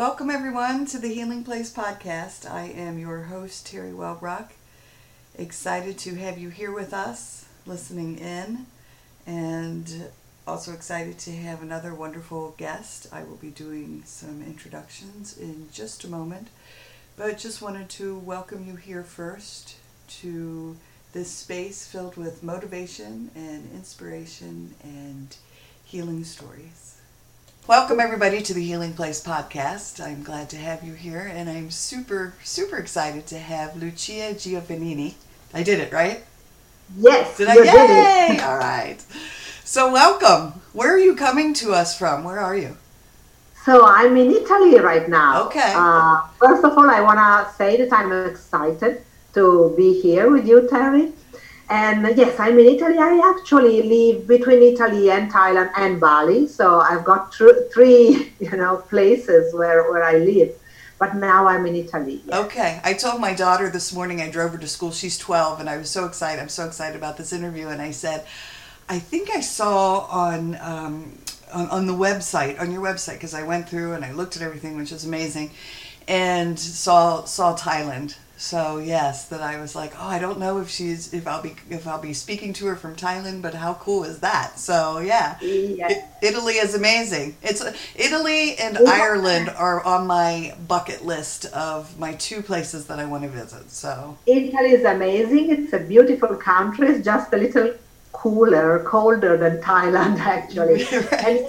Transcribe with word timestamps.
Welcome, 0.00 0.30
everyone, 0.30 0.86
to 0.86 0.98
the 0.98 1.12
Healing 1.12 1.44
Place 1.44 1.70
podcast. 1.70 2.50
I 2.50 2.62
am 2.62 2.98
your 2.98 3.24
host, 3.24 3.66
Teri 3.66 3.94
Wellbrock. 3.94 4.48
Excited 5.36 5.98
to 5.98 6.14
have 6.14 6.38
you 6.38 6.48
here 6.48 6.72
with 6.72 6.94
us, 6.94 7.44
listening 7.66 8.16
in, 8.16 8.64
and 9.26 10.08
also 10.46 10.72
excited 10.72 11.18
to 11.18 11.32
have 11.32 11.60
another 11.60 11.94
wonderful 11.94 12.54
guest. 12.56 13.08
I 13.12 13.24
will 13.24 13.36
be 13.36 13.50
doing 13.50 14.02
some 14.06 14.40
introductions 14.40 15.36
in 15.36 15.68
just 15.70 16.02
a 16.02 16.08
moment, 16.08 16.48
but 17.18 17.36
just 17.36 17.60
wanted 17.60 17.90
to 17.90 18.18
welcome 18.20 18.66
you 18.66 18.76
here 18.76 19.02
first 19.02 19.76
to 20.20 20.78
this 21.12 21.30
space 21.30 21.86
filled 21.86 22.16
with 22.16 22.42
motivation 22.42 23.30
and 23.34 23.70
inspiration 23.74 24.76
and 24.82 25.36
healing 25.84 26.24
stories. 26.24 26.99
Welcome, 27.70 28.00
everybody, 28.00 28.42
to 28.42 28.52
the 28.52 28.64
Healing 28.64 28.94
Place 28.94 29.22
podcast. 29.22 30.04
I'm 30.04 30.24
glad 30.24 30.50
to 30.50 30.56
have 30.56 30.82
you 30.82 30.94
here, 30.94 31.20
and 31.32 31.48
I'm 31.48 31.70
super, 31.70 32.34
super 32.42 32.76
excited 32.78 33.28
to 33.28 33.38
have 33.38 33.76
Lucia 33.76 34.34
Giovannini. 34.34 35.14
I 35.54 35.62
did 35.62 35.78
it, 35.78 35.92
right? 35.92 36.24
Yes. 36.98 37.36
Did 37.36 37.46
I? 37.46 37.54
Yay! 37.54 38.34
Did 38.34 38.40
All 38.40 38.56
right. 38.58 38.96
So, 39.62 39.92
welcome. 39.92 40.60
Where 40.72 40.92
are 40.92 40.98
you 40.98 41.14
coming 41.14 41.54
to 41.62 41.70
us 41.70 41.96
from? 41.96 42.24
Where 42.24 42.40
are 42.40 42.56
you? 42.56 42.76
So, 43.64 43.86
I'm 43.86 44.16
in 44.16 44.32
Italy 44.32 44.80
right 44.80 45.08
now. 45.08 45.46
Okay. 45.46 45.72
Uh, 45.72 46.22
first 46.40 46.64
of 46.64 46.76
all, 46.76 46.90
I 46.90 47.00
want 47.00 47.20
to 47.20 47.54
say 47.54 47.76
that 47.76 47.92
I'm 47.92 48.10
excited 48.26 49.04
to 49.34 49.74
be 49.76 50.00
here 50.02 50.28
with 50.28 50.44
you, 50.44 50.62
Teri. 50.62 51.12
And 51.70 52.16
yes, 52.18 52.38
I'm 52.40 52.58
in 52.58 52.66
Italy. 52.66 52.98
I 52.98 53.32
actually 53.32 53.82
live 53.84 54.26
between 54.26 54.60
Italy 54.60 55.08
and 55.12 55.32
Thailand 55.32 55.70
and 55.76 56.00
Bali. 56.00 56.48
So 56.48 56.80
I've 56.80 57.04
got 57.04 57.30
tr- 57.30 57.62
three, 57.72 58.32
you 58.40 58.50
know, 58.56 58.78
places 58.88 59.54
where, 59.54 59.88
where 59.90 60.02
I 60.02 60.16
live. 60.16 60.52
But 60.98 61.14
now 61.14 61.46
I'm 61.46 61.64
in 61.66 61.76
Italy. 61.76 62.22
Yes. 62.26 62.44
Okay. 62.44 62.80
I 62.82 62.92
told 62.92 63.20
my 63.20 63.34
daughter 63.34 63.70
this 63.70 63.94
morning, 63.94 64.20
I 64.20 64.28
drove 64.28 64.50
her 64.50 64.58
to 64.58 64.66
school. 64.66 64.90
She's 64.90 65.16
12, 65.16 65.60
and 65.60 65.70
I 65.70 65.78
was 65.78 65.88
so 65.88 66.06
excited. 66.06 66.42
I'm 66.42 66.48
so 66.48 66.66
excited 66.66 66.96
about 66.96 67.16
this 67.16 67.32
interview. 67.32 67.68
And 67.68 67.80
I 67.80 67.92
said, 67.92 68.26
I 68.88 68.98
think 68.98 69.30
I 69.30 69.40
saw 69.40 70.00
on, 70.06 70.56
um, 70.60 71.18
on, 71.52 71.68
on 71.68 71.86
the 71.86 71.94
website, 71.94 72.60
on 72.60 72.72
your 72.72 72.82
website, 72.82 73.14
because 73.14 73.32
I 73.32 73.44
went 73.44 73.68
through 73.68 73.92
and 73.92 74.04
I 74.04 74.12
looked 74.12 74.34
at 74.34 74.42
everything, 74.42 74.76
which 74.76 74.90
is 74.90 75.04
amazing, 75.04 75.52
and 76.08 76.58
saw 76.58 77.24
saw 77.24 77.56
Thailand. 77.56 78.16
So 78.40 78.78
yes, 78.78 79.26
that 79.26 79.42
I 79.42 79.60
was 79.60 79.76
like, 79.76 79.92
oh, 80.00 80.06
I 80.06 80.18
don't 80.18 80.38
know 80.38 80.60
if 80.60 80.70
she's 80.70 81.12
if 81.12 81.28
I'll 81.28 81.42
be 81.42 81.56
if 81.68 81.86
I'll 81.86 82.00
be 82.00 82.14
speaking 82.14 82.54
to 82.54 82.66
her 82.68 82.74
from 82.74 82.96
Thailand, 82.96 83.42
but 83.42 83.52
how 83.52 83.74
cool 83.74 84.02
is 84.02 84.20
that? 84.20 84.58
So 84.58 84.98
yeah, 84.98 85.38
yes. 85.42 86.08
Italy 86.22 86.54
is 86.54 86.74
amazing. 86.74 87.36
It's 87.42 87.62
Italy 87.94 88.56
and 88.56 88.78
yeah. 88.80 88.90
Ireland 88.90 89.50
are 89.50 89.84
on 89.84 90.06
my 90.06 90.54
bucket 90.66 91.04
list 91.04 91.44
of 91.52 91.98
my 91.98 92.14
two 92.14 92.40
places 92.40 92.86
that 92.86 92.98
I 92.98 93.04
want 93.04 93.24
to 93.24 93.28
visit. 93.28 93.70
So 93.70 94.16
Italy 94.24 94.70
is 94.70 94.86
amazing. 94.86 95.50
It's 95.50 95.74
a 95.74 95.80
beautiful 95.80 96.34
country. 96.34 96.88
It's 96.88 97.04
just 97.04 97.30
a 97.34 97.36
little 97.36 97.74
cooler, 98.12 98.82
colder 98.84 99.36
than 99.36 99.60
Thailand 99.60 100.18
actually. 100.34 100.84
right. 101.12 101.12
And 101.26 101.46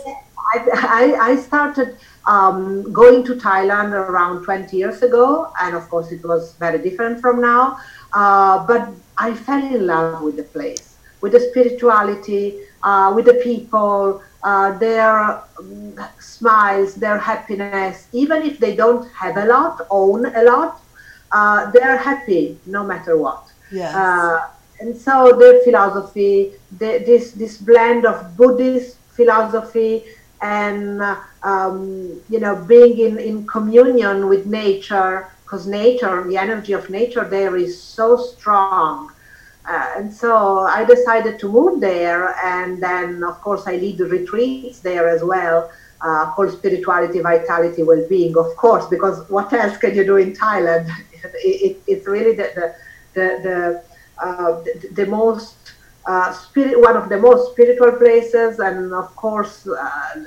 I, 0.54 0.58
I, 0.76 1.28
I 1.30 1.36
started 1.38 1.96
um, 2.26 2.92
going 2.94 3.24
to 3.26 3.36
Thailand 3.36 3.94
around 3.94 4.44
20 4.44 4.78
years 4.78 5.02
ago, 5.02 5.52
and 5.62 5.76
of 5.76 5.90
course 5.90 6.12
it 6.12 6.24
was 6.24 6.56
very 6.56 6.78
different 6.78 7.20
from 7.22 7.42
now. 7.42 7.78
Uh, 8.14 8.66
but 8.66 8.90
I 9.18 9.34
fell 9.34 9.64
in 9.64 9.88
love 9.88 10.22
with 10.22 10.38
the 10.38 10.44
place, 10.44 10.98
with 11.22 11.32
the 11.34 11.40
spirituality, 11.40 12.60
uh, 12.84 13.14
with 13.16 13.26
the 13.26 13.36
people, 13.36 14.22
uh, 14.44 14.78
their 14.78 15.44
um, 15.60 15.96
smiles, 16.20 16.96
their 16.96 17.18
happiness. 17.18 18.08
Even 18.12 18.42
if 18.44 18.60
they 18.60 18.76
don't 18.76 19.10
have 19.12 19.38
a 19.38 19.46
lot, 19.46 19.86
own 19.90 20.26
a 20.36 20.44
lot, 20.44 20.82
uh, 21.32 21.72
they're 21.72 21.98
happy 21.98 22.60
no 22.66 22.84
matter 22.84 23.18
what. 23.18 23.52
Yes. 23.72 23.96
Uh, 23.96 24.48
and 24.80 24.98
so 24.98 25.38
their 25.38 25.64
philosophy, 25.64 26.54
the, 26.80 27.04
this 27.06 27.32
this 27.34 27.58
blend 27.58 28.06
of 28.06 28.36
Buddhist 28.36 28.98
philosophy 29.12 30.04
and 30.42 31.02
um, 31.44 32.20
you 32.30 32.40
know 32.40 32.56
being 32.66 32.98
in, 32.98 33.20
in 33.20 33.46
communion 33.48 34.28
with 34.28 34.46
nature 34.46 35.28
because 35.44 35.68
nature 35.68 36.28
the 36.28 36.38
energy 36.38 36.74
of 36.74 36.90
nature 36.90 37.28
there 37.28 37.56
is 37.56 37.82
so 37.82 38.18
strong. 38.18 39.12
Uh, 39.64 39.94
and 39.98 40.12
so 40.12 40.62
i 40.62 40.84
decided 40.84 41.38
to 41.38 41.48
move 41.48 41.80
there 41.80 42.36
and 42.44 42.82
then 42.82 43.24
of 43.24 43.40
course 43.42 43.68
i 43.68 43.76
lead 43.76 44.00
retreats 44.00 44.80
there 44.80 45.08
as 45.08 45.24
well. 45.24 45.70
Uh, 46.04 46.32
called 46.32 46.52
spirituality 46.52 47.20
vitality 47.20 47.84
well-being 47.84 48.36
of 48.36 48.56
course 48.56 48.88
because 48.88 49.30
what 49.30 49.54
else 49.54 49.78
can 49.78 49.94
you 49.96 50.04
do 50.04 50.18
in 50.18 50.34
thailand? 50.34 50.90
It, 51.24 51.58
it, 51.68 51.78
it's 51.86 52.08
really 52.08 52.36
the 52.36 52.50
the 52.56 52.76
the, 53.14 53.28
the, 53.44 53.84
uh, 54.26 54.62
the, 54.62 54.88
the 54.94 55.06
most 55.06 55.61
uh, 56.06 56.34
spirit, 56.34 56.80
one 56.80 56.98
of 56.98 57.10
the 57.10 57.18
most 57.18 57.52
spiritual 57.52 57.92
places, 57.94 58.60
and 58.60 58.94
of 58.94 59.16
course, 59.16 59.68
uh, 59.68 60.24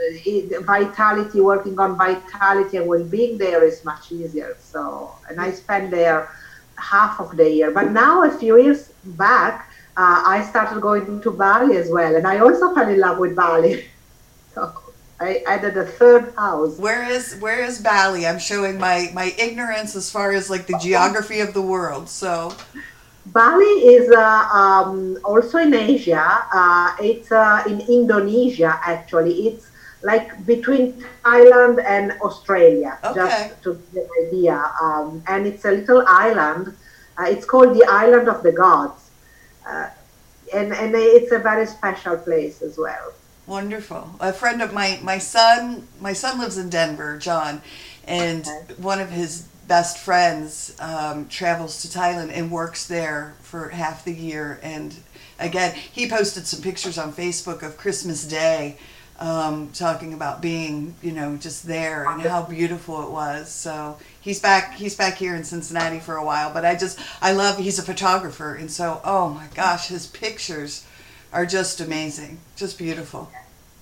vitality, 0.62 1.41
working 1.41 1.79
on 1.79 1.97
vitality 1.97 2.77
and 2.77 2.87
well-being 2.87 3.39
there 3.39 3.65
is 3.65 3.85
much 3.85 4.12
easier. 4.12 4.57
So, 4.61 5.12
and 5.29 5.41
I 5.41 5.51
spend 5.51 5.93
there 5.93 6.31
half 6.79 7.21
of 7.21 7.37
the 7.37 7.51
year. 7.51 7.71
But 7.71 7.91
now, 7.91 8.23
a 8.23 8.31
few 8.31 8.57
years 8.61 8.93
back, 9.05 9.71
uh, 9.97 10.23
I 10.27 10.47
started 10.49 10.81
going 10.81 11.21
to 11.21 11.31
Bali 11.31 11.77
as 11.77 11.91
well, 11.91 12.15
and 12.15 12.27
I 12.27 12.39
also 12.39 12.75
fell 12.75 12.89
in 12.89 13.01
love 13.01 13.19
with 13.19 13.35
Bali. 13.35 13.87
so 14.55 14.73
I 15.19 15.43
added 15.47 15.77
a 15.77 15.87
third 15.87 16.35
house. 16.37 16.79
Where 16.79 17.03
is 17.03 17.37
where 17.41 17.65
is 17.65 17.81
Bali? 17.81 18.27
I'm 18.27 18.39
showing 18.39 18.79
my 18.79 19.11
my 19.12 19.35
ignorance 19.39 19.97
as 19.97 20.11
far 20.11 20.33
as 20.33 20.51
like 20.51 20.67
the 20.67 20.79
geography 20.79 21.41
of 21.41 21.53
the 21.53 21.62
world. 21.62 22.09
So. 22.09 22.55
Bali 23.27 23.65
is 23.65 24.11
uh, 24.11 24.49
um, 24.53 25.19
also 25.25 25.59
in 25.59 25.73
Asia. 25.75 26.47
Uh, 26.53 26.95
it's 27.01 27.33
uh, 27.33 27.62
in 27.67 27.81
Indonesia, 27.81 28.79
actually. 28.85 29.49
It's 29.49 29.71
like 30.03 30.45
between 30.45 31.03
Thailand 31.25 31.83
and 31.85 32.12
Australia, 32.21 32.99
okay. 33.03 33.15
just 33.15 33.62
to 33.62 33.81
get 33.95 34.05
an 34.05 34.27
idea. 34.29 34.73
Um, 34.81 35.23
and 35.27 35.47
it's 35.47 35.65
a 35.65 35.71
little 35.71 36.05
island. 36.07 36.77
Uh, 37.19 37.25
it's 37.25 37.47
called 37.47 37.75
the 37.75 37.85
Island 37.89 38.29
of 38.29 38.43
the 38.43 38.53
Gods. 38.53 39.11
Uh, 39.67 39.89
and, 40.53 40.73
and 40.75 40.95
it's 40.95 41.33
a 41.33 41.39
very 41.39 41.67
special 41.67 42.17
place 42.19 42.61
as 42.61 42.77
well. 42.77 43.12
Wonderful. 43.47 44.17
A 44.21 44.33
friend 44.33 44.61
of 44.61 44.73
my, 44.73 44.99
my 45.03 45.19
son, 45.19 45.89
my 46.01 46.12
son 46.12 46.39
lives 46.39 46.59
in 46.59 46.69
Denver, 46.69 47.19
John, 47.19 47.62
and 48.06 48.47
okay. 48.47 48.75
one 48.81 49.01
of 49.01 49.11
his 49.11 49.49
best 49.66 49.98
friends 49.98 50.76
um, 50.80 51.28
travels 51.28 51.82
to 51.82 51.88
Thailand 51.88 52.30
and 52.32 52.50
works 52.50 52.86
there 52.86 53.34
for 53.41 53.69
half 53.69 54.04
the 54.04 54.12
year. 54.12 54.58
And 54.62 54.94
again, 55.38 55.75
he 55.75 56.08
posted 56.08 56.47
some 56.47 56.62
pictures 56.62 56.98
on 56.98 57.12
Facebook 57.12 57.62
of 57.62 57.76
Christmas 57.76 58.26
Day, 58.26 58.78
um, 59.19 59.70
talking 59.72 60.12
about 60.12 60.42
being, 60.42 60.94
you 61.02 61.12
know, 61.12 61.36
just 61.36 61.66
there 61.66 62.08
and 62.08 62.22
how 62.22 62.42
beautiful 62.42 63.02
it 63.04 63.10
was. 63.10 63.50
So 63.50 63.98
he's 64.20 64.41
back. 64.41 64.75
He's 64.75 64.97
back 64.97 65.16
here 65.16 65.34
in 65.34 65.44
Cincinnati 65.44 66.00
for 66.00 66.16
a 66.16 66.25
while. 66.25 66.52
But 66.52 66.64
I 66.64 66.75
just, 66.75 66.98
I 67.22 67.32
love. 67.32 67.58
He's 67.58 67.78
a 67.78 67.82
photographer, 67.82 68.54
and 68.54 68.70
so, 68.70 69.00
oh 69.04 69.28
my 69.31 69.46
gosh, 69.54 69.88
his 69.88 70.06
pictures 70.06 70.86
are 71.32 71.46
just 71.46 71.81
amazing, 71.81 72.38
just 72.56 72.76
beautiful. 72.78 73.31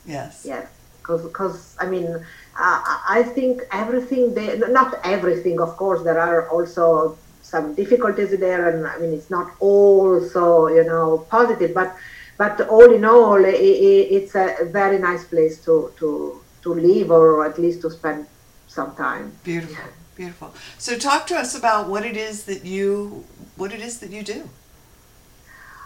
Yes. 0.06 0.44
Yes 0.46 0.68
because 1.02 1.76
I 1.78 1.86
mean, 1.86 2.24
uh, 2.56 2.98
I 3.08 3.22
think 3.34 3.62
everything 3.72 4.34
they 4.34 4.58
not 4.58 5.00
everything, 5.04 5.60
of 5.60 5.76
course, 5.76 6.02
there 6.02 6.18
are 6.18 6.48
also 6.50 7.16
some 7.40 7.74
difficulties 7.74 8.38
there, 8.38 8.68
and 8.68 8.86
I 8.86 8.98
mean, 8.98 9.12
it's 9.12 9.30
not 9.30 9.52
all 9.60 10.20
so 10.20 10.68
you 10.68 10.84
know 10.84 11.26
positive, 11.30 11.72
but 11.74 11.96
but 12.36 12.60
all 12.68 12.92
in 12.92 13.04
all, 13.04 13.42
it, 13.44 13.54
it's 13.54 14.34
a 14.34 14.64
very 14.64 14.98
nice 14.98 15.24
place 15.24 15.64
to 15.64 15.92
to 15.98 16.40
to 16.62 16.74
live 16.74 17.10
or 17.10 17.44
at 17.46 17.58
least 17.58 17.82
to 17.82 17.90
spend 17.90 18.26
some 18.68 18.94
time. 18.96 19.32
Beautiful, 19.44 19.84
beautiful. 20.14 20.54
So, 20.78 20.98
talk 20.98 21.26
to 21.28 21.36
us 21.36 21.56
about 21.56 21.88
what 21.88 22.04
it 22.04 22.16
is 22.16 22.44
that 22.44 22.64
you 22.64 23.24
what 23.56 23.72
it 23.72 23.80
is 23.80 23.98
that 24.00 24.10
you 24.10 24.22
do. 24.22 24.48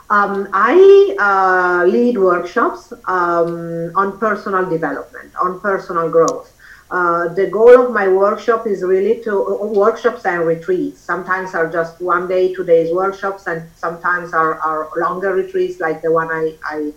Um, 0.09 0.49
I 0.53 1.17
uh, 1.19 1.85
lead 1.87 2.17
workshops 2.19 2.93
um, 3.07 3.91
on 3.97 4.19
personal 4.19 4.69
development, 4.69 5.33
on 5.43 5.61
personal 5.61 6.09
growth. 6.09 6.53
Uh, 6.89 7.29
the 7.35 7.49
goal 7.49 7.85
of 7.85 7.93
my 7.93 8.07
workshop 8.07 8.67
is 8.67 8.83
really 8.83 9.21
to 9.21 9.33
uh, 9.33 9.67
workshops 9.67 10.25
and 10.25 10.47
retreats. 10.47 11.01
Sometimes 11.01 11.53
are 11.55 11.69
just 11.71 12.01
one 12.01 12.29
day, 12.29 12.55
two 12.55 12.65
days 12.65 12.93
workshops, 12.93 13.49
and 13.49 13.69
sometimes 13.75 14.33
are, 14.33 14.55
are 14.61 14.89
longer 14.97 15.35
retreats 15.35 15.81
like 15.81 16.01
the 16.01 16.13
one 16.13 16.29
I, 16.31 16.55
I 16.65 16.93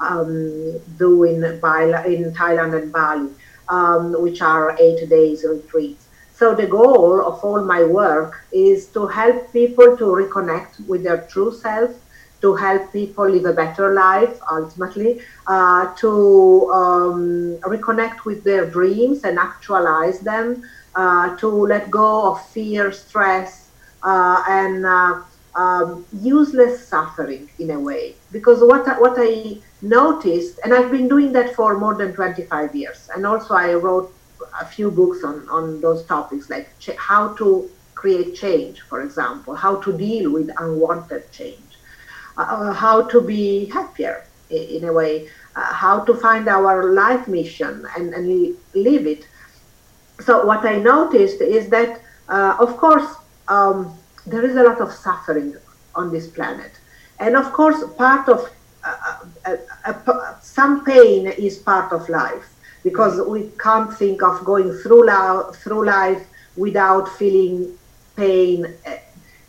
um, 0.00 0.78
do 0.98 1.24
in, 1.24 1.42
in 1.42 2.32
Thailand 2.34 2.82
and 2.82 2.92
Bali, 2.92 3.30
um, 3.68 4.20
which 4.20 4.42
are 4.42 4.76
eight 4.78 5.08
days 5.08 5.42
retreats. 5.44 6.08
So 6.34 6.54
the 6.54 6.66
goal 6.66 7.22
of 7.26 7.42
all 7.44 7.64
my 7.64 7.82
work 7.82 8.44
is 8.52 8.88
to 8.88 9.06
help 9.06 9.52
people 9.52 9.96
to 9.96 10.04
reconnect 10.04 10.86
with 10.86 11.02
their 11.02 11.26
true 11.30 11.52
self 11.52 11.90
to 12.40 12.54
help 12.54 12.92
people 12.92 13.28
live 13.28 13.44
a 13.44 13.52
better 13.52 13.92
life 13.94 14.38
ultimately, 14.50 15.20
uh, 15.46 15.92
to 15.96 16.70
um, 16.72 17.58
reconnect 17.66 18.24
with 18.24 18.44
their 18.44 18.68
dreams 18.70 19.24
and 19.24 19.38
actualize 19.38 20.20
them, 20.20 20.62
uh, 20.94 21.36
to 21.36 21.48
let 21.48 21.90
go 21.90 22.32
of 22.32 22.46
fear, 22.50 22.92
stress, 22.92 23.72
uh, 24.02 24.42
and 24.48 24.86
uh, 24.86 25.20
um, 25.56 26.06
useless 26.12 26.88
suffering 26.88 27.48
in 27.58 27.70
a 27.70 27.80
way. 27.80 28.18
Because 28.30 28.60
what, 28.62 28.86
what 29.00 29.14
I 29.18 29.60
noticed, 29.80 30.58
and 30.64 30.72
I've 30.72 30.90
been 30.90 31.08
doing 31.08 31.32
that 31.32 31.54
for 31.54 31.78
more 31.78 31.96
than 31.96 32.12
25 32.12 32.74
years, 32.74 33.08
and 33.14 33.26
also 33.26 33.54
I 33.54 33.74
wrote 33.74 34.14
a 34.60 34.66
few 34.66 34.90
books 34.90 35.22
on, 35.24 35.46
on 35.50 35.80
those 35.80 36.04
topics, 36.06 36.48
like 36.50 36.78
ch- 36.78 36.96
how 36.98 37.34
to 37.34 37.70
create 37.94 38.34
change, 38.34 38.80
for 38.88 39.02
example, 39.02 39.54
how 39.54 39.76
to 39.80 39.96
deal 39.96 40.32
with 40.32 40.48
unwanted 40.58 41.30
change 41.32 41.69
uh, 42.40 42.72
how 42.72 43.02
to 43.02 43.20
be 43.20 43.66
happier 43.66 44.24
in 44.50 44.84
a 44.84 44.92
way, 44.92 45.28
uh, 45.56 45.72
how 45.72 46.00
to 46.04 46.14
find 46.14 46.48
our 46.48 46.92
life 46.92 47.28
mission 47.28 47.86
and, 47.96 48.14
and 48.14 48.56
live 48.74 49.06
it. 49.06 49.26
So, 50.20 50.44
what 50.44 50.64
I 50.66 50.76
noticed 50.76 51.40
is 51.40 51.68
that, 51.70 52.00
uh, 52.28 52.56
of 52.58 52.76
course, 52.76 53.08
um, 53.48 53.96
there 54.26 54.44
is 54.44 54.56
a 54.56 54.62
lot 54.62 54.80
of 54.80 54.92
suffering 54.92 55.56
on 55.94 56.12
this 56.12 56.26
planet. 56.26 56.72
And 57.18 57.36
of 57.36 57.52
course, 57.52 57.82
part 57.96 58.28
of 58.28 58.50
uh, 58.84 59.16
uh, 59.44 60.40
some 60.40 60.84
pain 60.84 61.26
is 61.26 61.58
part 61.58 61.92
of 61.92 62.08
life 62.08 62.48
because 62.82 63.20
we 63.28 63.50
can't 63.58 63.92
think 63.96 64.22
of 64.22 64.44
going 64.44 64.72
through, 64.72 65.06
through 65.52 65.84
life 65.84 66.26
without 66.56 67.08
feeling 67.08 67.76
pain. 68.16 68.74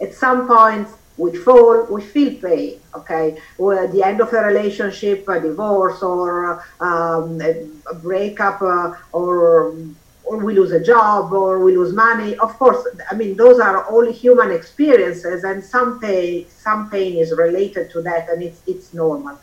At 0.01 0.13
some 0.13 0.47
point, 0.47 0.87
we 1.17 1.35
fall, 1.35 1.85
we 1.89 2.01
feel 2.01 2.35
pain, 2.35 2.79
okay? 2.95 3.37
Or 3.57 3.87
the 3.87 4.03
end 4.03 4.21
of 4.21 4.33
a 4.33 4.41
relationship, 4.41 5.27
a 5.27 5.39
divorce, 5.39 6.01
or 6.01 6.63
um, 6.79 7.41
a, 7.41 7.95
breakup, 7.95 8.61
uh, 8.61 8.93
or, 9.11 9.75
or 10.23 10.37
we 10.37 10.53
lose 10.53 10.71
a 10.71 10.83
job, 10.83 11.33
or 11.33 11.59
we 11.63 11.75
lose 11.75 11.93
money. 11.93 12.35
Of 12.37 12.57
course, 12.57 12.87
I 13.09 13.15
mean, 13.15 13.35
those 13.35 13.59
are 13.59 13.85
all 13.85 14.11
human 14.11 14.51
experiences, 14.51 15.43
and 15.43 15.63
some 15.63 15.99
pain, 15.99 16.47
some 16.49 16.89
pain 16.89 17.17
is 17.17 17.33
related 17.37 17.91
to 17.91 18.01
that, 18.03 18.29
and 18.29 18.41
it's, 18.41 18.61
it's 18.65 18.93
normal. 18.93 19.37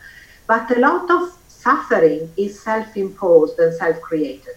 But 0.47 0.75
a 0.75 0.79
lot 0.79 1.09
of 1.11 1.37
suffering 1.47 2.31
is 2.37 2.59
self 2.59 2.97
imposed 2.97 3.59
and 3.59 3.73
self 3.73 4.01
created 4.01 4.55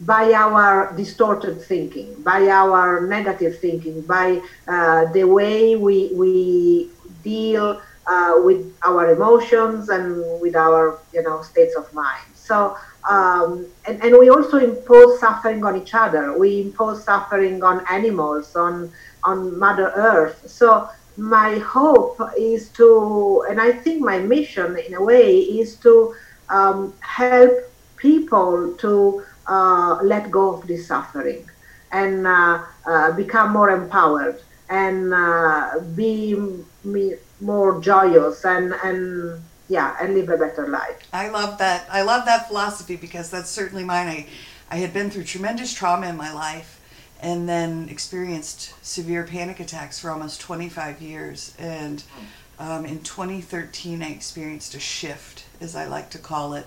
by 0.00 0.32
our 0.32 0.94
distorted 0.96 1.62
thinking, 1.62 2.14
by 2.22 2.48
our 2.48 3.06
negative 3.06 3.58
thinking, 3.58 4.02
by 4.02 4.40
uh, 4.66 5.06
the 5.12 5.24
way 5.24 5.76
we, 5.76 6.10
we 6.14 6.90
deal 7.22 7.80
uh, 8.06 8.34
with 8.38 8.74
our 8.84 9.12
emotions 9.12 9.88
and 9.88 10.40
with 10.40 10.54
our 10.56 11.00
you 11.12 11.22
know 11.22 11.42
states 11.42 11.74
of 11.76 11.92
mind. 11.94 12.26
So 12.34 12.76
um, 13.08 13.66
and, 13.86 14.02
and 14.02 14.18
we 14.18 14.28
also 14.30 14.58
impose 14.58 15.20
suffering 15.20 15.64
on 15.64 15.80
each 15.80 15.94
other. 15.94 16.38
We 16.38 16.60
impose 16.60 17.04
suffering 17.04 17.62
on 17.62 17.84
animals, 17.90 18.56
on 18.56 18.92
on 19.22 19.58
Mother 19.58 19.92
Earth. 19.96 20.48
So 20.50 20.88
my 21.16 21.58
hope 21.58 22.20
is 22.36 22.70
to, 22.70 23.44
and 23.48 23.60
I 23.60 23.72
think 23.72 24.02
my 24.02 24.18
mission 24.18 24.76
in 24.76 24.94
a 24.94 25.02
way 25.02 25.38
is 25.38 25.76
to 25.76 26.14
um, 26.48 26.92
help 27.00 27.52
people 27.96 28.74
to 28.78 29.22
uh, 29.46 29.98
let 30.02 30.30
go 30.30 30.54
of 30.54 30.66
this 30.66 30.86
suffering 30.86 31.48
and 31.92 32.26
uh, 32.26 32.62
uh, 32.86 33.12
become 33.12 33.52
more 33.52 33.70
empowered 33.70 34.40
and 34.68 35.14
uh, 35.14 35.78
be 35.94 36.36
me, 36.82 37.14
more 37.40 37.80
joyous 37.80 38.44
and 38.44 38.74
and 38.82 39.40
yeah 39.68 39.96
and 40.00 40.14
live 40.14 40.28
a 40.28 40.36
better 40.36 40.68
life. 40.68 41.06
I 41.12 41.28
love 41.28 41.58
that. 41.58 41.86
I 41.90 42.02
love 42.02 42.24
that 42.26 42.48
philosophy 42.48 42.96
because 42.96 43.30
that's 43.30 43.50
certainly 43.50 43.84
mine. 43.84 44.08
I 44.08 44.26
i 44.70 44.76
had 44.76 44.92
been 44.92 45.10
through 45.10 45.24
tremendous 45.24 45.72
trauma 45.74 46.08
in 46.08 46.16
my 46.16 46.32
life 46.32 46.80
and 47.20 47.48
then 47.48 47.88
experienced 47.88 48.74
severe 48.84 49.24
panic 49.24 49.60
attacks 49.60 49.98
for 50.00 50.10
almost 50.10 50.40
25 50.40 51.00
years. 51.00 51.54
And 51.58 52.02
um, 52.58 52.84
in 52.84 53.00
2013 53.02 54.02
i 54.02 54.10
experienced 54.10 54.74
a 54.74 54.80
shift 54.80 55.44
as 55.60 55.76
i 55.76 55.86
like 55.86 56.10
to 56.10 56.18
call 56.18 56.54
it. 56.54 56.66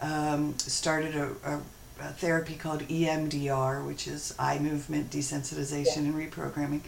Um, 0.00 0.58
started 0.58 1.14
a, 1.14 1.30
a 1.44 1.60
a 2.02 2.12
therapy 2.12 2.54
called 2.54 2.82
EMDR, 2.82 3.86
which 3.86 4.06
is 4.06 4.34
eye 4.38 4.58
movement 4.58 5.10
desensitization 5.10 5.98
and 5.98 6.14
reprogramming 6.14 6.80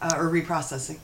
uh, 0.00 0.14
or 0.16 0.30
reprocessing, 0.30 0.98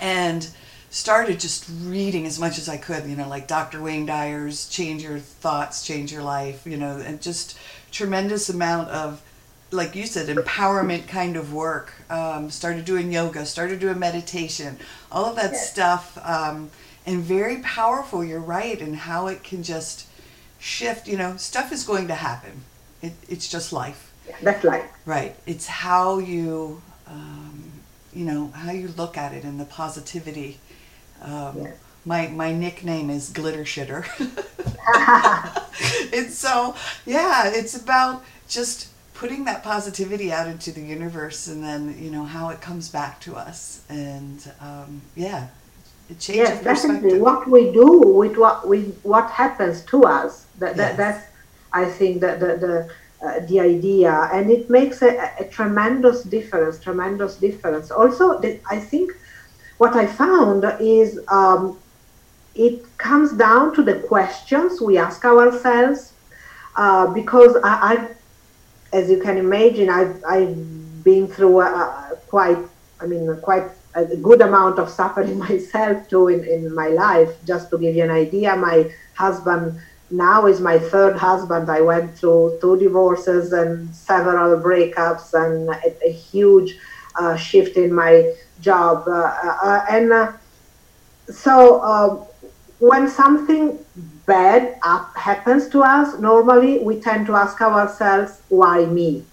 and 0.00 0.48
started 0.90 1.38
just 1.38 1.68
reading 1.82 2.26
as 2.26 2.38
much 2.38 2.58
as 2.58 2.68
I 2.68 2.76
could, 2.76 3.06
you 3.06 3.16
know, 3.16 3.28
like 3.28 3.46
Dr. 3.46 3.82
Wayne 3.82 4.06
Dyer's 4.06 4.68
Change 4.68 5.02
Your 5.02 5.18
Thoughts, 5.18 5.84
Change 5.84 6.12
Your 6.12 6.22
Life, 6.22 6.66
you 6.66 6.76
know, 6.76 6.98
and 6.98 7.20
just 7.20 7.58
tremendous 7.90 8.48
amount 8.48 8.88
of, 8.90 9.22
like 9.70 9.94
you 9.94 10.06
said, 10.06 10.34
empowerment 10.34 11.08
kind 11.08 11.36
of 11.36 11.52
work. 11.52 11.92
Um, 12.08 12.50
started 12.50 12.84
doing 12.84 13.12
yoga, 13.12 13.44
started 13.44 13.80
doing 13.80 13.98
meditation, 13.98 14.78
all 15.10 15.26
of 15.26 15.36
that 15.36 15.52
yes. 15.52 15.70
stuff, 15.70 16.18
um, 16.24 16.70
and 17.04 17.22
very 17.22 17.58
powerful, 17.58 18.24
you're 18.24 18.40
right, 18.40 18.80
and 18.80 18.96
how 18.96 19.26
it 19.26 19.42
can 19.42 19.62
just 19.62 20.06
shift, 20.66 21.06
you 21.06 21.16
know, 21.16 21.36
stuff 21.36 21.72
is 21.72 21.84
going 21.84 22.08
to 22.08 22.14
happen. 22.14 22.64
It, 23.00 23.12
it's 23.28 23.48
just 23.48 23.72
life. 23.72 24.12
That's 24.42 24.64
life. 24.64 24.90
Right. 25.06 25.36
It's 25.46 25.66
how 25.68 26.18
you, 26.18 26.82
um, 27.06 27.70
you 28.12 28.24
know, 28.24 28.48
how 28.48 28.72
you 28.72 28.88
look 28.88 29.16
at 29.16 29.32
it 29.32 29.44
and 29.44 29.60
the 29.60 29.64
positivity. 29.64 30.58
Um, 31.22 31.62
yeah. 31.62 31.72
My 32.04 32.28
my 32.28 32.52
nickname 32.52 33.10
is 33.10 33.30
Glitter 33.30 33.64
Shitter. 33.64 34.04
it's 36.12 36.36
so 36.36 36.74
yeah. 37.04 37.48
It's 37.48 37.74
about 37.74 38.24
just 38.48 38.88
putting 39.14 39.44
that 39.44 39.64
positivity 39.64 40.32
out 40.32 40.46
into 40.46 40.70
the 40.70 40.82
universe, 40.82 41.48
and 41.48 41.64
then 41.64 41.96
you 42.00 42.10
know 42.10 42.24
how 42.24 42.50
it 42.50 42.60
comes 42.60 42.88
back 42.88 43.20
to 43.22 43.34
us, 43.34 43.82
and 43.88 44.52
um, 44.60 45.02
yeah, 45.16 45.48
yes, 46.08 46.62
definitely. 46.62 47.18
What 47.18 47.48
we 47.48 47.72
do 47.72 48.00
with 48.00 48.36
what 48.36 48.66
we 48.66 48.82
what 49.02 49.30
happens 49.30 49.82
to 49.86 50.04
us. 50.04 50.46
That, 50.58 50.76
that 50.76 50.90
yes. 50.90 50.96
that's 50.96 51.26
I 51.72 51.84
think 51.84 52.20
that 52.20 52.40
the 52.40 52.56
the 52.56 52.90
uh, 53.26 53.40
the 53.46 53.60
idea, 53.60 54.28
and 54.32 54.50
it 54.50 54.68
makes 54.68 55.02
a, 55.02 55.32
a, 55.40 55.44
tremendous 55.44 56.22
difference. 56.22 56.78
Tremendous 56.78 57.36
difference. 57.36 57.90
Also, 57.90 58.38
the, 58.40 58.60
I 58.70 58.78
think 58.78 59.12
what 59.78 59.96
I 59.96 60.06
found 60.06 60.64
is 60.80 61.18
um, 61.28 61.78
it 62.54 62.84
comes 62.98 63.32
down 63.32 63.74
to 63.74 63.82
the 63.82 64.00
questions 64.00 64.80
we 64.80 64.98
ask 64.98 65.24
ourselves. 65.24 66.12
Uh, 66.76 67.06
because 67.06 67.56
I, 67.64 67.74
I, 67.90 68.08
as 68.92 69.10
you 69.10 69.18
can 69.18 69.38
imagine, 69.38 69.88
I've 69.88 70.22
I've 70.24 71.02
been 71.02 71.26
through 71.26 71.60
a, 71.60 71.64
a 71.64 72.18
quite, 72.28 72.58
I 73.00 73.06
mean, 73.06 73.34
quite 73.40 73.64
a 73.96 74.16
good 74.16 74.42
amount 74.42 74.78
of 74.78 74.88
suffering 74.88 75.38
myself 75.48 76.08
too 76.08 76.28
in, 76.28 76.44
in 76.44 76.74
my 76.74 76.88
life. 76.88 77.30
Just 77.44 77.70
to 77.70 77.78
give 77.78 77.94
you 77.96 78.04
an 78.04 78.10
idea, 78.10 78.56
my 78.56 78.90
husband 79.14 79.80
now 80.10 80.46
is 80.46 80.60
my 80.60 80.78
third 80.78 81.16
husband. 81.16 81.70
I 81.70 81.80
went 81.80 82.16
through 82.16 82.58
two 82.60 82.78
divorces 82.78 83.52
and 83.52 83.94
several 83.94 84.60
breakups 84.62 85.34
and 85.34 85.68
a, 85.68 86.08
a 86.08 86.12
huge 86.12 86.76
uh, 87.18 87.36
shift 87.36 87.76
in 87.76 87.92
my 87.92 88.32
job. 88.60 89.04
Uh, 89.08 89.32
uh, 89.62 89.84
and 89.90 90.12
uh, 90.12 90.32
so 91.30 91.82
um, 91.82 92.26
when 92.78 93.08
something 93.08 93.78
bad 94.26 94.78
happens 95.16 95.68
to 95.70 95.82
us, 95.82 96.18
normally 96.20 96.78
we 96.78 97.00
tend 97.00 97.26
to 97.26 97.34
ask 97.34 97.60
ourselves, 97.60 98.42
why 98.48 98.84
me? 98.84 99.24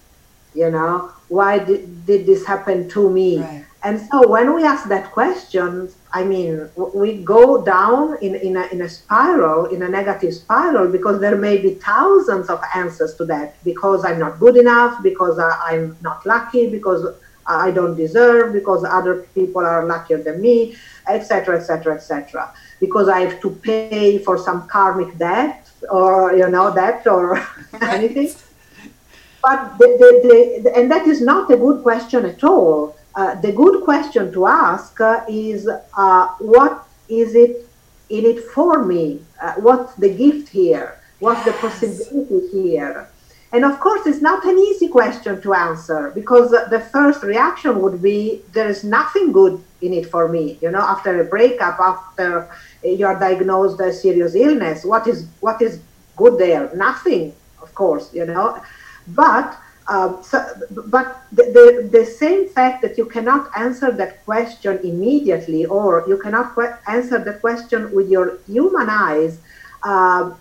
You 0.54 0.70
know, 0.70 1.12
why 1.28 1.58
did, 1.58 2.06
did 2.06 2.26
this 2.26 2.46
happen 2.46 2.88
to 2.90 3.10
me? 3.10 3.40
Right. 3.40 3.64
And 3.84 4.00
so 4.00 4.26
when 4.26 4.54
we 4.54 4.64
ask 4.64 4.88
that 4.88 5.12
question, 5.12 5.90
I 6.10 6.24
mean, 6.24 6.70
we 6.94 7.22
go 7.22 7.62
down 7.62 8.16
in, 8.22 8.34
in, 8.34 8.56
a, 8.56 8.66
in 8.68 8.80
a 8.80 8.88
spiral, 8.88 9.66
in 9.66 9.82
a 9.82 9.88
negative 9.88 10.32
spiral, 10.32 10.90
because 10.90 11.20
there 11.20 11.36
may 11.36 11.58
be 11.58 11.74
thousands 11.74 12.48
of 12.48 12.62
answers 12.74 13.14
to 13.16 13.26
that. 13.26 13.62
Because 13.62 14.02
I'm 14.06 14.18
not 14.18 14.40
good 14.40 14.56
enough, 14.56 15.02
because 15.02 15.38
I, 15.38 15.74
am 15.74 15.98
not 16.00 16.24
lucky, 16.24 16.70
because 16.70 17.14
I 17.46 17.72
don't 17.72 17.94
deserve, 17.94 18.54
because 18.54 18.84
other 18.84 19.26
people 19.34 19.66
are 19.66 19.84
luckier 19.84 20.22
than 20.22 20.40
me, 20.40 20.76
etc., 21.06 21.58
etc., 21.58 21.96
etc. 21.96 22.54
Because 22.80 23.10
I 23.10 23.20
have 23.20 23.38
to 23.42 23.50
pay 23.50 24.16
for 24.16 24.38
some 24.38 24.66
karmic 24.66 25.18
debt, 25.18 25.68
or 25.90 26.34
you 26.34 26.48
know, 26.48 26.74
debt 26.74 27.06
or 27.06 27.36
anything. 27.82 28.30
But 29.42 29.76
the, 29.76 29.86
the, 30.00 30.60
the, 30.62 30.74
and 30.74 30.90
that 30.90 31.06
is 31.06 31.20
not 31.20 31.50
a 31.50 31.56
good 31.58 31.82
question 31.82 32.24
at 32.24 32.42
all 32.42 32.96
uh, 33.16 33.40
the 33.40 33.52
good 33.52 33.84
question 33.84 34.32
to 34.32 34.46
ask 34.46 35.00
uh, 35.00 35.24
is 35.28 35.68
uh, 35.96 36.26
what 36.38 36.86
is 37.08 37.34
it 37.34 37.68
in 38.10 38.24
it 38.24 38.44
for 38.50 38.84
me? 38.84 39.22
Uh, 39.40 39.54
what's 39.54 39.94
the 39.94 40.08
gift 40.08 40.48
here? 40.48 40.98
What's 41.20 41.44
yes. 41.46 41.54
the 41.54 41.68
possibility 41.68 42.48
here? 42.50 43.08
And 43.52 43.64
of 43.64 43.78
course, 43.78 44.04
it's 44.06 44.20
not 44.20 44.44
an 44.44 44.58
easy 44.58 44.88
question 44.88 45.40
to 45.42 45.54
answer 45.54 46.10
because 46.12 46.50
the 46.50 46.80
first 46.92 47.22
reaction 47.22 47.80
would 47.82 48.02
be 48.02 48.42
there 48.52 48.68
is 48.68 48.82
nothing 48.82 49.30
good 49.30 49.62
in 49.80 49.92
it 49.92 50.06
for 50.10 50.28
me. 50.28 50.58
You 50.60 50.72
know, 50.72 50.80
after 50.80 51.20
a 51.20 51.24
breakup, 51.24 51.78
after 51.78 52.50
you 52.82 53.06
are 53.06 53.18
diagnosed 53.18 53.80
a 53.80 53.92
serious 53.92 54.34
illness, 54.34 54.84
what 54.84 55.06
is 55.06 55.28
what 55.38 55.62
is 55.62 55.80
good 56.16 56.36
there? 56.36 56.68
Nothing, 56.74 57.32
of 57.62 57.72
course. 57.76 58.12
You 58.12 58.26
know, 58.26 58.60
but 59.06 59.56
um, 59.86 60.22
so, 60.22 60.42
but 60.86 61.22
the, 61.30 61.42
the, 61.42 61.88
the, 61.98 62.06
same 62.06 62.48
fact 62.48 62.80
that 62.80 62.96
you 62.96 63.04
cannot 63.04 63.50
answer 63.54 63.90
that 63.90 64.24
question 64.24 64.78
immediately 64.82 65.66
or 65.66 66.04
you 66.08 66.16
cannot 66.16 66.54
que- 66.54 66.74
answer 66.86 67.18
the 67.18 67.34
question 67.34 67.92
with 67.92 68.08
your 68.08 68.38
human 68.46 68.88
eyes 68.88 69.40
uh, 69.82 70.32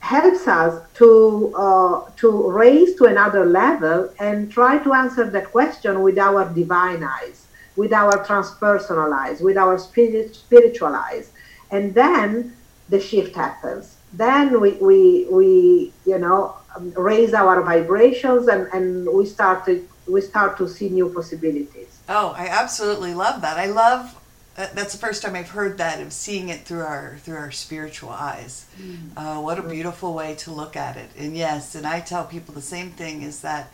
helps 0.00 0.46
us 0.46 0.82
to, 0.94 1.54
uh, 1.56 2.10
to 2.16 2.50
raise 2.50 2.94
to 2.96 3.04
another 3.06 3.46
level 3.46 4.12
and 4.18 4.50
try 4.52 4.76
to 4.78 4.92
answer 4.92 5.30
that 5.30 5.50
question 5.50 6.02
with 6.02 6.18
our 6.18 6.44
divine 6.52 7.02
eyes, 7.02 7.46
with 7.76 7.92
our 7.92 8.22
transpersonal 8.24 9.12
eyes, 9.14 9.40
with 9.40 9.56
our 9.56 9.78
spirit, 9.78 10.34
spiritual 10.34 10.94
eyes. 10.94 11.30
And 11.70 11.94
then 11.94 12.54
the 12.90 13.00
shift 13.00 13.34
happens. 13.34 13.96
Then 14.12 14.60
we, 14.60 14.72
we, 14.72 15.26
we 15.30 15.92
you 16.04 16.18
know, 16.18 16.56
raise 16.96 17.34
our 17.34 17.62
vibrations 17.62 18.48
and, 18.48 18.68
and 18.72 19.08
we 19.12 19.26
start 19.26 19.64
to, 19.66 19.86
we 20.06 20.20
start 20.20 20.56
to 20.58 20.68
see 20.68 20.88
new 20.88 21.08
possibilities. 21.08 21.98
Oh, 22.08 22.34
I 22.36 22.46
absolutely 22.48 23.14
love 23.14 23.40
that. 23.42 23.58
I 23.58 23.66
love 23.66 24.18
uh, 24.56 24.66
that's 24.74 24.92
the 24.92 24.98
first 24.98 25.22
time 25.22 25.34
I've 25.34 25.50
heard 25.50 25.78
that 25.78 26.00
of 26.02 26.12
seeing 26.12 26.50
it 26.50 26.60
through 26.60 26.82
our 26.82 27.16
through 27.20 27.36
our 27.36 27.50
spiritual 27.50 28.10
eyes. 28.10 28.66
Mm. 28.78 29.12
Uh, 29.16 29.40
what 29.40 29.58
a 29.58 29.62
beautiful 29.62 30.12
way 30.12 30.34
to 30.36 30.50
look 30.50 30.76
at 30.76 30.98
it. 30.98 31.08
And 31.16 31.34
yes, 31.34 31.74
and 31.74 31.86
I 31.86 32.00
tell 32.00 32.26
people 32.26 32.54
the 32.54 32.60
same 32.60 32.90
thing 32.90 33.22
is 33.22 33.40
that 33.40 33.72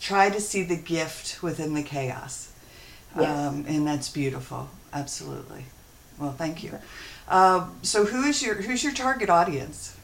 try 0.00 0.30
to 0.30 0.40
see 0.40 0.62
the 0.62 0.76
gift 0.76 1.42
within 1.42 1.74
the 1.74 1.82
chaos. 1.82 2.52
Yes. 3.18 3.28
Um, 3.28 3.66
and 3.68 3.86
that's 3.86 4.08
beautiful. 4.08 4.70
Absolutely. 4.94 5.66
Well, 6.18 6.32
thank 6.32 6.64
you. 6.64 6.78
Uh, 7.28 7.68
so 7.82 8.06
who 8.06 8.22
is 8.22 8.42
your 8.42 8.54
who's 8.54 8.82
your 8.82 8.94
target 8.94 9.28
audience? 9.28 9.94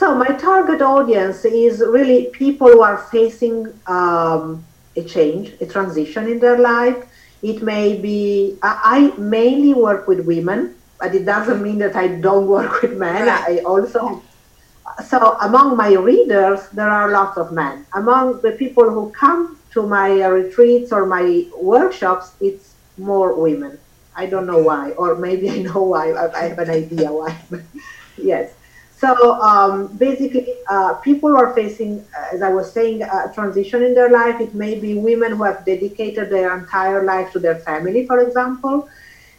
So 0.00 0.14
my 0.14 0.32
target 0.32 0.80
audience 0.80 1.44
is 1.44 1.84
really 1.86 2.32
people 2.32 2.68
who 2.68 2.80
are 2.80 2.96
facing 3.12 3.68
um, 3.86 4.64
a 4.96 5.04
change, 5.04 5.52
a 5.60 5.66
transition 5.66 6.26
in 6.26 6.38
their 6.38 6.56
life. 6.56 6.96
It 7.42 7.60
may 7.62 8.00
be 8.00 8.56
I 8.62 9.12
mainly 9.18 9.74
work 9.74 10.08
with 10.08 10.24
women, 10.24 10.74
but 10.98 11.14
it 11.14 11.26
doesn't 11.26 11.62
mean 11.62 11.76
that 11.84 11.96
I 11.96 12.08
don't 12.08 12.48
work 12.48 12.80
with 12.80 12.96
men. 12.96 13.26
Right. 13.26 13.44
I 13.46 13.58
also 13.58 14.22
so 15.04 15.36
among 15.42 15.76
my 15.76 15.92
readers 15.92 16.70
there 16.70 16.88
are 16.88 17.12
lots 17.12 17.36
of 17.36 17.52
men. 17.52 17.84
Among 17.92 18.40
the 18.40 18.52
people 18.52 18.88
who 18.88 19.10
come 19.10 19.58
to 19.72 19.86
my 19.86 20.24
retreats 20.24 20.92
or 20.92 21.04
my 21.04 21.44
workshops, 21.60 22.32
it's 22.40 22.72
more 22.96 23.34
women. 23.34 23.78
I 24.16 24.24
don't 24.24 24.46
know 24.46 24.62
why, 24.64 24.92
or 24.92 25.16
maybe 25.16 25.50
I 25.50 25.58
know 25.58 25.82
why. 25.92 26.16
I 26.16 26.48
have 26.48 26.58
an 26.58 26.70
idea 26.70 27.12
why. 27.12 27.36
yes. 28.16 28.54
So 29.00 29.40
um, 29.40 29.96
basically, 29.96 30.46
uh, 30.68 30.94
people 30.94 31.34
are 31.34 31.54
facing, 31.54 32.04
uh, 32.14 32.34
as 32.34 32.42
I 32.42 32.50
was 32.50 32.70
saying, 32.70 33.02
a 33.02 33.32
transition 33.34 33.82
in 33.82 33.94
their 33.94 34.10
life. 34.10 34.38
It 34.42 34.54
may 34.54 34.78
be 34.78 34.92
women 34.94 35.36
who 35.36 35.44
have 35.44 35.64
dedicated 35.64 36.28
their 36.28 36.54
entire 36.58 37.02
life 37.04 37.32
to 37.32 37.38
their 37.38 37.56
family, 37.60 38.06
for 38.06 38.20
example, 38.20 38.90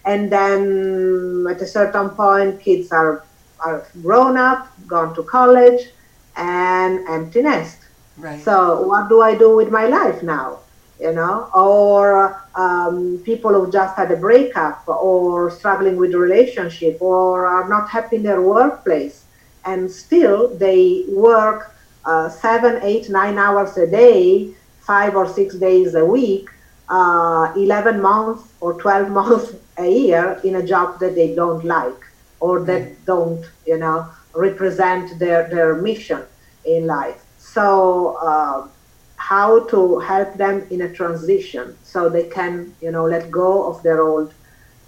and 0.03 0.31
then 0.31 1.45
at 1.47 1.61
a 1.61 1.67
certain 1.67 2.09
point, 2.09 2.59
kids 2.59 2.91
are 2.91 3.23
are 3.59 3.85
grown 4.01 4.35
up, 4.35 4.67
gone 4.87 5.13
to 5.13 5.21
college, 5.21 5.91
and 6.35 7.07
empty 7.07 7.43
nest. 7.43 7.77
Right. 8.17 8.41
So 8.41 8.87
what 8.87 9.09
do 9.09 9.21
I 9.21 9.35
do 9.35 9.55
with 9.55 9.69
my 9.69 9.85
life 9.85 10.23
now? 10.23 10.61
You 10.99 11.13
know, 11.13 11.49
or 11.53 12.41
um, 12.55 13.21
people 13.23 13.53
who 13.53 13.71
just 13.71 13.95
had 13.95 14.09
a 14.11 14.17
breakup, 14.17 14.87
or 14.87 15.51
struggling 15.51 15.97
with 15.97 16.15
a 16.15 16.17
relationship, 16.17 16.97
or 16.99 17.45
are 17.45 17.69
not 17.69 17.89
happy 17.89 18.15
in 18.15 18.23
their 18.23 18.41
workplace 18.41 19.25
and 19.65 19.89
still 19.89 20.55
they 20.57 21.05
work 21.09 21.75
uh, 22.05 22.29
seven, 22.29 22.79
eight, 22.83 23.09
nine 23.09 23.37
hours 23.37 23.77
a 23.77 23.87
day, 23.87 24.53
five 24.81 25.15
or 25.15 25.27
six 25.27 25.55
days 25.55 25.95
a 25.95 26.05
week, 26.05 26.49
uh, 26.89 27.53
11 27.55 28.01
months 28.01 28.51
or 28.59 28.73
12 28.81 29.09
months 29.19 29.53
a 29.77 29.89
year 29.89 30.39
in 30.43 30.55
a 30.55 30.63
job 30.63 30.99
that 30.99 31.15
they 31.15 31.35
don't 31.35 31.63
like 31.63 32.03
or 32.39 32.59
that 32.61 32.81
mm. 32.81 33.05
don't, 33.05 33.45
you 33.65 33.77
know, 33.77 34.07
represent 34.33 35.19
their, 35.19 35.47
their 35.49 35.75
mission 35.75 36.23
in 36.65 36.87
life. 36.87 37.23
So, 37.37 38.17
uh, 38.21 38.67
how 39.15 39.65
to 39.67 39.99
help 39.99 40.33
them 40.33 40.65
in 40.71 40.81
a 40.81 40.91
transition 40.91 41.77
so 41.83 42.09
they 42.09 42.27
can, 42.27 42.73
you 42.81 42.91
know, 42.91 43.05
let 43.05 43.29
go 43.29 43.67
of 43.69 43.81
their 43.83 44.01
old 44.01 44.33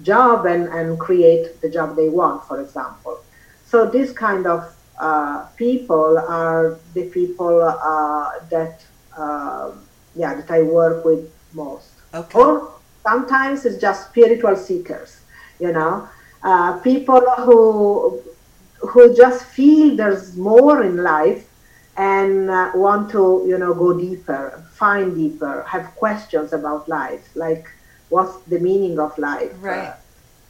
job 0.02 0.46
and, 0.46 0.68
and 0.70 1.00
create 1.00 1.62
the 1.62 1.70
job 1.70 1.96
they 1.96 2.10
want, 2.10 2.44
for 2.46 2.60
example. 2.60 3.20
So 3.74 3.90
these 3.90 4.12
kind 4.12 4.46
of 4.46 4.72
uh, 5.00 5.48
people 5.58 6.20
are 6.20 6.78
the 6.94 7.06
people 7.10 7.64
uh, 7.64 8.30
that 8.52 8.86
uh, 9.18 9.72
yeah 10.16 10.36
that 10.36 10.52
I 10.52 10.62
work 10.62 11.04
with 11.04 11.28
most. 11.54 11.90
Okay. 12.14 12.38
Or 12.38 12.70
sometimes 13.02 13.66
it's 13.66 13.82
just 13.82 14.10
spiritual 14.10 14.56
seekers, 14.56 15.22
you 15.60 15.72
know, 15.72 16.08
uh, 16.44 16.78
people 16.82 17.22
who 17.46 18.22
who 18.78 19.18
just 19.18 19.44
feel 19.46 19.96
there's 19.96 20.38
more 20.38 20.84
in 20.84 20.98
life 20.98 21.44
and 21.98 22.52
uh, 22.52 22.74
want 22.76 23.10
to 23.14 23.44
you 23.48 23.58
know 23.58 23.74
go 23.74 23.98
deeper, 23.98 24.64
find 24.76 25.16
deeper, 25.16 25.66
have 25.68 25.96
questions 25.96 26.54
about 26.54 26.88
life, 26.88 27.28
like 27.34 27.66
what's 28.10 28.38
the 28.44 28.60
meaning 28.60 29.00
of 29.00 29.18
life. 29.18 29.52
Right. 29.60 29.96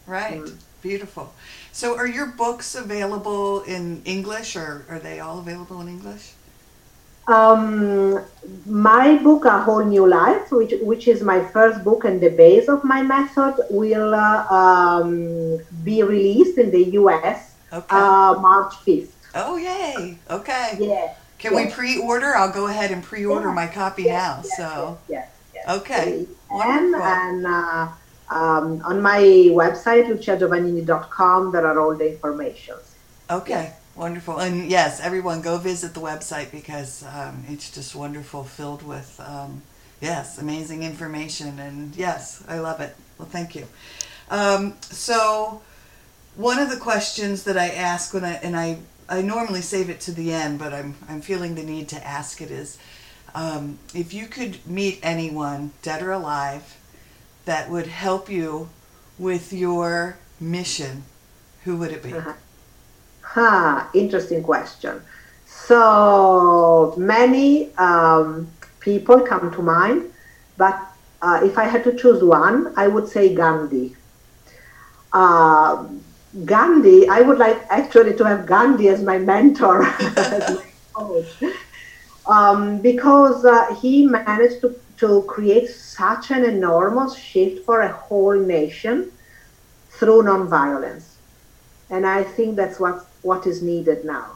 Right. 0.08 0.42
Mm. 0.42 0.58
Beautiful. 0.82 1.34
So, 1.74 1.98
are 1.98 2.08
your 2.08 2.28
books 2.28 2.76
available 2.76 3.64
in 3.64 4.04
English, 4.06 4.56
or 4.56 4.86
are 4.90 5.00
they 5.00 5.20
all 5.20 5.40
available 5.40 5.82
in 5.82 5.88
English? 5.88 6.34
Um, 7.28 8.22
my 8.68 9.18
book, 9.18 9.46
A 9.46 9.58
Whole 9.64 9.84
New 9.84 10.06
Life, 10.06 10.52
which 10.52 10.76
which 10.84 11.08
is 11.08 11.24
my 11.24 11.44
first 11.44 11.84
book 11.84 12.06
and 12.06 12.22
the 12.22 12.30
base 12.30 12.70
of 12.70 12.84
my 12.84 13.02
method, 13.02 13.56
will 13.72 14.14
uh, 14.14 14.46
um, 14.54 15.58
be 15.84 16.04
released 16.04 16.60
in 16.60 16.70
the 16.70 16.84
U.S. 17.02 17.56
Okay. 17.74 17.96
Uh, 17.96 18.38
March 18.40 18.76
fifth. 18.86 19.18
Oh 19.34 19.58
yay! 19.58 20.20
Okay. 20.30 20.78
Yeah. 20.80 21.16
Can 21.40 21.56
we 21.56 21.66
pre-order? 21.72 22.36
I'll 22.36 22.54
go 22.54 22.68
ahead 22.68 22.92
and 22.92 23.04
pre-order 23.04 23.50
yeah. 23.50 23.54
my 23.56 23.68
copy 23.68 24.04
yes, 24.04 24.14
now. 24.14 24.42
Yes, 24.46 24.58
so. 24.58 24.98
Yes. 25.10 25.30
yes, 25.54 25.70
Okay. 25.78 26.26
And, 26.52 26.96
and 26.96 27.48
uh, 27.48 27.88
um, 28.34 28.82
on 28.84 29.02
my 29.02 29.22
website, 29.22 30.08
luciagiovannini.com, 30.08 31.52
there 31.52 31.68
are 31.68 31.80
all 31.80 31.96
the 31.96 32.14
information. 32.14 32.76
Okay, 33.30 33.74
wonderful. 33.96 34.40
And 34.40 34.70
yes, 34.70 35.00
everyone 35.00 35.42
go 35.42 35.58
visit 35.58 35.94
the 35.94 36.00
website 36.00 36.52
because 36.52 37.04
um, 37.04 37.46
it's 37.48 37.72
just 37.72 37.96
wonderful, 37.96 38.44
filled 38.44 38.82
with, 38.82 39.22
um, 39.24 39.62
yes, 40.02 40.40
amazing 40.40 40.84
information. 40.84 41.60
And 41.60 41.96
yes, 41.96 42.44
I 42.48 42.60
love 42.60 42.82
it. 42.82 42.96
Well, 43.18 43.28
thank 43.28 43.56
you. 43.56 43.68
Um, 44.30 44.76
so, 44.82 45.62
one 46.36 46.58
of 46.58 46.72
the 46.72 46.78
questions 46.78 47.44
that 47.44 47.58
I 47.58 47.70
ask 47.70 48.14
when 48.14 48.26
I, 48.26 48.34
and 48.36 48.56
I, 48.58 48.80
I 49.08 49.22
normally 49.22 49.62
save 49.62 49.92
it 49.92 50.00
to 50.02 50.12
the 50.12 50.34
end, 50.34 50.58
but 50.58 50.74
I'm, 50.74 50.96
I'm 51.08 51.22
feeling 51.22 51.54
the 51.54 51.64
need 51.64 51.88
to 51.90 52.04
ask 52.04 52.42
it 52.42 52.50
is 52.50 52.80
um, 53.36 53.78
if 53.94 54.14
you 54.14 54.26
could 54.28 54.66
meet 54.66 55.00
anyone, 55.04 55.72
dead 55.82 56.02
or 56.02 56.12
alive, 56.12 56.78
that 57.46 57.70
would 57.70 57.88
help 57.88 58.30
you 58.30 58.70
with 59.18 59.54
your 59.54 60.18
mission, 60.40 61.04
who 61.64 61.78
would 61.78 61.92
it 61.92 62.04
be? 62.04 62.14
Uh-huh. 62.14 62.34
Huh, 63.22 63.86
interesting 63.94 64.44
question. 64.44 65.02
So 65.46 66.94
many 66.98 67.74
um, 67.76 68.50
people 68.80 69.22
come 69.22 69.52
to 69.54 69.62
mind, 69.62 70.12
but 70.58 70.80
uh, 71.22 71.40
if 71.44 71.58
I 71.58 71.64
had 71.64 71.84
to 71.86 71.96
choose 71.96 72.24
one, 72.24 72.74
I 72.76 72.88
would 72.88 73.08
say 73.08 73.34
Gandhi. 73.34 73.96
Uh, 75.14 75.88
Gandhi, 76.46 77.08
I 77.08 77.22
would 77.22 77.38
like 77.38 77.66
actually 77.70 78.16
to 78.18 78.24
have 78.26 78.46
Gandhi 78.46 78.90
as 78.90 79.02
my 79.02 79.18
mentor, 79.18 79.84
as 80.18 80.58
my 80.58 80.66
coach, 80.94 81.44
um, 82.28 82.82
because 82.82 83.46
uh, 83.46 83.74
he 83.76 84.06
managed 84.06 84.62
to 84.62 84.76
to 85.04 85.22
create 85.24 85.68
such 85.68 86.32
an 86.32 86.46
enormous 86.46 87.14
shift 87.18 87.66
for 87.66 87.82
a 87.82 87.92
whole 87.92 88.40
nation 88.40 89.12
through 89.90 90.24
nonviolence. 90.24 91.16
And 91.90 92.06
I 92.06 92.24
think 92.24 92.56
that's 92.56 92.80
what, 92.80 93.06
what 93.22 93.46
is 93.46 93.62
needed 93.62 94.06
now. 94.06 94.28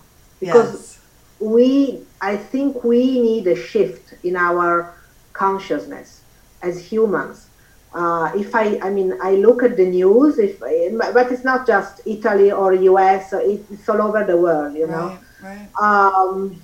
Because 0.42 0.74
yes. 0.76 1.00
we, 1.40 2.02
I 2.20 2.36
think 2.36 2.84
we 2.84 3.22
need 3.22 3.48
a 3.48 3.56
shift 3.56 4.16
in 4.26 4.36
our 4.36 4.94
consciousness 5.32 6.22
as 6.62 6.86
humans. 6.92 7.48
Uh, 7.94 8.30
if 8.36 8.54
I, 8.54 8.78
I 8.82 8.90
mean, 8.90 9.18
I 9.22 9.36
look 9.36 9.64
at 9.64 9.78
the 9.78 9.86
news, 9.86 10.38
if, 10.38 10.60
but 10.60 11.32
it's 11.32 11.46
not 11.46 11.66
just 11.66 12.02
Italy 12.06 12.52
or 12.52 12.74
US, 12.74 13.32
it's 13.32 13.88
all 13.88 14.02
over 14.02 14.26
the 14.26 14.36
world, 14.36 14.76
you 14.76 14.88
know. 14.88 15.18
Right, 15.42 15.70
right. 15.80 15.82
Um, 15.82 16.62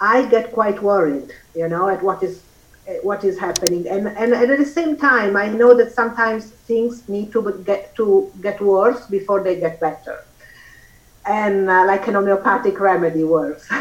I 0.00 0.24
get 0.26 0.52
quite 0.52 0.80
worried, 0.80 1.34
you 1.56 1.68
know, 1.68 1.88
at 1.88 2.00
what 2.00 2.22
is 2.22 2.42
what 3.02 3.24
is 3.24 3.38
happening. 3.38 3.88
And, 3.88 4.08
and 4.08 4.32
and 4.32 4.50
at 4.50 4.58
the 4.58 4.64
same 4.64 4.96
time 4.96 5.36
i 5.36 5.48
know 5.48 5.74
that 5.76 5.92
sometimes 5.92 6.50
things 6.70 7.08
need 7.08 7.32
to 7.32 7.62
get 7.64 7.94
to 7.96 8.32
get 8.40 8.60
worse 8.60 9.06
before 9.06 9.42
they 9.42 9.58
get 9.60 9.80
better. 9.80 10.26
And 11.26 11.68
uh, 11.70 11.84
like 11.86 12.08
an 12.08 12.14
homeopathic 12.14 12.80
remedy 12.80 13.24
works. 13.24 13.68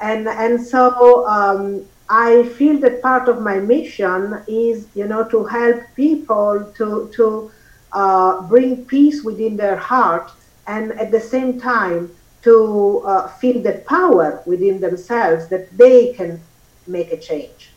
And 0.00 0.26
and 0.28 0.60
so 0.60 1.26
um, 1.28 1.86
i 2.08 2.42
feel 2.58 2.78
that 2.80 3.00
part 3.02 3.28
of 3.28 3.40
my 3.40 3.58
mission 3.58 4.42
is 4.48 4.88
you 4.94 5.06
know 5.06 5.24
to 5.28 5.44
help 5.44 5.80
people 5.94 6.72
to 6.76 7.10
to 7.14 7.50
uh, 7.92 8.42
bring 8.48 8.84
peace 8.86 9.22
within 9.22 9.56
their 9.56 9.76
heart 9.76 10.30
and 10.66 10.92
at 11.00 11.10
the 11.12 11.20
same 11.20 11.60
time 11.60 12.10
to 12.42 13.02
uh, 13.06 13.28
feel 13.28 13.62
the 13.62 13.84
power 13.86 14.42
within 14.46 14.80
themselves 14.80 15.48
that 15.48 15.76
they 15.78 16.12
can 16.14 16.40
make 16.86 17.12
a 17.12 17.16
change 17.18 17.71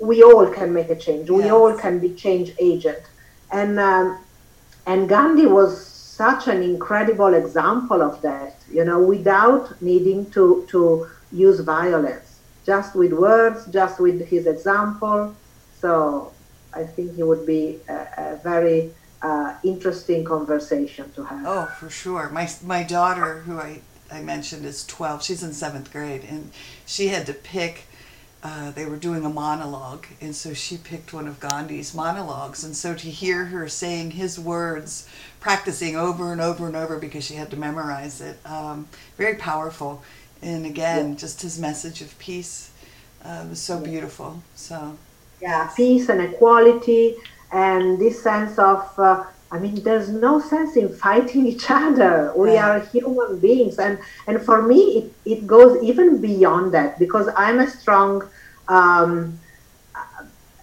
we 0.00 0.22
all 0.22 0.46
can 0.46 0.72
make 0.72 0.90
a 0.90 0.96
change. 0.96 1.30
We 1.30 1.44
yes. 1.44 1.52
all 1.52 1.76
can 1.76 1.98
be 1.98 2.14
change 2.14 2.52
agent. 2.58 3.02
And 3.52 3.78
um, 3.78 4.18
and 4.86 5.08
Gandhi 5.08 5.46
was 5.46 5.86
such 5.86 6.48
an 6.48 6.62
incredible 6.62 7.34
example 7.34 8.02
of 8.02 8.20
that. 8.22 8.56
You 8.70 8.84
know, 8.84 9.00
without 9.02 9.80
needing 9.82 10.30
to 10.30 10.66
to 10.70 11.08
use 11.32 11.60
violence, 11.60 12.40
just 12.64 12.94
with 12.94 13.12
words, 13.12 13.66
just 13.66 14.00
with 14.00 14.26
his 14.26 14.46
example. 14.46 15.34
So 15.80 16.32
I 16.72 16.84
think 16.84 17.18
it 17.18 17.24
would 17.24 17.46
be 17.46 17.80
a, 17.88 18.06
a 18.16 18.40
very 18.42 18.92
uh, 19.22 19.54
interesting 19.64 20.24
conversation 20.24 21.12
to 21.12 21.24
have. 21.24 21.46
Oh, 21.46 21.66
for 21.78 21.90
sure. 21.90 22.30
My 22.30 22.48
my 22.64 22.82
daughter, 22.82 23.40
who 23.40 23.58
I 23.58 23.80
I 24.10 24.22
mentioned, 24.22 24.64
is 24.64 24.86
twelve. 24.86 25.22
She's 25.22 25.42
in 25.42 25.52
seventh 25.52 25.92
grade, 25.92 26.24
and 26.24 26.52
she 26.86 27.08
had 27.08 27.26
to 27.26 27.34
pick 27.34 27.86
uh, 28.42 28.70
they 28.70 28.86
were 28.86 28.96
doing 28.96 29.24
a 29.24 29.28
monologue, 29.28 30.06
and 30.20 30.34
so 30.34 30.54
she 30.54 30.78
picked 30.78 31.12
one 31.12 31.28
of 31.28 31.40
Gandhi's 31.40 31.94
monologues. 31.94 32.64
And 32.64 32.74
so 32.74 32.94
to 32.94 33.10
hear 33.10 33.46
her 33.46 33.68
saying 33.68 34.12
his 34.12 34.38
words, 34.38 35.06
practicing 35.40 35.94
over 35.94 36.32
and 36.32 36.40
over 36.40 36.66
and 36.66 36.74
over 36.74 36.98
because 36.98 37.24
she 37.24 37.34
had 37.34 37.50
to 37.50 37.56
memorize 37.56 38.20
it, 38.20 38.38
um, 38.46 38.88
very 39.18 39.34
powerful. 39.34 40.02
And 40.40 40.64
again, 40.64 41.10
yeah. 41.10 41.16
just 41.16 41.42
his 41.42 41.58
message 41.58 42.00
of 42.00 42.18
peace 42.18 42.70
uh, 43.24 43.44
was 43.50 43.60
so 43.60 43.78
beautiful. 43.78 44.42
So 44.54 44.96
yeah, 45.42 45.70
peace 45.76 46.08
and 46.08 46.22
equality, 46.22 47.16
and 47.52 47.98
this 47.98 48.22
sense 48.22 48.58
of. 48.58 48.98
Uh, 48.98 49.24
I 49.52 49.58
mean, 49.58 49.82
there's 49.82 50.08
no 50.08 50.40
sense 50.40 50.76
in 50.76 50.88
fighting 50.88 51.46
each 51.52 51.70
other. 51.70 52.32
We 52.36 52.54
yeah. 52.54 52.70
are 52.70 52.80
human 52.80 53.38
beings. 53.40 53.78
And, 53.78 53.98
and 54.26 54.42
for 54.42 54.62
me, 54.62 54.80
it, 54.98 55.12
it 55.24 55.46
goes 55.46 55.82
even 55.82 56.20
beyond 56.20 56.72
that 56.74 56.98
because 56.98 57.28
I'm 57.36 57.58
a 57.58 57.68
strong 57.68 58.28
um, 58.68 59.38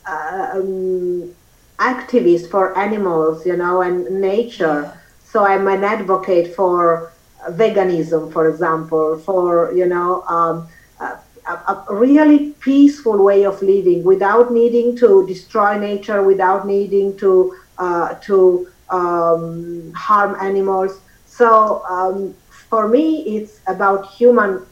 uh, 0.08 0.50
um, 0.54 1.36
activist 1.80 2.50
for 2.50 2.78
animals, 2.78 3.46
you 3.46 3.58
know, 3.58 3.82
and 3.82 4.22
nature. 4.22 4.84
Yeah. 4.84 4.98
So 5.26 5.46
I'm 5.46 5.68
an 5.68 5.84
advocate 5.84 6.56
for 6.56 7.12
veganism, 7.50 8.32
for 8.32 8.50
example, 8.50 9.20
for, 9.20 9.74
you 9.74 9.86
know, 9.86 10.24
um, 10.24 10.68
a, 11.00 11.20
a, 11.46 11.86
really 11.90 12.52
peaceful 12.60 13.24
way 13.24 13.46
of 13.46 13.62
living 13.62 14.04
without 14.04 14.52
needing 14.52 14.98
to 14.98 15.26
destroy 15.28 15.78
nature, 15.78 16.24
without 16.24 16.66
needing 16.68 17.18
to, 17.18 17.56
uh, 17.78 18.16
to 18.16 18.68
um, 18.90 19.92
harm 19.94 20.36
animals. 20.40 21.00
So 21.26 21.84
um, 21.86 22.36
for 22.50 22.88
me, 22.88 23.38
it's 23.38 23.60
about 23.68 24.12
human 24.12 24.66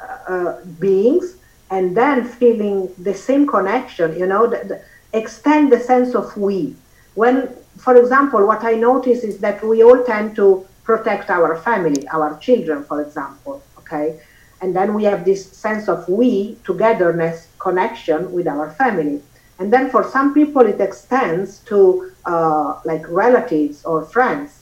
uh, 0.00 0.32
uh, 0.32 0.64
beings 0.78 1.36
and 1.70 1.96
then 1.96 2.24
feeling 2.24 2.92
the 2.98 3.14
same 3.14 3.46
connection, 3.46 4.18
you 4.18 4.26
know, 4.26 4.46
the, 4.46 4.58
the, 4.64 4.82
extend 5.18 5.72
the 5.72 5.80
sense 5.80 6.14
of 6.14 6.36
we. 6.36 6.76
When, 7.14 7.48
for 7.78 7.96
example, 7.96 8.46
what 8.46 8.62
I 8.64 8.74
notice 8.74 9.24
is 9.24 9.38
that 9.38 9.62
we 9.64 9.82
all 9.82 10.04
tend 10.04 10.36
to 10.36 10.66
protect 10.84 11.30
our 11.30 11.56
family, 11.56 12.06
our 12.08 12.38
children, 12.38 12.84
for 12.84 13.00
example, 13.02 13.62
okay? 13.78 14.20
And 14.60 14.76
then 14.76 14.94
we 14.94 15.04
have 15.04 15.24
this 15.24 15.50
sense 15.50 15.88
of 15.88 16.08
we, 16.08 16.56
togetherness, 16.64 17.48
connection 17.58 18.32
with 18.32 18.46
our 18.46 18.70
family. 18.70 19.22
And 19.58 19.72
then 19.72 19.90
for 19.90 20.08
some 20.08 20.34
people, 20.34 20.62
it 20.62 20.80
extends 20.80 21.58
to 21.70 22.11
uh, 22.24 22.80
like 22.84 23.08
relatives 23.08 23.84
or 23.84 24.04
friends. 24.04 24.60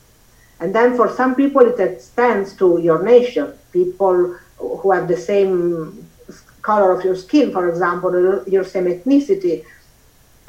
And 0.60 0.74
then 0.74 0.96
for 0.96 1.08
some 1.08 1.34
people, 1.34 1.62
it 1.62 1.80
extends 1.80 2.54
to 2.56 2.80
your 2.80 3.02
nation, 3.02 3.52
people 3.72 4.36
who 4.58 4.90
have 4.92 5.08
the 5.08 5.16
same 5.16 6.06
color 6.62 6.92
of 6.92 7.04
your 7.04 7.16
skin, 7.16 7.50
for 7.52 7.68
example, 7.68 8.44
your 8.46 8.64
same 8.64 8.84
ethnicity. 8.84 9.64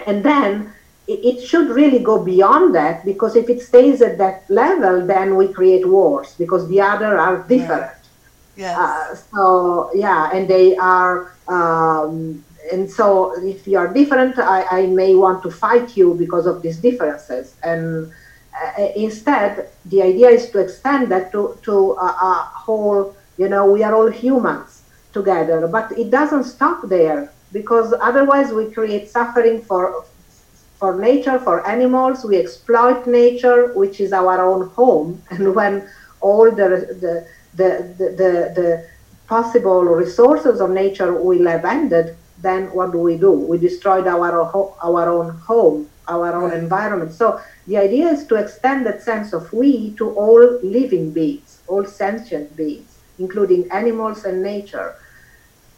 And 0.05 0.23
then 0.23 0.73
it 1.07 1.45
should 1.45 1.69
really 1.69 1.99
go 1.99 2.23
beyond 2.23 2.75
that 2.75 3.05
because 3.05 3.35
if 3.35 3.49
it 3.49 3.61
stays 3.61 4.01
at 4.01 4.17
that 4.17 4.49
level, 4.49 5.05
then 5.05 5.35
we 5.35 5.47
create 5.47 5.87
wars 5.87 6.35
because 6.37 6.67
the 6.69 6.79
other 6.79 7.17
are 7.17 7.43
different. 7.47 7.81
Yeah. 7.81 7.97
Yes. 8.55 8.77
Uh, 8.77 9.15
so 9.15 9.91
yeah, 9.95 10.29
and 10.33 10.47
they 10.47 10.75
are 10.75 11.33
um, 11.47 12.43
and 12.71 12.89
so 12.89 13.33
if 13.43 13.67
you 13.67 13.77
are 13.77 13.91
different, 13.93 14.37
I, 14.37 14.65
I, 14.71 14.85
may 14.87 15.15
want 15.15 15.43
to 15.43 15.51
fight 15.51 15.97
you 15.97 16.13
because 16.13 16.45
of 16.45 16.61
these 16.61 16.77
differences. 16.77 17.55
And 17.63 18.11
uh, 18.53 18.87
instead, 18.95 19.69
the 19.85 20.01
idea 20.01 20.29
is 20.29 20.49
to 20.51 20.59
extend 20.59 21.11
that 21.11 21.31
to, 21.31 21.57
to 21.63 21.93
a, 21.93 22.05
a, 22.05 22.51
whole, 22.53 23.15
you 23.37 23.49
know, 23.49 23.71
we 23.71 23.83
are 23.83 23.95
all 23.95 24.09
humans 24.09 24.83
together. 25.13 25.67
But 25.67 25.91
it 25.97 26.11
doesn't 26.11 26.43
stop 26.43 26.87
there 26.87 27.31
because 27.51 27.93
otherwise 28.01 28.51
we 28.51 28.71
create 28.71 29.09
suffering 29.09 29.61
for, 29.61 30.05
for 30.77 30.99
nature, 30.99 31.39
for 31.39 31.67
animals. 31.67 32.23
We 32.23 32.37
exploit 32.37 33.07
nature, 33.07 33.73
which 33.73 33.99
is 33.99 34.13
our 34.13 34.43
own 34.43 34.69
home. 34.69 35.21
And 35.31 35.55
when 35.55 35.89
all 36.19 36.51
the, 36.51 36.87
the, 37.01 37.27
the, 37.55 37.95
the, 37.97 38.05
the, 38.09 38.61
the 38.61 38.89
possible 39.27 39.83
resources 39.83 40.61
of 40.61 40.69
nature 40.69 41.13
will 41.13 41.47
have 41.47 41.65
ended, 41.65 42.17
then 42.41 42.73
what 42.73 42.91
do 42.91 42.97
we 42.97 43.17
do? 43.17 43.31
We 43.31 43.57
destroyed 43.57 44.07
our, 44.07 44.31
our 44.83 45.09
own 45.09 45.37
home, 45.37 45.89
our 46.07 46.33
own 46.33 46.51
environment. 46.53 47.13
So 47.13 47.39
the 47.67 47.77
idea 47.77 48.07
is 48.09 48.25
to 48.27 48.35
extend 48.35 48.85
that 48.85 49.01
sense 49.01 49.33
of 49.33 49.51
we 49.53 49.91
to 49.95 50.11
all 50.11 50.59
living 50.63 51.11
beings, 51.11 51.61
all 51.67 51.85
sentient 51.85 52.55
beings, 52.55 52.99
including 53.19 53.69
animals 53.71 54.25
and 54.25 54.41
nature. 54.41 54.95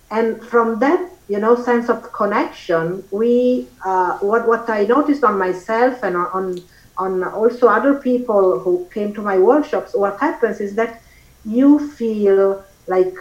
And 0.10 0.44
from 0.46 0.80
that, 0.80 1.12
you 1.28 1.40
know, 1.40 1.56
sense 1.56 1.90
of 1.90 2.12
connection, 2.14 3.04
we 3.12 3.68
uh, 3.86 4.18
what 4.20 4.48
what 4.48 4.70
I 4.70 4.84
noticed 4.84 5.24
on 5.24 5.40
myself 5.40 6.04
and 6.04 6.16
on 6.16 6.62
on 6.98 7.24
also 7.24 7.68
other 7.68 7.96
people 7.96 8.60
who 8.60 8.88
came 8.94 9.14
to 9.16 9.22
my 9.22 9.40
workshops, 9.40 9.96
what 9.96 10.20
happens 10.20 10.60
is 10.60 10.76
that 10.76 11.02
you 11.44 11.90
feel 11.94 12.64
like 12.86 13.16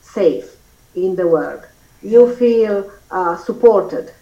safe 0.00 0.56
in 0.94 1.14
the 1.16 1.26
world 1.26 1.67
you 2.02 2.34
feel 2.36 2.90
uh, 3.10 3.36
supported, 3.36 4.12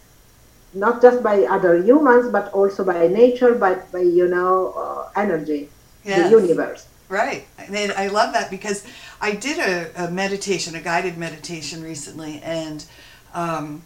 not 0.74 1.02
just 1.02 1.22
by 1.22 1.42
other 1.44 1.82
humans, 1.82 2.30
but 2.30 2.52
also 2.52 2.84
by 2.84 3.08
nature, 3.08 3.54
but 3.54 3.90
by, 3.92 4.00
you 4.00 4.28
know, 4.28 4.72
uh, 4.76 5.20
energy, 5.20 5.68
yes. 6.04 6.30
the 6.30 6.40
universe. 6.40 6.86
Right. 7.08 7.46
And 7.58 7.92
I 7.92 8.08
love 8.08 8.32
that 8.32 8.50
because 8.50 8.84
I 9.20 9.32
did 9.32 9.58
a, 9.58 10.06
a 10.06 10.10
meditation, 10.10 10.74
a 10.74 10.80
guided 10.80 11.16
meditation 11.16 11.82
recently, 11.82 12.40
and 12.42 12.84
um, 13.32 13.82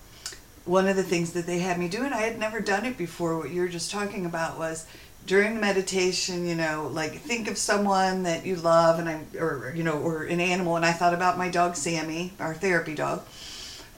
one 0.65 0.89
of 0.89 0.97
the 0.97 1.03
things 1.03 1.33
that 1.33 1.47
they 1.47 1.59
had 1.59 1.79
me 1.79 1.89
do, 1.89 2.03
and 2.03 2.15
I 2.15 2.23
had 2.23 2.39
never 2.39 2.61
done 2.61 2.87
it 2.87 2.97
before, 2.97 3.37
what 3.39 3.51
you 3.51 3.61
were 3.61 3.69
just 3.69 3.91
talking 3.91 4.25
about 4.25 4.59
was 4.59 4.87
during 5.27 5.55
the 5.55 5.61
meditation, 5.61 6.47
you 6.47 6.55
know, 6.55 6.91
like 6.93 7.13
think 7.13 7.49
of 7.49 7.59
someone 7.59 8.23
that 8.23 8.47
you 8.47 8.57
love 8.57 8.99
and 8.99 9.09
I 9.09 9.23
or 9.39 9.73
you 9.77 9.83
know, 9.83 9.99
or 9.99 10.25
an 10.25 10.41
animal 10.41 10.77
and 10.77 10.85
I 10.85 10.93
thought 10.93 11.13
about 11.13 11.37
my 11.37 11.49
dog 11.49 11.77
Sammy, 11.77 12.33
our 12.41 12.55
therapy 12.55 12.95
dog 12.95 13.23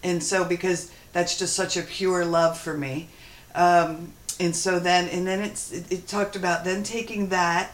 and 0.03 0.23
so 0.23 0.45
because 0.45 0.91
that's 1.13 1.39
just 1.39 1.55
such 1.55 1.77
a 1.77 1.83
pure 1.83 2.25
love 2.25 2.59
for 2.59 2.77
me. 2.77 3.09
Um, 3.55 4.13
and 4.41 4.57
so 4.57 4.79
then 4.79 5.09
and 5.09 5.27
then 5.27 5.41
it's 5.41 5.73
it, 5.73 5.91
it 5.93 6.09
talked 6.09 6.37
about 6.37 6.65
then 6.65 6.83
taking 6.83 7.29
that 7.29 7.71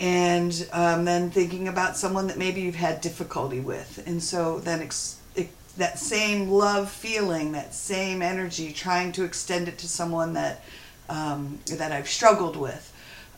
and 0.00 0.68
um, 0.72 1.04
then 1.04 1.30
thinking 1.30 1.68
about 1.68 1.96
someone 1.96 2.26
that 2.28 2.38
maybe 2.38 2.62
you've 2.62 2.74
had 2.74 3.00
difficulty 3.00 3.60
with. 3.60 4.02
And 4.06 4.22
so 4.22 4.58
then 4.58 4.80
ex- 4.80 5.20
it, 5.36 5.50
that 5.76 5.98
same 5.98 6.48
love 6.48 6.90
feeling 6.90 7.52
that 7.52 7.74
same 7.74 8.22
energy 8.22 8.72
trying 8.72 9.12
to 9.12 9.24
extend 9.24 9.68
it 9.68 9.76
to 9.78 9.88
someone 9.88 10.32
that 10.34 10.62
um, 11.08 11.58
that 11.66 11.92
i've 11.92 12.08
struggled 12.08 12.56
with. 12.56 12.86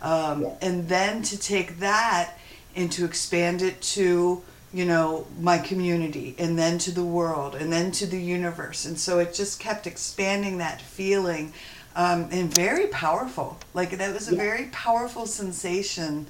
Um, 0.00 0.42
yeah. 0.42 0.54
and 0.60 0.88
then 0.88 1.22
to 1.22 1.38
take 1.38 1.78
that 1.78 2.36
and 2.74 2.90
to 2.92 3.04
expand 3.04 3.62
it 3.62 3.80
to 3.82 4.42
you 4.72 4.84
know, 4.84 5.26
my 5.40 5.58
community 5.58 6.34
and 6.38 6.58
then 6.58 6.78
to 6.78 6.90
the 6.90 7.04
world 7.04 7.54
and 7.54 7.72
then 7.72 7.90
to 7.92 8.06
the 8.06 8.20
universe. 8.20 8.86
And 8.86 8.98
so 8.98 9.18
it 9.18 9.34
just 9.34 9.60
kept 9.60 9.86
expanding 9.86 10.58
that 10.58 10.80
feeling 10.80 11.52
um, 11.94 12.28
and 12.30 12.52
very 12.52 12.86
powerful. 12.86 13.58
Like 13.74 13.90
that 13.90 14.14
was 14.14 14.28
a 14.28 14.34
yeah. 14.34 14.42
very 14.42 14.64
powerful 14.72 15.26
sensation. 15.26 16.26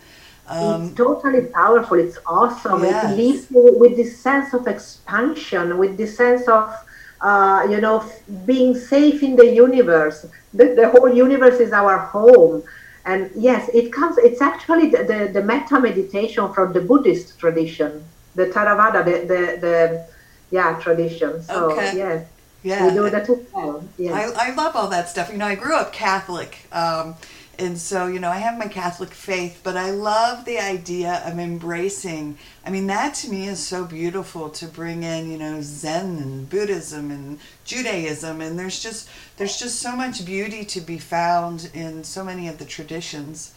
Um, 0.48 0.86
it's 0.86 0.96
totally 0.96 1.46
powerful. 1.46 1.98
It's 1.98 2.18
awesome. 2.26 2.82
Yes. 2.82 3.12
It 3.12 3.16
leaves 3.16 3.50
you 3.50 3.74
with 3.78 3.96
this 3.96 4.18
sense 4.18 4.52
of 4.54 4.66
expansion, 4.66 5.78
with 5.78 5.96
this 5.96 6.16
sense 6.16 6.48
of 6.48 6.74
uh, 7.22 7.66
you 7.70 7.80
know, 7.80 8.04
being 8.44 8.76
safe 8.76 9.22
in 9.22 9.36
the 9.36 9.46
universe. 9.46 10.26
The, 10.52 10.74
the 10.74 10.90
whole 10.90 11.08
universe 11.08 11.60
is 11.60 11.72
our 11.72 11.96
home. 11.98 12.64
And 13.04 13.30
yes, 13.34 13.70
it 13.72 13.92
comes, 13.92 14.18
it's 14.18 14.40
actually 14.40 14.90
the, 14.90 15.04
the, 15.04 15.30
the 15.32 15.42
metta 15.42 15.80
meditation 15.80 16.52
from 16.52 16.72
the 16.72 16.80
Buddhist 16.80 17.38
tradition, 17.38 18.04
the 18.34 18.46
Theravada, 18.46 19.04
the, 19.04 19.26
the, 19.26 19.60
the 19.60 20.06
yeah, 20.50 20.78
tradition. 20.80 21.42
So, 21.42 21.72
okay. 21.72 21.96
yes. 21.96 22.28
Yeah. 22.62 22.86
We 22.86 22.94
do 22.94 23.10
that 23.10 23.28
well. 23.52 23.84
Yes. 23.98 24.36
I, 24.36 24.50
I 24.50 24.54
love 24.54 24.76
all 24.76 24.88
that 24.88 25.08
stuff. 25.08 25.32
You 25.32 25.38
know, 25.38 25.46
I 25.46 25.56
grew 25.56 25.74
up 25.74 25.92
Catholic. 25.92 26.66
Um, 26.70 27.16
and 27.58 27.78
so 27.78 28.06
you 28.06 28.18
know 28.18 28.30
i 28.30 28.38
have 28.38 28.58
my 28.58 28.66
catholic 28.66 29.10
faith 29.10 29.60
but 29.62 29.76
i 29.76 29.90
love 29.90 30.44
the 30.44 30.58
idea 30.58 31.22
of 31.26 31.38
embracing 31.38 32.36
i 32.64 32.70
mean 32.70 32.86
that 32.86 33.14
to 33.14 33.30
me 33.30 33.46
is 33.46 33.58
so 33.58 33.84
beautiful 33.84 34.48
to 34.48 34.66
bring 34.66 35.02
in 35.02 35.30
you 35.30 35.36
know 35.36 35.58
zen 35.60 36.16
and 36.18 36.48
buddhism 36.48 37.10
and 37.10 37.38
judaism 37.64 38.40
and 38.40 38.58
there's 38.58 38.82
just 38.82 39.08
there's 39.36 39.58
just 39.58 39.78
so 39.78 39.94
much 39.94 40.24
beauty 40.24 40.64
to 40.64 40.80
be 40.80 40.98
found 40.98 41.70
in 41.74 42.02
so 42.02 42.24
many 42.24 42.48
of 42.48 42.58
the 42.58 42.64
traditions 42.64 43.54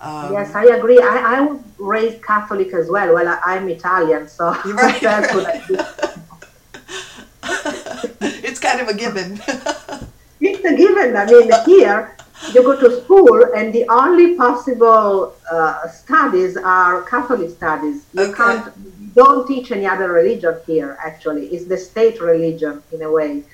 um, 0.00 0.32
yes, 0.32 0.54
I 0.54 0.64
agree. 0.64 0.98
I, 0.98 1.36
I 1.36 1.40
was 1.40 1.60
raised 1.78 2.22
Catholic 2.22 2.72
as 2.72 2.88
well. 2.88 3.14
Well, 3.14 3.38
I, 3.44 3.56
am 3.56 3.68
Italian, 3.68 4.28
so 4.28 4.50
right. 4.64 5.02
it's 8.22 8.60
kind 8.60 8.80
of 8.80 8.88
a 8.88 8.94
given. 8.94 9.40
it's 10.40 10.64
a 10.64 10.76
given. 10.76 11.16
I 11.16 11.26
mean, 11.26 11.50
here 11.66 12.16
you 12.54 12.62
go 12.62 12.80
to 12.80 13.02
school 13.02 13.44
and 13.54 13.72
the 13.72 13.86
only 13.88 14.34
possible 14.36 15.34
uh, 15.50 15.86
studies 15.88 16.56
are 16.56 17.02
Catholic 17.02 17.50
studies. 17.50 18.06
You 18.14 18.22
okay. 18.22 18.34
can't, 18.34 19.14
don't 19.14 19.46
teach 19.46 19.70
any 19.70 19.86
other 19.86 20.10
religion 20.12 20.56
here, 20.66 20.96
actually. 21.04 21.48
It's 21.48 21.66
the 21.66 21.76
state 21.76 22.20
religion 22.20 22.82
in 22.92 23.02
a 23.02 23.10
way. 23.10 23.44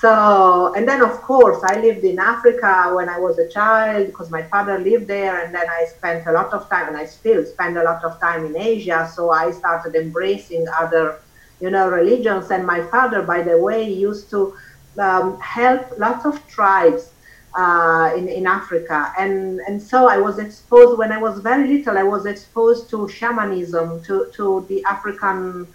So, 0.00 0.74
and 0.74 0.86
then 0.86 1.00
of 1.00 1.22
course, 1.22 1.64
I 1.64 1.80
lived 1.80 2.04
in 2.04 2.18
Africa 2.18 2.92
when 2.94 3.08
I 3.08 3.18
was 3.18 3.38
a 3.38 3.48
child 3.48 4.08
because 4.08 4.30
my 4.30 4.42
father 4.42 4.78
lived 4.78 5.06
there, 5.06 5.42
and 5.42 5.54
then 5.54 5.66
I 5.70 5.86
spent 5.86 6.26
a 6.26 6.32
lot 6.32 6.52
of 6.52 6.68
time, 6.68 6.88
and 6.88 6.96
I 6.98 7.06
still 7.06 7.46
spend 7.46 7.78
a 7.78 7.82
lot 7.82 8.04
of 8.04 8.20
time 8.20 8.44
in 8.44 8.54
Asia. 8.58 9.10
So 9.14 9.30
I 9.30 9.50
started 9.52 9.94
embracing 9.94 10.66
other, 10.78 11.20
you 11.60 11.70
know, 11.70 11.88
religions. 11.88 12.50
And 12.50 12.66
my 12.66 12.82
father, 12.82 13.22
by 13.22 13.40
the 13.42 13.56
way, 13.56 13.90
used 13.90 14.28
to 14.30 14.54
um, 14.98 15.40
help 15.40 15.98
lots 15.98 16.26
of 16.26 16.46
tribes 16.46 17.12
uh, 17.56 18.12
in, 18.14 18.28
in 18.28 18.46
Africa. 18.46 19.14
And, 19.18 19.60
and 19.60 19.82
so 19.82 20.08
I 20.08 20.18
was 20.18 20.38
exposed, 20.38 20.98
when 20.98 21.10
I 21.10 21.16
was 21.18 21.40
very 21.40 21.66
little, 21.68 21.96
I 21.96 22.02
was 22.02 22.26
exposed 22.26 22.90
to 22.90 23.08
shamanism, 23.08 24.02
to, 24.04 24.30
to 24.34 24.66
the 24.68 24.84
African 24.84 25.66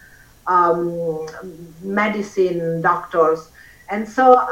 um, 0.46 1.26
medicine 1.82 2.82
doctors. 2.82 3.50
And 3.92 4.08
so 4.08 4.34
uh, 4.34 4.46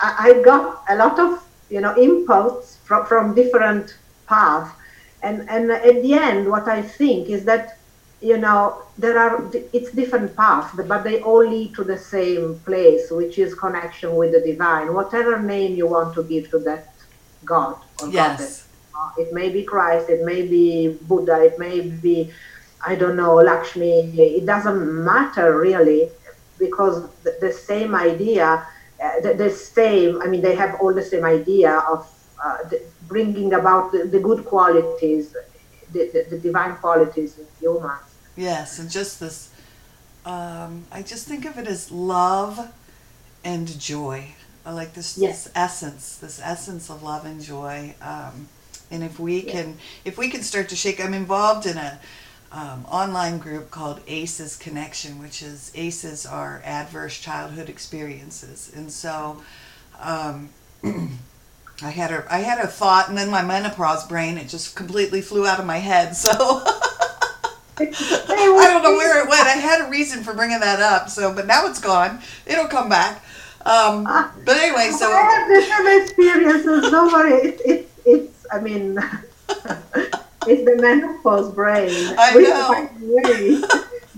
I, 0.00 0.30
I, 0.30 0.42
got 0.42 0.84
a 0.88 0.96
lot 0.96 1.18
of, 1.18 1.44
you 1.68 1.80
know, 1.80 1.94
inputs 1.94 2.78
from, 2.78 3.04
from 3.06 3.34
different 3.34 3.96
paths. 4.26 4.70
And, 5.22 5.48
and 5.50 5.70
at 5.70 6.02
the 6.02 6.14
end, 6.14 6.48
what 6.48 6.68
I 6.68 6.80
think 6.80 7.28
is 7.28 7.44
that 7.44 7.78
you 8.22 8.38
know 8.38 8.82
there 8.96 9.18
are 9.18 9.50
it's 9.72 9.90
different 9.90 10.34
paths 10.36 10.70
but 10.86 11.02
they 11.02 11.20
all 11.22 11.44
lead 11.44 11.74
to 11.74 11.82
the 11.82 11.98
same 11.98 12.58
place 12.60 13.10
which 13.10 13.36
is 13.36 13.52
connection 13.54 14.14
with 14.14 14.30
the 14.32 14.40
divine 14.40 14.94
whatever 14.94 15.40
name 15.42 15.74
you 15.74 15.88
want 15.88 16.14
to 16.14 16.22
give 16.22 16.48
to 16.48 16.58
that 16.60 16.94
god 17.44 17.76
or 18.00 18.08
yes. 18.08 18.14
goddess 18.14 18.68
uh, 18.96 19.10
it 19.18 19.32
may 19.32 19.48
be 19.48 19.64
christ 19.64 20.08
it 20.08 20.24
may 20.24 20.46
be 20.46 20.96
buddha 21.02 21.42
it 21.42 21.58
may 21.58 21.80
be 21.80 22.30
i 22.86 22.94
don't 22.94 23.16
know 23.16 23.34
lakshmi 23.34 24.02
it 24.16 24.46
doesn't 24.46 25.04
matter 25.04 25.58
really 25.58 26.08
because 26.66 26.96
the, 27.24 27.32
the 27.46 27.52
same 27.52 27.92
idea 27.94 28.46
uh, 29.04 29.20
the, 29.24 29.30
the, 29.42 29.50
same 29.50 30.12
i 30.22 30.26
mean 30.30 30.42
they 30.46 30.56
have 30.62 30.72
all 30.80 30.94
the 31.02 31.08
same 31.12 31.24
idea 31.38 31.72
of 31.92 32.00
uh, 32.44 32.58
the, 32.70 32.78
bringing 33.12 33.50
about 33.60 33.84
the, 34.14 34.20
good 34.28 34.40
qualities 34.52 35.24
the, 35.94 36.02
the, 36.30 36.38
divine 36.48 36.74
qualities 36.84 37.30
in 37.40 37.46
humans 37.60 38.12
Yes, 38.36 38.78
and 38.78 38.90
just 38.90 39.20
this, 39.20 39.50
um, 40.24 40.84
I 40.90 41.02
just 41.02 41.26
think 41.26 41.44
of 41.44 41.58
it 41.58 41.66
as 41.66 41.90
love 41.90 42.72
and 43.44 43.68
joy. 43.78 44.34
I 44.64 44.72
like 44.72 44.94
this, 44.94 45.18
yes. 45.18 45.44
this 45.44 45.52
essence, 45.54 46.16
this 46.16 46.40
essence 46.42 46.88
of 46.88 47.02
love 47.02 47.26
and 47.26 47.42
joy. 47.42 47.94
Um, 48.00 48.48
and 48.90 49.02
if 49.02 49.18
we 49.18 49.42
can, 49.42 49.78
if 50.04 50.16
we 50.16 50.30
can 50.30 50.42
start 50.42 50.68
to 50.70 50.76
shake, 50.76 51.00
I'm 51.00 51.14
involved 51.14 51.66
in 51.66 51.76
a 51.76 51.98
um, 52.52 52.84
online 52.86 53.38
group 53.38 53.70
called 53.70 54.00
ACEs 54.06 54.56
Connection, 54.56 55.20
which 55.20 55.42
is 55.42 55.72
ACEs 55.74 56.26
are 56.26 56.62
adverse 56.64 57.18
childhood 57.18 57.68
experiences, 57.68 58.70
and 58.74 58.90
so. 58.90 59.42
Um, 60.00 60.50
I 61.82 61.90
had 61.90 62.12
a 62.12 62.24
I 62.30 62.38
had 62.38 62.58
a 62.58 62.66
thought, 62.66 63.08
and 63.08 63.18
then 63.18 63.30
my 63.30 63.42
menopause 63.42 64.06
brain 64.06 64.38
it 64.38 64.48
just 64.48 64.76
completely 64.76 65.20
flew 65.20 65.46
out 65.46 65.58
of 65.58 65.66
my 65.66 65.78
head. 65.78 66.14
So 66.14 66.30
I 67.78 68.68
don't 68.70 68.82
know 68.82 68.96
where 68.96 69.22
it 69.22 69.28
went. 69.28 69.46
I 69.46 69.56
had 69.56 69.86
a 69.86 69.90
reason 69.90 70.22
for 70.22 70.34
bringing 70.34 70.60
that 70.60 70.80
up, 70.80 71.08
so 71.08 71.34
but 71.34 71.46
now 71.46 71.66
it's 71.66 71.80
gone. 71.80 72.20
It'll 72.46 72.68
come 72.68 72.88
back. 72.88 73.24
Um, 73.64 74.04
but 74.04 74.56
anyway, 74.56 74.90
so 74.90 75.10
I 75.10 75.22
have 75.22 75.48
different 75.48 76.02
experiences. 76.02 76.90
Don't 76.90 77.12
worry. 77.12 77.32
It, 77.32 77.60
it, 77.64 77.90
it's. 78.04 78.46
I 78.52 78.60
mean, 78.60 78.98
it's 80.48 80.64
the 80.64 80.76
menopause 80.80 81.52
brain. 81.54 82.14
I 82.18 82.34
know. 82.34 82.68
By 82.68 82.88
the, 82.98 83.06
way, 83.06 83.60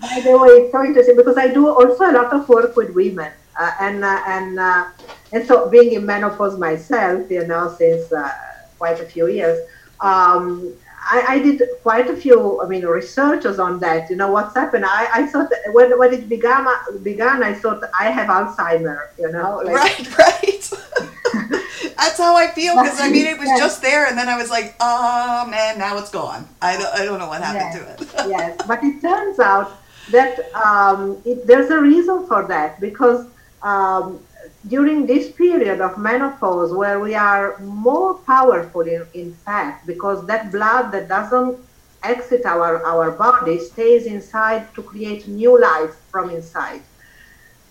by 0.00 0.20
the 0.20 0.38
way, 0.38 0.48
it's 0.48 0.72
so 0.72 0.84
interesting 0.84 1.16
because 1.16 1.36
I 1.36 1.48
do 1.48 1.68
also 1.68 2.10
a 2.10 2.12
lot 2.12 2.32
of 2.32 2.48
work 2.48 2.76
with 2.76 2.94
women, 2.94 3.32
uh, 3.58 3.72
and 3.80 4.04
uh, 4.04 4.22
and 4.26 4.58
uh, 4.58 4.88
and 5.32 5.46
so 5.46 5.68
being 5.68 5.92
in 5.92 6.06
menopause 6.06 6.58
myself, 6.58 7.30
you 7.30 7.46
know, 7.46 7.74
since 7.76 8.12
uh, 8.12 8.32
quite 8.78 9.00
a 9.00 9.04
few 9.04 9.28
years. 9.28 9.58
Um, 10.00 10.74
I, 11.06 11.24
I, 11.28 11.38
did 11.38 11.62
quite 11.82 12.08
a 12.08 12.16
few, 12.16 12.62
I 12.62 12.66
mean, 12.66 12.84
researches 12.84 13.58
on 13.58 13.78
that. 13.80 14.08
You 14.08 14.16
know 14.16 14.32
what's 14.32 14.54
happened? 14.54 14.84
I, 14.86 15.08
I 15.12 15.26
thought 15.26 15.50
when 15.72 15.98
when 15.98 16.14
it 16.14 16.28
began, 16.28 16.66
began, 17.02 17.42
I 17.42 17.52
thought 17.52 17.82
I 17.98 18.10
have 18.10 18.28
Alzheimer. 18.28 19.08
You 19.18 19.30
know, 19.30 19.62
like, 19.64 19.74
right, 19.74 20.18
right. 20.18 21.60
That's 21.96 22.18
how 22.18 22.36
I 22.36 22.48
feel 22.48 22.74
because 22.76 23.00
I 23.00 23.10
mean 23.10 23.26
it 23.26 23.38
was 23.38 23.48
yes. 23.48 23.58
just 23.58 23.82
there, 23.82 24.06
and 24.06 24.16
then 24.16 24.28
I 24.28 24.36
was 24.36 24.50
like, 24.50 24.74
oh 24.80 25.46
man, 25.48 25.78
now 25.78 25.98
it's 25.98 26.10
gone. 26.10 26.48
I 26.60 26.76
don't, 26.76 26.94
I 26.94 27.04
don't 27.04 27.18
know 27.18 27.28
what 27.28 27.42
happened 27.42 27.70
yes. 27.74 27.98
to 27.98 28.24
it. 28.24 28.28
yes, 28.28 28.60
but 28.66 28.82
it 28.82 29.00
turns 29.00 29.38
out 29.38 29.72
that 30.10 30.54
um, 30.54 31.20
it, 31.24 31.46
there's 31.46 31.70
a 31.70 31.80
reason 31.80 32.26
for 32.26 32.46
that 32.46 32.80
because 32.80 33.26
um, 33.62 34.20
during 34.68 35.06
this 35.06 35.30
period 35.32 35.80
of 35.80 35.98
menopause 35.98 36.72
where 36.72 37.00
we 37.00 37.14
are 37.14 37.58
more 37.60 38.14
powerful 38.14 38.82
in, 38.82 39.06
in 39.14 39.32
fact 39.32 39.86
because 39.86 40.26
that 40.26 40.50
blood 40.50 40.90
that 40.92 41.08
doesn't 41.08 41.58
exit 42.02 42.44
our, 42.44 42.84
our 42.84 43.10
body 43.10 43.58
stays 43.58 44.06
inside 44.06 44.72
to 44.74 44.82
create 44.82 45.26
new 45.26 45.58
life 45.60 45.94
from 46.10 46.30
inside 46.30 46.82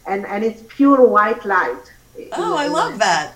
and 0.07 0.25
and 0.25 0.43
it's 0.43 0.63
pure 0.67 1.07
white 1.07 1.45
light 1.45 1.93
oh 2.33 2.55
i 2.57 2.67
love 2.67 2.97
that 2.99 3.35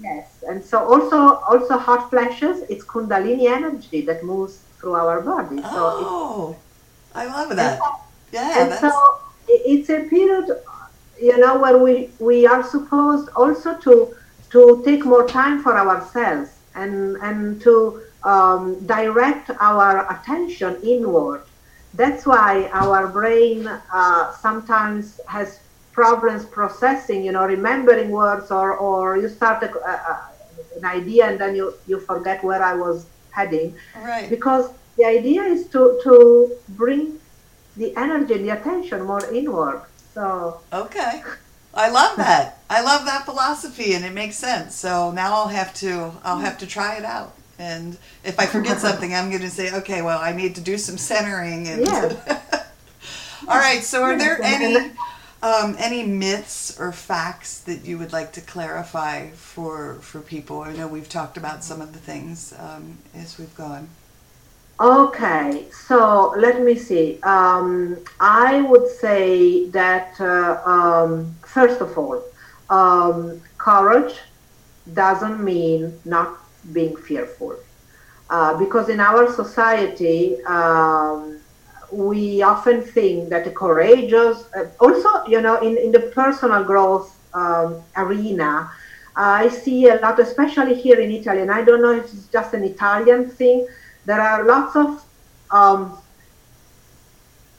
yes 0.00 0.44
and 0.48 0.62
so 0.64 0.78
also 0.78 1.18
also 1.48 1.78
hot 1.78 2.10
flashes 2.10 2.62
it's 2.68 2.84
kundalini 2.84 3.46
energy 3.46 4.00
that 4.02 4.22
moves 4.22 4.62
through 4.78 4.94
our 4.94 5.20
body 5.20 5.56
so 5.62 5.82
oh 6.04 6.56
i 7.14 7.24
love 7.26 7.54
that 7.56 7.80
and, 7.80 7.92
yeah 8.32 8.62
and 8.62 8.74
so 8.80 8.90
it's 9.48 9.88
a 9.90 10.00
period 10.08 10.50
you 11.20 11.38
know, 11.38 11.58
where 11.58 11.78
we, 11.78 12.10
we 12.18 12.46
are 12.46 12.62
supposed 12.62 13.28
also 13.30 13.76
to, 13.78 14.14
to 14.50 14.82
take 14.84 15.04
more 15.04 15.26
time 15.26 15.62
for 15.62 15.76
ourselves 15.76 16.50
and, 16.74 17.16
and 17.16 17.60
to 17.62 18.02
um, 18.22 18.84
direct 18.86 19.50
our 19.60 20.10
attention 20.12 20.76
inward. 20.82 21.42
That's 21.94 22.26
why 22.26 22.68
our 22.72 23.08
brain 23.08 23.66
uh, 23.66 24.32
sometimes 24.34 25.20
has 25.28 25.60
problems 25.96 26.44
processing, 26.44 27.24
you 27.24 27.32
know, 27.32 27.46
remembering 27.46 28.10
words, 28.10 28.50
or, 28.50 28.76
or 28.76 29.16
you 29.16 29.28
start 29.30 29.62
a, 29.62 29.70
a, 29.92 30.28
an 30.76 30.84
idea 30.84 31.24
and 31.26 31.40
then 31.40 31.56
you, 31.56 31.72
you 31.86 31.98
forget 31.98 32.44
where 32.44 32.62
I 32.62 32.74
was 32.74 33.06
heading. 33.30 33.74
Right. 33.96 34.28
Because 34.28 34.70
the 34.98 35.06
idea 35.06 35.42
is 35.42 35.66
to, 35.68 35.98
to 36.04 36.54
bring 36.68 37.18
the 37.78 37.96
energy 37.96 38.34
and 38.34 38.44
the 38.44 38.50
attention 38.60 39.04
more 39.04 39.24
inward. 39.32 39.82
So 40.12 40.60
okay, 40.72 41.22
I 41.74 41.88
love 41.90 42.16
that. 42.16 42.58
I 42.70 42.80
love 42.82 43.04
that 43.04 43.26
philosophy, 43.26 43.92
and 43.92 44.02
it 44.02 44.14
makes 44.14 44.36
sense. 44.36 44.74
So 44.74 45.10
now 45.10 45.34
I'll 45.34 45.48
have 45.48 45.74
to 45.74 46.12
I'll 46.24 46.38
have 46.38 46.56
to 46.58 46.66
try 46.66 46.96
it 46.96 47.04
out. 47.04 47.34
And 47.58 47.98
if 48.24 48.40
I 48.40 48.46
forget 48.46 48.80
something, 48.86 49.14
I'm 49.14 49.28
going 49.28 49.42
to 49.42 49.50
say, 49.50 49.74
okay, 49.80 50.00
well, 50.00 50.18
I 50.18 50.32
need 50.32 50.54
to 50.54 50.62
do 50.62 50.78
some 50.78 50.96
centering. 50.96 51.68
And 51.68 51.86
yeah. 51.86 52.40
all 53.48 53.58
right. 53.58 53.82
So 53.82 54.02
are 54.04 54.16
there 54.16 54.40
any 54.42 54.92
um, 55.42 55.76
any 55.78 56.02
myths 56.02 56.78
or 56.80 56.92
facts 56.92 57.60
that 57.60 57.84
you 57.84 57.98
would 57.98 58.12
like 58.12 58.32
to 58.32 58.40
clarify 58.40 59.30
for 59.30 59.94
for 59.96 60.20
people? 60.20 60.62
I 60.62 60.72
know 60.72 60.88
we've 60.88 61.08
talked 61.08 61.36
about 61.36 61.64
some 61.64 61.80
of 61.80 61.92
the 61.92 61.98
things 61.98 62.54
um, 62.58 62.98
as 63.14 63.38
we've 63.38 63.54
gone. 63.56 63.88
Okay, 64.78 65.64
so 65.70 66.34
let 66.36 66.60
me 66.62 66.74
see. 66.74 67.18
Um, 67.22 67.96
I 68.20 68.60
would 68.60 68.88
say 68.88 69.70
that 69.70 70.20
uh, 70.20 70.60
um, 70.66 71.34
first 71.46 71.80
of 71.80 71.96
all, 71.96 72.22
um, 72.68 73.40
courage 73.56 74.14
doesn't 74.92 75.42
mean 75.42 75.98
not 76.04 76.38
being 76.72 76.94
fearful. 76.96 77.56
Uh, 78.28 78.58
because 78.58 78.88
in 78.88 79.00
our 79.00 79.32
society, 79.32 80.42
um, 80.44 81.38
we 81.92 82.42
often 82.42 82.82
think 82.82 83.28
that 83.30 83.44
the 83.44 83.50
courageous, 83.50 84.44
uh, 84.54 84.66
also, 84.80 85.26
you 85.26 85.40
know, 85.40 85.58
in, 85.60 85.76
in 85.76 85.92
the 85.92 86.00
personal 86.14 86.64
growth 86.64 87.16
um, 87.34 87.82
arena, 87.96 88.70
I 89.14 89.48
see 89.48 89.88
a 89.88 89.96
lot, 89.96 90.18
especially 90.18 90.74
here 90.74 91.00
in 91.00 91.10
Italy, 91.10 91.40
and 91.40 91.50
I 91.50 91.62
don't 91.62 91.80
know 91.80 91.92
if 91.92 92.04
it's 92.04 92.26
just 92.28 92.52
an 92.54 92.64
Italian 92.64 93.30
thing. 93.30 93.66
There 94.04 94.20
are 94.20 94.44
lots 94.44 94.76
of 94.76 95.04
um, 95.50 95.98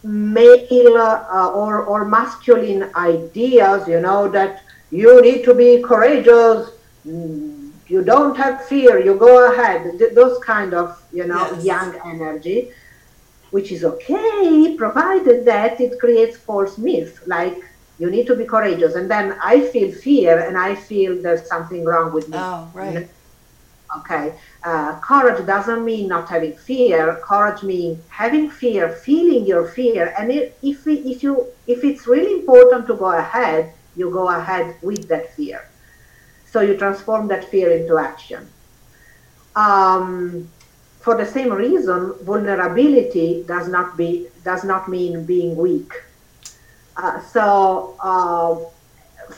male 0.03 0.97
uh, 0.97 1.51
or, 1.53 1.81
or 1.83 2.05
masculine 2.05 2.89
ideas, 2.95 3.87
you 3.87 3.99
know, 3.99 4.29
that 4.29 4.63
you 4.91 5.21
need 5.21 5.43
to 5.45 5.53
be 5.53 5.81
courageous, 5.81 6.71
mm, 7.05 7.71
you 7.87 8.03
don't 8.03 8.35
have 8.37 8.65
fear, 8.65 8.99
you 8.99 9.15
go 9.15 9.51
ahead. 9.51 9.99
Those 10.13 10.37
kind 10.43 10.73
of, 10.73 11.01
you 11.11 11.25
know, 11.25 11.51
yes. 11.53 11.65
young 11.65 11.99
energy, 12.05 12.71
which 13.57 13.71
is 13.71 13.83
okay, 13.83 14.75
provided 14.77 15.43
that 15.43 15.81
it 15.81 15.99
creates 15.99 16.37
false 16.37 16.77
myths, 16.77 17.15
like 17.25 17.57
you 17.97 18.07
need 18.15 18.27
to 18.27 18.35
be 18.35 18.45
courageous. 18.45 18.93
And 18.93 19.09
then 19.09 19.35
I 19.43 19.55
feel 19.73 19.91
fear 19.91 20.33
and 20.47 20.55
I 20.55 20.75
feel 20.75 21.19
there's 21.23 21.45
something 21.49 21.83
wrong 21.83 22.13
with 22.13 22.29
me. 22.29 22.37
Oh, 22.37 22.69
right. 22.75 23.07
Okay. 23.97 24.25
Uh, 24.63 24.99
courage 24.99 25.43
doesn't 25.47 25.83
mean 25.83 26.07
not 26.07 26.29
having 26.29 26.55
fear. 26.55 27.19
Courage 27.31 27.63
means 27.63 27.97
having 28.09 28.47
fear, 28.51 28.83
feeling 29.07 29.43
your 29.47 29.65
fear. 29.69 30.13
And 30.19 30.31
it, 30.31 30.55
if, 30.61 30.85
we, 30.85 30.93
if, 31.13 31.23
you, 31.23 31.47
if 31.65 31.83
it's 31.83 32.05
really 32.05 32.33
important 32.39 32.85
to 32.89 32.95
go 32.95 33.11
ahead, 33.25 33.73
you 33.95 34.11
go 34.11 34.29
ahead 34.29 34.75
with 34.83 35.07
that 35.07 35.33
fear. 35.35 35.67
So 36.51 36.61
you 36.61 36.77
transform 36.77 37.27
that 37.29 37.43
fear 37.45 37.71
into 37.71 37.97
action. 37.97 38.47
Um, 39.55 40.47
for 41.07 41.15
the 41.15 41.25
same 41.25 41.53
reason, 41.53 41.99
vulnerability 42.23 43.29
does 43.47 43.69
not 43.69 43.95
be 43.95 44.09
does 44.43 44.65
not 44.71 44.89
mean 44.89 45.13
being 45.23 45.55
weak. 45.55 45.91
Uh, 46.97 47.21
so, 47.33 47.95
uh, 48.11 48.53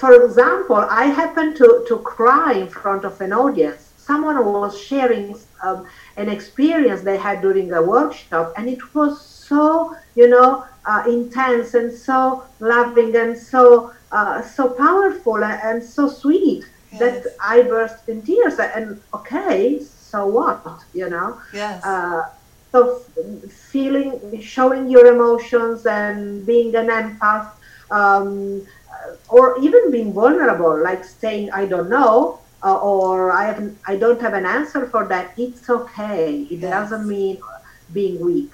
for 0.01 0.12
example, 0.23 0.82
I 1.01 1.05
happened 1.21 1.58
to, 1.58 1.86
to 1.89 1.97
cry 2.15 2.53
in 2.53 2.69
front 2.69 3.05
of 3.05 3.21
an 3.21 3.34
audience. 3.34 3.82
Someone 3.97 4.38
was 4.43 4.82
sharing 4.82 5.38
um, 5.62 5.86
an 6.17 6.27
experience 6.27 7.01
they 7.01 7.17
had 7.17 7.43
during 7.43 7.71
a 7.71 7.84
workshop, 7.84 8.53
and 8.58 8.67
it 8.67 8.84
was 8.95 9.21
so, 9.21 9.95
you 10.15 10.27
know, 10.27 10.65
uh, 10.86 11.03
intense 11.08 11.75
and 11.75 11.93
so 11.93 12.45
loving 12.60 13.15
and 13.15 13.38
so 13.38 13.93
uh, 14.12 14.41
so 14.41 14.69
powerful 14.86 15.43
and 15.43 15.84
so 15.84 16.10
sweet 16.10 16.65
yes. 16.91 16.99
that 16.99 17.36
I 17.39 17.62
burst 17.62 18.10
in 18.10 18.23
tears. 18.23 18.58
And 18.58 18.99
okay, 19.13 19.82
so 20.09 20.25
what, 20.27 20.65
you 20.93 21.09
know? 21.09 21.39
Yes. 21.53 21.83
Uh, 21.85 22.21
so 22.71 23.01
feeling, 23.71 24.41
showing 24.41 24.89
your 24.89 25.05
emotions 25.13 25.85
and 25.85 26.45
being 26.45 26.75
an 26.75 26.87
empath, 26.87 27.51
um, 27.91 28.65
or 29.29 29.59
even 29.61 29.91
being 29.91 30.13
vulnerable, 30.13 30.81
like 30.83 31.03
saying 31.03 31.51
I 31.51 31.65
don't 31.65 31.89
know, 31.89 32.39
uh, 32.63 32.77
or 32.77 33.31
I 33.31 33.45
have 33.45 33.75
I 33.87 33.95
don't 33.95 34.21
have 34.21 34.33
an 34.33 34.45
answer 34.45 34.87
for 34.87 35.07
that. 35.07 35.33
It's 35.37 35.69
okay. 35.69 36.47
It 36.51 36.59
yes. 36.59 36.71
doesn't 36.71 37.07
mean 37.07 37.37
being 37.93 38.23
weak, 38.23 38.51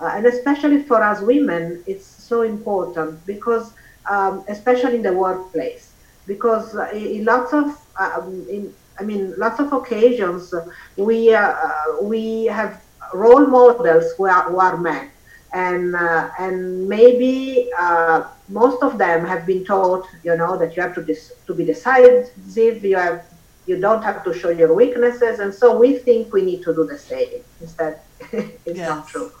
uh, 0.00 0.10
and 0.14 0.26
especially 0.26 0.82
for 0.82 1.02
us 1.02 1.20
women, 1.22 1.82
it's 1.86 2.06
so 2.06 2.42
important 2.42 3.24
because, 3.26 3.72
um, 4.10 4.44
especially 4.48 4.96
in 4.96 5.02
the 5.02 5.12
workplace, 5.12 5.92
because 6.26 6.74
in 6.92 7.24
lots 7.24 7.52
of 7.52 7.78
um, 7.98 8.46
in 8.50 8.74
I 8.98 9.02
mean, 9.02 9.34
lots 9.36 9.60
of 9.60 9.72
occasions 9.72 10.54
we 10.96 11.34
uh, 11.34 11.54
we 12.02 12.44
have 12.46 12.82
role 13.12 13.46
models 13.46 14.04
who 14.16 14.26
are, 14.26 14.50
who 14.50 14.58
are 14.58 14.76
men, 14.76 15.10
and 15.52 15.94
uh, 15.94 16.30
and 16.38 16.88
maybe 16.88 17.70
uh, 17.78 18.24
most 18.48 18.82
of 18.82 18.98
them 18.98 19.26
have 19.26 19.46
been 19.46 19.64
taught, 19.64 20.06
you 20.22 20.36
know, 20.36 20.56
that 20.56 20.76
you 20.76 20.82
have 20.82 20.94
to 20.94 21.02
dis- 21.02 21.32
to 21.46 21.54
be 21.54 21.64
decisive. 21.64 22.84
You 22.84 22.96
have 22.96 23.24
you 23.66 23.80
don't 23.80 24.02
have 24.02 24.22
to 24.24 24.34
show 24.34 24.50
your 24.50 24.74
weaknesses, 24.74 25.38
and 25.40 25.52
so 25.52 25.76
we 25.76 25.98
think 25.98 26.32
we 26.32 26.42
need 26.42 26.62
to 26.62 26.74
do 26.74 26.84
the 26.84 26.98
same. 26.98 27.42
Instead, 27.60 28.00
it's 28.32 28.78
yes. 28.78 28.88
not 28.88 29.08
true. 29.08 29.32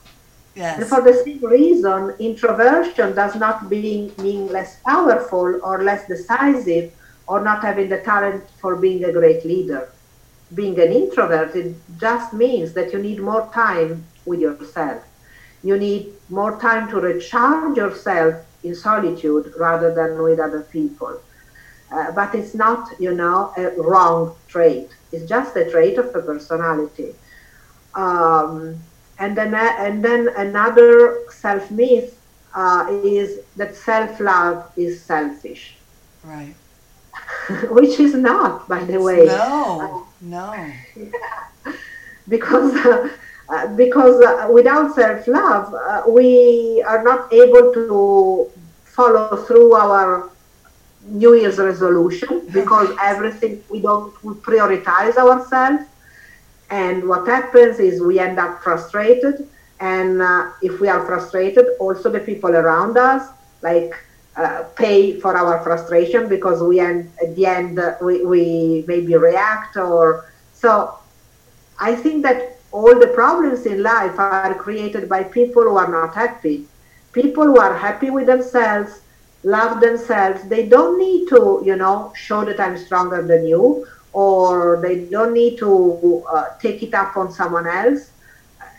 Yes. 0.54 0.78
And 0.78 0.86
for 0.86 1.02
the 1.02 1.14
same 1.24 1.44
reason, 1.44 2.14
introversion 2.20 3.14
does 3.14 3.34
not 3.34 3.68
mean, 3.68 4.12
mean 4.18 4.46
less 4.46 4.80
powerful 4.86 5.60
or 5.64 5.82
less 5.82 6.06
decisive 6.06 6.92
or 7.26 7.42
not 7.42 7.62
having 7.62 7.88
the 7.88 7.98
talent 8.00 8.44
for 8.60 8.76
being 8.76 9.04
a 9.04 9.12
great 9.12 9.44
leader. 9.44 9.90
Being 10.54 10.78
an 10.78 10.92
introvert, 10.92 11.56
it 11.56 11.74
just 11.98 12.32
means 12.32 12.74
that 12.74 12.92
you 12.92 12.98
need 12.98 13.20
more 13.20 13.50
time 13.52 14.06
with 14.24 14.40
yourself. 14.40 15.02
You 15.62 15.78
need 15.78 16.12
more 16.28 16.60
time 16.60 16.88
to 16.90 17.00
recharge 17.00 17.76
yourself 17.76 18.34
in 18.62 18.74
solitude 18.74 19.52
rather 19.58 19.94
than 19.94 20.22
with 20.22 20.38
other 20.38 20.62
people. 20.62 21.20
Uh, 21.90 22.12
but 22.12 22.34
it's 22.34 22.54
not, 22.54 22.88
you 22.98 23.14
know, 23.14 23.52
a 23.56 23.70
wrong 23.80 24.34
trait. 24.48 24.90
It's 25.12 25.28
just 25.28 25.56
a 25.56 25.70
trait 25.70 25.98
of 25.98 26.12
the 26.12 26.22
personality. 26.22 27.14
Um, 27.94 28.78
and 29.18 29.36
then, 29.36 29.54
and 29.54 30.04
then 30.04 30.28
another 30.36 31.24
self 31.30 31.70
myth 31.70 32.20
uh, 32.54 32.86
is 33.04 33.40
that 33.56 33.76
self 33.76 34.18
love 34.20 34.70
is 34.76 35.02
selfish. 35.02 35.76
Right. 36.22 36.54
which 37.70 38.00
is 38.00 38.14
not, 38.14 38.68
by 38.68 38.84
the 38.84 39.00
way. 39.00 39.24
No, 39.26 40.06
no. 40.20 40.72
because 42.28 42.74
uh, 42.86 43.08
uh, 43.48 43.66
because 43.76 44.20
uh, 44.22 44.48
without 44.50 44.94
self 44.94 45.26
love, 45.28 45.74
uh, 45.74 46.02
we 46.08 46.82
are 46.86 47.02
not 47.02 47.32
able 47.32 47.72
to 47.74 48.50
follow 48.84 49.36
through 49.36 49.74
our 49.74 50.30
New 51.02 51.34
Year's 51.34 51.58
resolution 51.58 52.46
because 52.52 52.88
everything 53.02 53.62
we 53.68 53.80
don't 53.80 54.12
we 54.24 54.34
prioritize 54.34 55.16
ourselves, 55.16 55.84
and 56.70 57.06
what 57.06 57.26
happens 57.26 57.78
is 57.78 58.00
we 58.00 58.18
end 58.18 58.38
up 58.38 58.62
frustrated. 58.62 59.48
And 59.80 60.22
uh, 60.22 60.52
if 60.62 60.80
we 60.80 60.88
are 60.88 61.04
frustrated, 61.04 61.66
also 61.78 62.10
the 62.10 62.20
people 62.20 62.50
around 62.56 62.96
us, 62.96 63.28
like 63.60 63.92
uh, 64.36 64.64
pay 64.74 65.18
for 65.20 65.36
our 65.36 65.62
frustration 65.62 66.28
because 66.28 66.62
we 66.62 66.80
end 66.80 67.10
at 67.22 67.34
the 67.36 67.46
end 67.46 67.78
uh, 67.78 67.94
we, 68.02 68.24
we 68.24 68.84
maybe 68.86 69.14
react 69.16 69.76
or 69.76 70.30
so 70.52 70.98
i 71.78 71.94
think 71.94 72.22
that 72.22 72.58
all 72.72 72.98
the 72.98 73.12
problems 73.14 73.66
in 73.66 73.82
life 73.82 74.18
are 74.18 74.54
created 74.54 75.08
by 75.08 75.22
people 75.22 75.62
who 75.62 75.76
are 75.76 75.88
not 75.88 76.12
happy. 76.12 76.66
People 77.12 77.44
who 77.44 77.58
are 77.60 77.72
happy 77.72 78.10
with 78.10 78.26
themselves 78.26 79.00
love 79.44 79.80
themselves 79.80 80.42
they 80.48 80.66
don't 80.66 80.98
need 80.98 81.28
to 81.28 81.62
you 81.64 81.76
know 81.76 82.10
show 82.16 82.44
that 82.46 82.58
i'm 82.58 82.78
stronger 82.78 83.22
than 83.22 83.46
you 83.46 83.86
or 84.12 84.80
they 84.80 85.04
don't 85.04 85.34
need 85.34 85.58
to 85.58 86.24
uh, 86.32 86.46
take 86.58 86.82
it 86.82 86.94
up 86.94 87.14
on 87.16 87.30
someone 87.30 87.66
else 87.66 88.10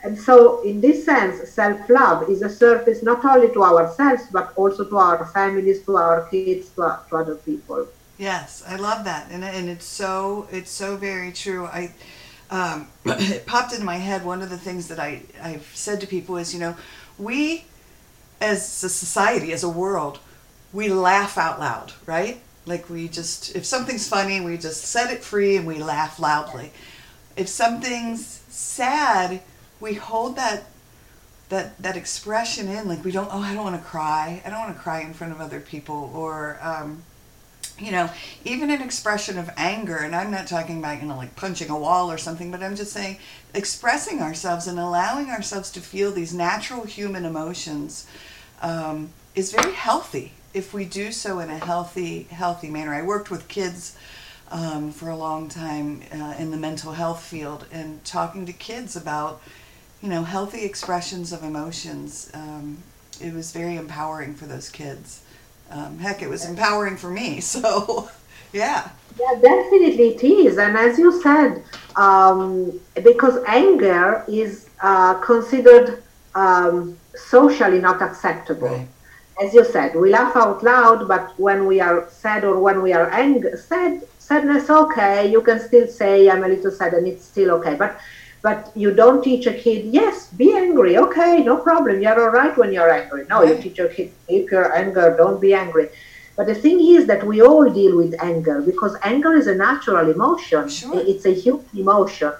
and 0.06 0.16
so, 0.16 0.62
in 0.62 0.80
this 0.80 1.04
sense, 1.04 1.50
self 1.50 1.88
love 1.90 2.30
is 2.30 2.40
a 2.42 2.48
service 2.48 3.02
not 3.02 3.24
only 3.24 3.52
to 3.52 3.64
ourselves, 3.64 4.22
but 4.30 4.52
also 4.54 4.84
to 4.84 4.96
our 4.96 5.26
families, 5.26 5.82
to 5.82 5.96
our 5.96 6.28
kids, 6.30 6.68
to, 6.76 7.00
to 7.08 7.16
other 7.16 7.34
people. 7.34 7.88
Yes, 8.16 8.62
I 8.66 8.76
love 8.76 9.04
that, 9.04 9.28
and 9.32 9.42
and 9.42 9.68
it's 9.68 9.84
so 9.84 10.46
it's 10.52 10.70
so 10.70 10.96
very 10.96 11.32
true. 11.32 11.66
I 11.66 11.92
um, 12.50 12.86
it 13.04 13.46
popped 13.46 13.72
into 13.72 13.84
my 13.84 13.96
head. 13.96 14.24
One 14.24 14.42
of 14.42 14.48
the 14.48 14.58
things 14.58 14.86
that 14.88 15.00
I 15.00 15.22
I've 15.42 15.68
said 15.74 16.00
to 16.02 16.06
people 16.06 16.36
is, 16.36 16.54
you 16.54 16.60
know, 16.60 16.76
we 17.18 17.64
as 18.40 18.84
a 18.84 18.88
society, 18.88 19.52
as 19.52 19.64
a 19.64 19.68
world, 19.68 20.20
we 20.72 20.88
laugh 20.88 21.36
out 21.36 21.58
loud, 21.58 21.92
right? 22.06 22.40
Like 22.64 22.88
we 22.88 23.08
just 23.08 23.56
if 23.56 23.66
something's 23.66 24.08
funny, 24.08 24.40
we 24.40 24.56
just 24.56 24.84
set 24.84 25.12
it 25.12 25.24
free 25.24 25.56
and 25.56 25.66
we 25.66 25.82
laugh 25.82 26.20
loudly. 26.20 26.70
If 27.36 27.48
something's 27.48 28.24
sad, 28.48 29.42
we 29.80 29.94
hold 29.94 30.36
that 30.36 30.64
that 31.48 31.80
that 31.80 31.96
expression 31.96 32.68
in 32.68 32.88
like 32.88 33.04
we 33.04 33.12
don't 33.12 33.28
oh 33.32 33.40
i 33.40 33.54
don't 33.54 33.62
want 33.62 33.80
to 33.80 33.88
cry. 33.88 34.42
I 34.44 34.50
don't 34.50 34.60
want 34.60 34.76
to 34.76 34.82
cry 34.82 35.02
in 35.02 35.14
front 35.14 35.32
of 35.32 35.40
other 35.40 35.60
people 35.60 36.10
or 36.14 36.58
um, 36.60 37.04
you 37.78 37.92
know 37.92 38.10
even 38.44 38.70
an 38.70 38.82
expression 38.82 39.38
of 39.38 39.50
anger 39.56 39.96
and 39.96 40.14
i'm 40.14 40.30
not 40.30 40.46
talking 40.46 40.78
about 40.78 41.00
you 41.00 41.06
know 41.06 41.16
like 41.16 41.36
punching 41.36 41.68
a 41.68 41.78
wall 41.78 42.10
or 42.10 42.16
something 42.16 42.50
but 42.50 42.62
i'm 42.62 42.74
just 42.74 42.92
saying 42.92 43.18
expressing 43.54 44.22
ourselves 44.22 44.66
and 44.66 44.78
allowing 44.78 45.28
ourselves 45.28 45.70
to 45.70 45.80
feel 45.80 46.10
these 46.10 46.32
natural 46.32 46.84
human 46.84 47.24
emotions 47.24 48.06
um, 48.62 49.10
is 49.34 49.52
very 49.52 49.74
healthy 49.74 50.32
if 50.54 50.72
we 50.72 50.86
do 50.86 51.12
so 51.12 51.38
in 51.38 51.50
a 51.50 51.58
healthy 51.58 52.22
healthy 52.30 52.70
manner. 52.70 52.94
I 52.94 53.02
worked 53.02 53.30
with 53.30 53.46
kids 53.48 53.96
um, 54.50 54.90
for 54.90 55.10
a 55.10 55.16
long 55.16 55.48
time 55.48 56.02
uh, 56.12 56.34
in 56.38 56.50
the 56.50 56.56
mental 56.56 56.92
health 56.92 57.22
field 57.22 57.66
and 57.70 58.02
talking 58.04 58.46
to 58.46 58.52
kids 58.52 58.96
about 58.96 59.42
you 60.02 60.08
know, 60.08 60.22
healthy 60.22 60.64
expressions 60.64 61.32
of 61.32 61.42
emotions. 61.42 62.30
Um, 62.34 62.78
it 63.20 63.32
was 63.32 63.52
very 63.52 63.76
empowering 63.76 64.34
for 64.34 64.46
those 64.46 64.68
kids. 64.68 65.22
Um, 65.70 65.98
heck, 65.98 66.22
it 66.22 66.28
was 66.28 66.44
empowering 66.44 66.96
for 66.96 67.10
me. 67.10 67.40
So, 67.40 68.10
yeah. 68.52 68.90
Yeah, 69.18 69.34
definitely 69.40 70.08
it 70.14 70.22
is. 70.22 70.58
And 70.58 70.76
as 70.76 70.98
you 70.98 71.22
said, 71.22 71.62
um, 71.96 72.78
because 73.02 73.42
anger 73.46 74.24
is 74.28 74.68
uh, 74.82 75.14
considered 75.14 76.02
um, 76.34 76.96
socially 77.14 77.80
not 77.80 78.02
acceptable. 78.02 78.68
Right. 78.68 78.88
As 79.42 79.52
you 79.52 79.64
said, 79.64 79.94
we 79.94 80.10
laugh 80.10 80.36
out 80.36 80.62
loud, 80.62 81.08
but 81.08 81.38
when 81.38 81.66
we 81.66 81.80
are 81.80 82.08
sad 82.10 82.44
or 82.44 82.58
when 82.60 82.82
we 82.82 82.92
are 82.92 83.10
angry, 83.10 83.56
sad, 83.56 84.02
sadness, 84.18 84.70
okay, 84.70 85.30
you 85.30 85.42
can 85.42 85.60
still 85.60 85.86
say, 85.86 86.30
I'm 86.30 86.44
a 86.44 86.48
little 86.48 86.70
sad 86.70 86.94
and 86.94 87.06
it's 87.06 87.24
still 87.24 87.50
okay. 87.52 87.74
But 87.74 87.98
but 88.46 88.70
you 88.82 88.90
don't 89.02 89.24
teach 89.24 89.44
a 89.48 89.54
kid, 89.64 89.80
yes, 90.00 90.28
be 90.42 90.48
angry, 90.64 90.92
okay, 91.04 91.42
no 91.42 91.56
problem, 91.68 92.00
you're 92.00 92.20
all 92.24 92.34
right 92.40 92.56
when 92.56 92.70
you're 92.72 92.92
angry. 93.00 93.22
No, 93.28 93.42
you 93.42 93.54
teach 93.64 93.78
your 93.78 93.88
kid, 93.88 94.12
if 94.28 94.52
you're 94.52 94.72
angry, 94.82 95.16
don't 95.16 95.40
be 95.40 95.52
angry. 95.52 95.88
But 96.36 96.46
the 96.46 96.54
thing 96.54 96.78
is 96.94 97.06
that 97.10 97.26
we 97.26 97.42
all 97.42 97.68
deal 97.80 97.96
with 97.96 98.14
anger 98.20 98.60
because 98.70 98.94
anger 99.02 99.32
is 99.34 99.48
a 99.48 99.56
natural 99.56 100.10
emotion. 100.16 100.68
Sure. 100.68 101.00
It's 101.12 101.24
a 101.24 101.34
human 101.34 101.66
emotion. 101.74 102.32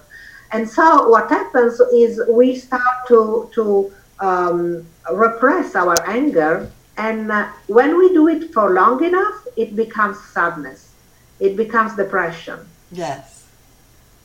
And 0.52 0.68
so 0.68 1.08
what 1.08 1.28
happens 1.28 1.80
is 2.04 2.22
we 2.28 2.54
start 2.54 2.98
to, 3.08 3.50
to 3.54 3.92
um, 4.20 4.86
repress 5.12 5.74
our 5.74 5.98
anger. 6.08 6.70
And 6.96 7.32
uh, 7.32 7.48
when 7.66 7.98
we 7.98 8.06
do 8.18 8.28
it 8.28 8.52
for 8.54 8.74
long 8.74 9.02
enough, 9.02 9.38
it 9.56 9.74
becomes 9.74 10.18
sadness. 10.34 10.92
It 11.40 11.56
becomes 11.56 11.96
depression. 11.96 12.60
Yes. 12.92 13.35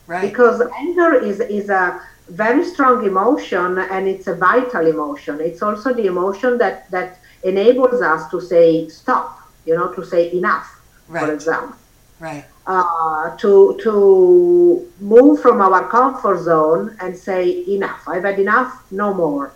Right. 0.06 0.22
Because 0.22 0.62
anger 0.76 1.14
is, 1.14 1.40
is 1.40 1.70
a 1.70 2.00
very 2.28 2.64
strong 2.64 3.04
emotion 3.06 3.78
and 3.78 4.08
it's 4.08 4.26
a 4.26 4.34
vital 4.34 4.86
emotion. 4.86 5.40
It's 5.40 5.62
also 5.62 5.92
the 5.92 6.06
emotion 6.06 6.58
that, 6.58 6.90
that 6.90 7.18
enables 7.44 8.00
us 8.02 8.30
to 8.30 8.40
say 8.40 8.88
stop 8.88 9.42
you 9.64 9.74
know, 9.74 9.92
to 9.92 10.04
say 10.04 10.32
enough, 10.32 10.80
right. 11.08 11.24
for 11.24 11.32
example. 11.32 11.76
Right. 12.18 12.44
Uh, 12.66 13.36
to 13.38 13.78
to 13.82 14.88
move 15.00 15.42
from 15.42 15.60
our 15.60 15.88
comfort 15.88 16.38
zone 16.38 16.96
and 17.00 17.16
say 17.16 17.64
enough. 17.66 18.06
I've 18.06 18.22
had 18.22 18.38
enough. 18.38 18.84
No 18.92 19.12
more. 19.12 19.52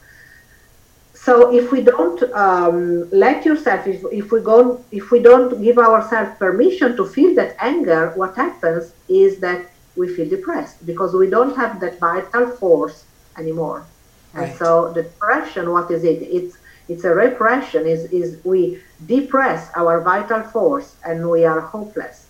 So 1.14 1.54
if 1.54 1.72
we 1.72 1.82
don't 1.82 2.22
um, 2.34 3.08
let 3.10 3.44
yourself, 3.44 3.86
if, 3.86 4.02
if 4.12 4.30
we 4.30 4.40
go, 4.40 4.84
if 4.90 5.10
we 5.10 5.20
don't 5.20 5.62
give 5.62 5.78
ourselves 5.78 6.36
permission 6.38 6.96
to 6.96 7.06
feel 7.06 7.34
that 7.36 7.56
anger, 7.60 8.12
what 8.16 8.34
happens 8.36 8.92
is 9.08 9.38
that 9.38 9.70
we 9.96 10.08
feel 10.14 10.28
depressed 10.28 10.84
because 10.86 11.14
we 11.14 11.28
don't 11.28 11.56
have 11.56 11.80
that 11.80 11.98
vital 11.98 12.48
force 12.48 13.04
anymore. 13.38 13.84
Right. 14.32 14.48
And 14.48 14.58
so 14.58 14.92
the 14.92 15.02
depression, 15.04 15.70
what 15.70 15.90
is 15.90 16.04
it? 16.04 16.22
It's 16.22 16.56
it's 16.88 17.02
a 17.02 17.12
repression 17.12 17.84
is, 17.84 18.04
is 18.12 18.38
we 18.44 18.80
depress 19.06 19.70
our 19.74 20.00
vital 20.02 20.42
force 20.42 20.94
and 21.04 21.28
we 21.28 21.44
are 21.44 21.60
hopeless 21.60 22.28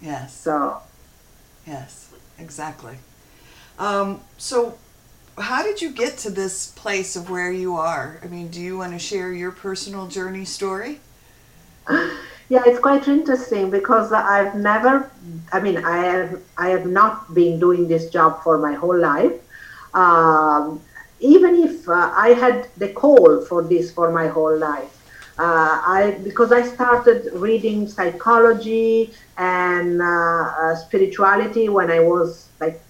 Yes. 0.00 0.34
so 0.34 0.82
Yes. 1.64 2.08
Exactly. 2.38 2.98
Um, 3.78 4.20
so, 4.38 4.78
how 5.36 5.62
did 5.62 5.82
you 5.82 5.90
get 5.90 6.18
to 6.18 6.30
this 6.30 6.68
place 6.70 7.14
of 7.14 7.30
where 7.30 7.52
you 7.52 7.76
are? 7.76 8.20
I 8.22 8.26
mean, 8.26 8.48
do 8.48 8.60
you 8.60 8.78
want 8.78 8.92
to 8.92 8.98
share 8.98 9.32
your 9.32 9.52
personal 9.52 10.06
journey 10.06 10.44
story? 10.44 11.00
yeah 12.48 12.62
it's 12.66 12.78
quite 12.78 13.06
interesting 13.08 13.70
because 13.70 14.12
i've 14.12 14.54
never 14.54 15.10
i 15.52 15.60
mean 15.60 15.84
i 15.84 15.96
have 15.98 16.42
i 16.56 16.68
have 16.68 16.86
not 16.86 17.32
been 17.34 17.58
doing 17.58 17.88
this 17.88 18.10
job 18.10 18.42
for 18.42 18.58
my 18.58 18.74
whole 18.74 18.98
life 18.98 19.32
um, 19.94 20.80
even 21.20 21.54
if 21.56 21.88
uh, 21.88 22.12
i 22.14 22.28
had 22.30 22.68
the 22.76 22.88
call 22.92 23.44
for 23.46 23.62
this 23.68 23.92
for 23.92 24.12
my 24.12 24.26
whole 24.28 24.56
life 24.58 24.94
uh, 25.38 25.80
I 25.86 26.18
because 26.24 26.50
I 26.50 26.62
started 26.62 27.30
reading 27.32 27.86
psychology 27.86 29.14
and 29.36 30.02
uh, 30.02 30.04
uh, 30.04 30.74
spirituality 30.74 31.68
when 31.68 31.92
I 31.92 32.00
was 32.00 32.50
like 32.60 32.82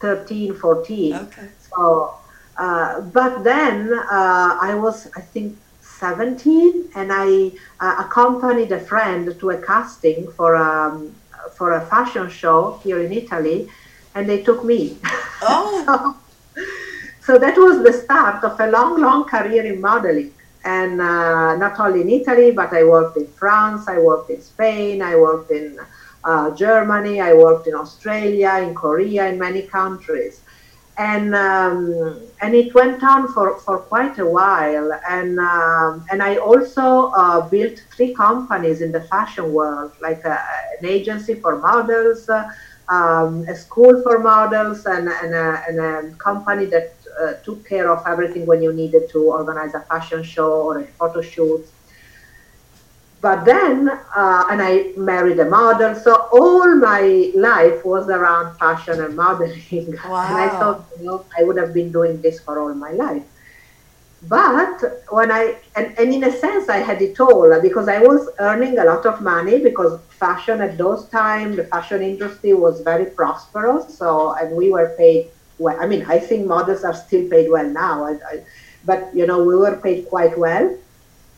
13, 0.00 0.54
14. 0.54 1.14
Okay. 1.14 1.48
So, 1.58 2.14
uh, 2.56 3.00
but 3.00 3.42
then 3.42 3.92
uh, 3.94 4.58
I 4.60 4.74
was, 4.74 5.08
I 5.16 5.22
think, 5.22 5.58
17, 6.02 6.90
and 6.96 7.12
I 7.12 7.52
uh, 7.78 8.04
accompanied 8.04 8.72
a 8.72 8.80
friend 8.80 9.38
to 9.38 9.50
a 9.50 9.58
casting 9.62 10.30
for 10.32 10.56
um, 10.56 11.14
for 11.56 11.68
a 11.74 11.82
fashion 11.86 12.28
show 12.28 12.80
here 12.82 13.00
in 13.06 13.12
Italy, 13.12 13.68
and 14.16 14.28
they 14.28 14.42
took 14.42 14.64
me. 14.64 14.98
Oh. 15.42 15.70
so, 15.86 16.16
so 17.26 17.38
that 17.38 17.56
was 17.56 17.84
the 17.86 17.92
start 17.92 18.42
of 18.42 18.58
a 18.58 18.68
long, 18.68 19.00
long 19.00 19.24
career 19.24 19.64
in 19.64 19.80
modeling. 19.80 20.32
And 20.64 21.00
uh, 21.00 21.56
not 21.56 21.78
only 21.78 22.00
in 22.00 22.10
Italy, 22.20 22.50
but 22.50 22.72
I 22.72 22.82
worked 22.82 23.16
in 23.16 23.28
France, 23.40 23.86
I 23.86 23.98
worked 23.98 24.30
in 24.30 24.40
Spain, 24.42 25.02
I 25.02 25.14
worked 25.16 25.50
in 25.52 25.78
uh, 26.24 26.50
Germany, 26.64 27.20
I 27.20 27.32
worked 27.32 27.66
in 27.68 27.74
Australia, 27.74 28.52
in 28.66 28.74
Korea, 28.74 29.28
in 29.28 29.38
many 29.38 29.62
countries. 29.62 30.40
And 30.98 31.34
um, 31.34 32.20
and 32.42 32.54
it 32.54 32.74
went 32.74 33.02
on 33.02 33.32
for, 33.32 33.58
for 33.60 33.78
quite 33.78 34.18
a 34.18 34.26
while. 34.26 34.92
And 35.08 35.38
um, 35.38 36.04
and 36.10 36.22
I 36.22 36.36
also 36.36 37.10
uh, 37.16 37.48
built 37.48 37.78
three 37.96 38.12
companies 38.14 38.82
in 38.82 38.92
the 38.92 39.00
fashion 39.02 39.52
world, 39.52 39.92
like 40.02 40.22
a, 40.24 40.38
an 40.78 40.86
agency 40.86 41.34
for 41.34 41.58
models, 41.58 42.28
uh, 42.28 42.46
um, 42.88 43.46
a 43.48 43.54
school 43.56 44.02
for 44.02 44.18
models, 44.18 44.84
and, 44.84 45.08
and, 45.08 45.34
a, 45.34 45.64
and 45.66 45.78
a 45.80 46.14
company 46.16 46.66
that 46.66 46.94
uh, 47.20 47.34
took 47.44 47.66
care 47.66 47.90
of 47.90 48.06
everything 48.06 48.44
when 48.44 48.62
you 48.62 48.72
needed 48.72 49.08
to 49.10 49.30
organize 49.30 49.74
a 49.74 49.80
fashion 49.80 50.22
show 50.22 50.52
or 50.62 50.80
a 50.80 50.86
photo 50.98 51.22
shoot. 51.22 51.64
But 53.22 53.44
then, 53.44 53.88
uh, 53.88 54.46
and 54.50 54.60
I 54.60 54.92
married 54.96 55.38
a 55.38 55.44
model, 55.44 55.94
so 55.94 56.28
all 56.32 56.74
my 56.74 57.30
life 57.36 57.84
was 57.84 58.08
around 58.08 58.58
fashion 58.58 59.00
and 59.00 59.14
modeling. 59.14 59.94
Wow. 60.04 60.26
and 60.28 60.38
I 60.44 60.48
thought, 60.58 60.88
you 60.98 61.06
know, 61.06 61.24
I 61.38 61.44
would 61.44 61.56
have 61.56 61.72
been 61.72 61.92
doing 61.92 62.20
this 62.20 62.40
for 62.40 62.58
all 62.58 62.74
my 62.74 62.90
life. 62.90 63.22
But 64.28 65.04
when 65.10 65.30
I, 65.30 65.54
and, 65.76 65.96
and 65.98 66.12
in 66.12 66.24
a 66.24 66.32
sense, 66.32 66.68
I 66.68 66.78
had 66.78 67.00
it 67.00 67.20
all 67.20 67.60
because 67.60 67.86
I 67.86 68.00
was 68.00 68.28
earning 68.40 68.78
a 68.78 68.84
lot 68.84 69.06
of 69.06 69.20
money 69.20 69.60
because 69.60 70.00
fashion 70.10 70.60
at 70.60 70.76
those 70.76 71.08
times, 71.08 71.56
the 71.58 71.64
fashion 71.64 72.02
industry 72.02 72.54
was 72.54 72.80
very 72.80 73.06
prosperous. 73.06 73.96
So, 73.96 74.32
and 74.34 74.56
we 74.56 74.72
were 74.72 74.96
paid 74.98 75.30
well. 75.58 75.78
I 75.80 75.86
mean, 75.86 76.04
I 76.08 76.18
think 76.18 76.48
models 76.48 76.82
are 76.82 76.94
still 76.94 77.28
paid 77.30 77.48
well 77.48 77.68
now, 77.68 78.04
I, 78.04 78.12
I, 78.30 78.44
but 78.84 79.14
you 79.14 79.28
know, 79.28 79.44
we 79.44 79.54
were 79.54 79.76
paid 79.76 80.08
quite 80.08 80.36
well. 80.36 80.76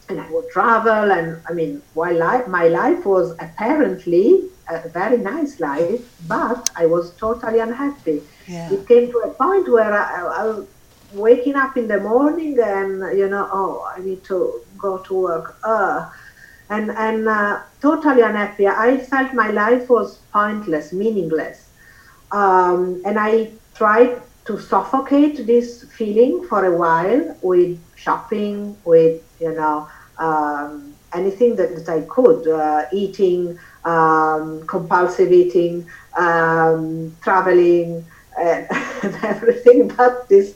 And 0.08 0.20
I 0.20 0.30
would 0.30 0.50
travel, 0.50 1.12
and 1.12 1.40
I 1.48 1.52
mean, 1.52 1.82
while 1.94 2.16
life, 2.16 2.46
my 2.46 2.68
life 2.68 3.06
was 3.06 3.32
apparently 3.40 4.44
a 4.68 4.88
very 4.88 5.16
nice 5.16 5.60
life, 5.60 6.02
but 6.28 6.70
I 6.76 6.86
was 6.86 7.14
totally 7.16 7.58
unhappy. 7.60 8.22
Yeah. 8.46 8.70
It 8.70 8.86
came 8.86 9.10
to 9.12 9.18
a 9.20 9.30
point 9.30 9.70
where 9.70 9.92
I, 9.92 10.20
I 10.20 10.44
was 10.44 10.66
waking 11.12 11.56
up 11.56 11.76
in 11.76 11.88
the 11.88 12.00
morning, 12.00 12.58
and 12.60 13.16
you 13.18 13.28
know, 13.28 13.48
oh, 13.52 13.90
I 13.96 14.00
need 14.00 14.24
to 14.24 14.60
go 14.76 14.98
to 14.98 15.14
work. 15.14 15.56
Uh, 15.64 16.10
and 16.70 16.90
and 16.90 17.28
uh, 17.28 17.60
totally 17.80 18.22
unhappy. 18.22 18.66
I 18.66 18.98
felt 18.98 19.32
my 19.34 19.50
life 19.50 19.88
was 19.88 20.18
pointless, 20.32 20.92
meaningless, 20.92 21.68
um, 22.32 23.02
and 23.04 23.18
I 23.18 23.52
tried 23.74 24.20
to 24.46 24.58
suffocate 24.58 25.46
this 25.46 25.84
feeling 25.84 26.46
for 26.48 26.64
a 26.66 26.76
while 26.76 27.36
with 27.42 27.78
shopping, 27.96 28.76
with 28.84 29.22
you 29.44 29.54
know 29.54 29.88
um, 30.18 30.94
anything 31.14 31.56
that, 31.56 31.74
that 31.76 31.88
I 31.88 32.00
could, 32.02 32.48
uh, 32.48 32.86
eating, 32.92 33.58
um, 33.84 34.66
compulsive 34.66 35.32
eating, 35.32 35.88
um, 36.16 37.14
traveling, 37.22 38.04
and, 38.38 38.66
and 39.02 39.14
everything. 39.22 39.88
But 39.88 40.28
this 40.28 40.54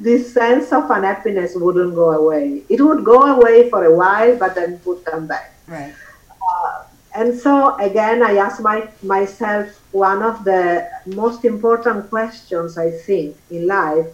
this 0.00 0.32
sense 0.32 0.72
of 0.72 0.90
unhappiness 0.90 1.52
wouldn't 1.56 1.94
go 1.94 2.12
away. 2.12 2.62
It 2.68 2.80
would 2.80 3.04
go 3.04 3.36
away 3.36 3.68
for 3.68 3.84
a 3.84 3.94
while, 3.94 4.36
but 4.36 4.54
then 4.54 4.74
it 4.74 4.86
would 4.86 5.04
come 5.04 5.26
back. 5.26 5.54
Right. 5.66 5.92
Uh, 6.30 6.84
and 7.16 7.36
so 7.36 7.74
again, 7.78 8.22
I 8.22 8.36
asked 8.36 8.60
my, 8.60 8.88
myself 9.02 9.66
one 9.90 10.22
of 10.22 10.44
the 10.44 10.88
most 11.06 11.44
important 11.44 12.10
questions 12.10 12.78
I 12.78 12.90
think 12.92 13.36
in 13.50 13.66
life. 13.66 14.06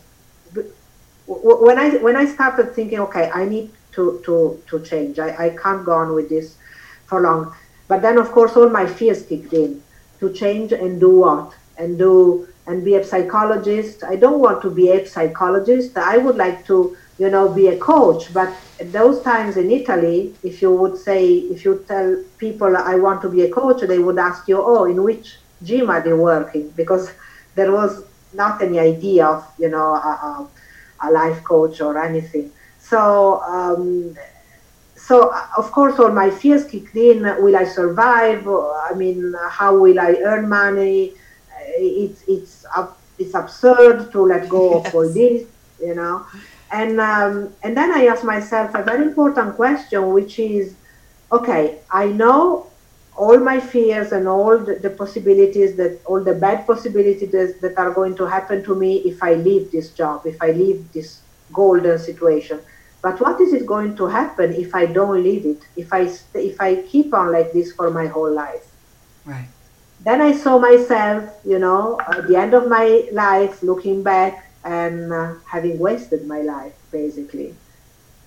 When 1.26 1.78
I 1.78 1.96
when 1.98 2.16
I 2.16 2.26
started 2.26 2.74
thinking, 2.74 3.00
okay, 3.00 3.30
I 3.32 3.46
need 3.46 3.70
to 3.94 4.22
to 4.24 4.62
to 4.68 4.80
change. 4.84 5.18
I, 5.18 5.46
I 5.46 5.50
can't 5.50 5.84
go 5.84 5.92
on 5.92 6.14
with 6.14 6.28
this 6.28 6.56
for 7.06 7.20
long. 7.20 7.54
But 7.88 8.02
then, 8.02 8.18
of 8.18 8.32
course, 8.32 8.56
all 8.56 8.70
my 8.70 8.86
fears 8.86 9.22
kicked 9.26 9.52
in 9.52 9.82
to 10.20 10.32
change 10.32 10.72
and 10.72 10.98
do 11.00 11.20
what 11.20 11.54
and 11.76 11.98
do 11.98 12.48
and 12.66 12.84
be 12.84 12.94
a 12.94 13.04
psychologist. 13.04 14.04
I 14.04 14.16
don't 14.16 14.40
want 14.40 14.62
to 14.62 14.70
be 14.70 14.90
a 14.90 15.06
psychologist. 15.06 15.98
I 15.98 16.16
would 16.16 16.36
like 16.36 16.66
to 16.66 16.96
you 17.18 17.30
know, 17.30 17.48
be 17.52 17.68
a 17.68 17.78
coach. 17.78 18.32
But 18.32 18.52
at 18.80 18.92
those 18.92 19.22
times 19.22 19.56
in 19.56 19.70
Italy, 19.70 20.34
if 20.42 20.60
you 20.60 20.72
would 20.72 20.96
say, 20.96 21.26
if 21.26 21.64
you 21.64 21.84
tell 21.86 22.22
people 22.38 22.76
I 22.76 22.96
want 22.96 23.22
to 23.22 23.28
be 23.28 23.42
a 23.42 23.50
coach, 23.50 23.82
they 23.82 23.98
would 23.98 24.18
ask 24.18 24.48
you, 24.48 24.60
oh, 24.62 24.84
in 24.84 25.02
which 25.02 25.36
gym 25.62 25.90
are 25.90 26.06
you 26.06 26.16
working? 26.16 26.70
Because 26.70 27.10
there 27.54 27.72
was 27.72 28.04
not 28.32 28.60
any 28.60 28.80
idea 28.80 29.26
of 29.26 29.46
you 29.58 29.68
know 29.68 29.94
a, 29.94 30.48
a 31.02 31.10
life 31.10 31.44
coach 31.44 31.80
or 31.80 32.02
anything. 32.02 32.50
So 32.88 33.40
um, 33.42 34.16
so 34.96 35.34
of 35.56 35.70
course 35.72 35.98
all 35.98 36.12
my 36.12 36.30
fears 36.30 36.64
kicked 36.64 36.96
in. 36.96 37.22
Will 37.42 37.56
I 37.56 37.64
survive? 37.64 38.46
I 38.46 38.92
mean, 38.94 39.34
how 39.50 39.76
will 39.76 39.98
I 39.98 40.16
earn 40.24 40.48
money? 40.48 41.12
It's 41.76 42.22
it's 42.28 42.66
it's 43.18 43.34
absurd 43.34 44.12
to 44.12 44.22
let 44.22 44.48
go 44.48 44.74
yes. 44.76 44.86
of 44.86 44.94
all 44.94 45.08
this, 45.08 45.46
you 45.80 45.94
know. 45.94 46.26
And 46.72 47.00
um, 47.00 47.52
and 47.62 47.76
then 47.76 47.90
I 47.92 48.06
asked 48.06 48.24
myself 48.24 48.74
a 48.74 48.82
very 48.82 49.02
important 49.02 49.56
question, 49.56 50.10
which 50.12 50.38
is, 50.38 50.74
okay, 51.32 51.78
I 51.90 52.06
know 52.06 52.66
all 53.16 53.38
my 53.38 53.60
fears 53.60 54.10
and 54.12 54.26
all 54.26 54.58
the, 54.58 54.74
the, 54.74 54.90
possibilities 54.90 55.76
that 55.76 56.00
all 56.04 56.20
the 56.22 56.34
bad 56.34 56.66
possibilities 56.66 57.30
that 57.60 57.74
are 57.76 57.92
going 57.92 58.16
to 58.16 58.26
happen 58.26 58.64
to 58.64 58.74
me 58.74 58.96
if 59.04 59.22
I 59.22 59.34
leave 59.34 59.70
this 59.70 59.90
job, 59.90 60.26
if 60.26 60.40
I 60.42 60.50
leave 60.50 60.92
this 60.92 61.20
golden 61.52 61.96
situation. 61.98 62.60
But 63.04 63.20
what 63.20 63.40
is 63.40 63.52
it 63.52 63.66
going 63.66 63.96
to 64.00 64.06
happen 64.06 64.54
if 64.64 64.74
I 64.74 64.84
don't 64.86 65.22
leave 65.22 65.44
it? 65.54 65.62
If 65.76 65.92
I 65.92 66.02
if 66.50 66.56
I 66.68 66.70
keep 66.92 67.12
on 67.12 67.32
like 67.36 67.52
this 67.52 67.72
for 67.78 67.90
my 67.90 68.06
whole 68.06 68.32
life? 68.44 68.66
Right. 69.24 69.48
Then 70.06 70.20
I 70.20 70.32
saw 70.32 70.58
myself, 70.58 71.22
you 71.44 71.58
know, 71.58 72.00
at 72.14 72.26
the 72.28 72.36
end 72.36 72.52
of 72.54 72.68
my 72.68 72.86
life, 73.12 73.62
looking 73.62 74.02
back 74.02 74.50
and 74.64 75.12
uh, 75.12 75.34
having 75.54 75.78
wasted 75.78 76.26
my 76.26 76.40
life 76.40 76.76
basically 76.90 77.54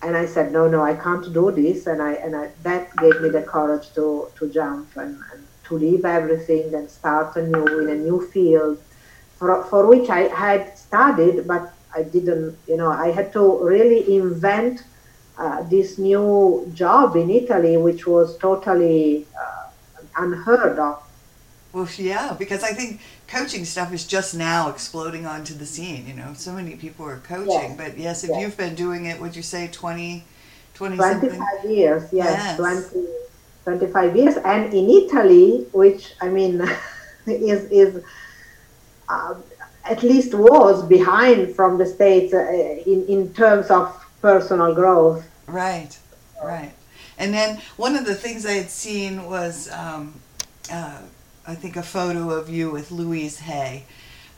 and 0.02 0.16
I 0.16 0.26
said, 0.26 0.52
no, 0.52 0.68
no, 0.68 0.84
I 0.84 0.94
can't 0.94 1.34
do 1.34 1.52
this. 1.52 1.88
And 1.88 2.02
I, 2.02 2.14
and 2.14 2.36
I, 2.36 2.50
that 2.64 2.96
gave 2.98 3.20
me 3.22 3.30
the 3.30 3.42
courage 3.42 3.94
to, 3.96 4.30
to 4.38 4.50
jump 4.50 4.96
and, 4.96 5.20
and 5.34 5.48
to 5.66 5.78
leave 5.78 6.06
everything 6.06 6.74
and 6.76 6.90
start 6.90 7.36
anew 7.36 7.66
in 7.80 7.90
a 7.90 7.96
new 7.96 8.26
field 8.28 8.82
for, 9.38 9.64
for 9.66 9.88
which 9.88 10.10
I 10.10 10.22
had 10.28 10.78
studied, 10.78 11.48
but 11.48 11.74
I 11.98 12.04
didn't, 12.04 12.58
you 12.68 12.78
know, 12.78 12.92
I 12.92 13.10
had 13.12 13.34
to 13.34 13.44
really 13.64 14.16
invent 14.16 14.84
uh, 15.38 15.64
this 15.64 15.98
new 15.98 16.70
job 16.74 17.16
in 17.16 17.30
Italy, 17.30 17.76
which 17.78 18.06
was 18.06 18.38
totally 18.38 19.26
uh, 19.40 19.70
unheard 20.18 20.78
of. 20.80 21.04
Well, 21.74 21.88
yeah, 21.98 22.36
because 22.38 22.64
I 22.64 22.72
think 22.72 23.02
coaching 23.28 23.66
stuff 23.66 23.92
is 23.94 24.08
just 24.08 24.34
now 24.34 24.70
exploding 24.70 25.26
onto 25.26 25.54
the 25.54 25.66
scene. 25.66 26.08
You 26.08 26.14
know, 26.14 26.34
so 26.34 26.54
many 26.54 26.76
people 26.76 27.06
are 27.06 27.18
coaching, 27.18 27.72
yes. 27.72 27.78
but 27.78 27.98
yes, 27.98 28.24
if 28.24 28.30
yes. 28.30 28.42
you've 28.42 28.58
been 28.58 28.76
doing 28.76 29.06
it, 29.06 29.20
would 29.20 29.36
you 29.36 29.44
say 29.44 29.68
20, 29.68 30.24
20 30.74 30.96
25 30.96 31.32
something? 31.32 31.72
years, 31.72 32.04
yes, 32.12 32.58
yes. 32.58 32.58
20, 32.58 33.08
25 33.64 34.16
years. 34.16 34.38
And 34.38 34.74
in 34.74 34.90
Italy, 34.90 35.68
which 35.72 36.14
I 36.22 36.30
mean, 36.30 36.62
is, 37.28 37.66
is 37.70 38.04
uh, 39.10 39.36
at 39.90 40.04
least 40.04 40.34
was 40.34 40.86
behind 40.86 41.56
from 41.56 41.78
the 41.78 41.86
States 41.86 42.34
uh, 42.34 42.40
in, 42.86 43.06
in 43.08 43.34
terms 43.34 43.68
of 43.70 43.84
personal 44.22 44.74
growth. 44.74 45.28
Right, 45.48 45.98
right. 46.44 46.74
And 47.18 47.34
then 47.34 47.62
one 47.78 47.96
of 47.96 48.06
the 48.06 48.16
things 48.16 48.46
I 48.46 48.54
had 48.54 48.70
seen 48.70 49.26
was 49.26 49.72
um, 49.72 50.22
uh, 50.72 51.02
I 51.48 51.56
think, 51.56 51.78
a 51.78 51.84
photo 51.84 52.30
of 52.32 52.50
you 52.50 52.70
with 52.70 52.92
Louise 52.92 53.40
Hay. 53.40 53.86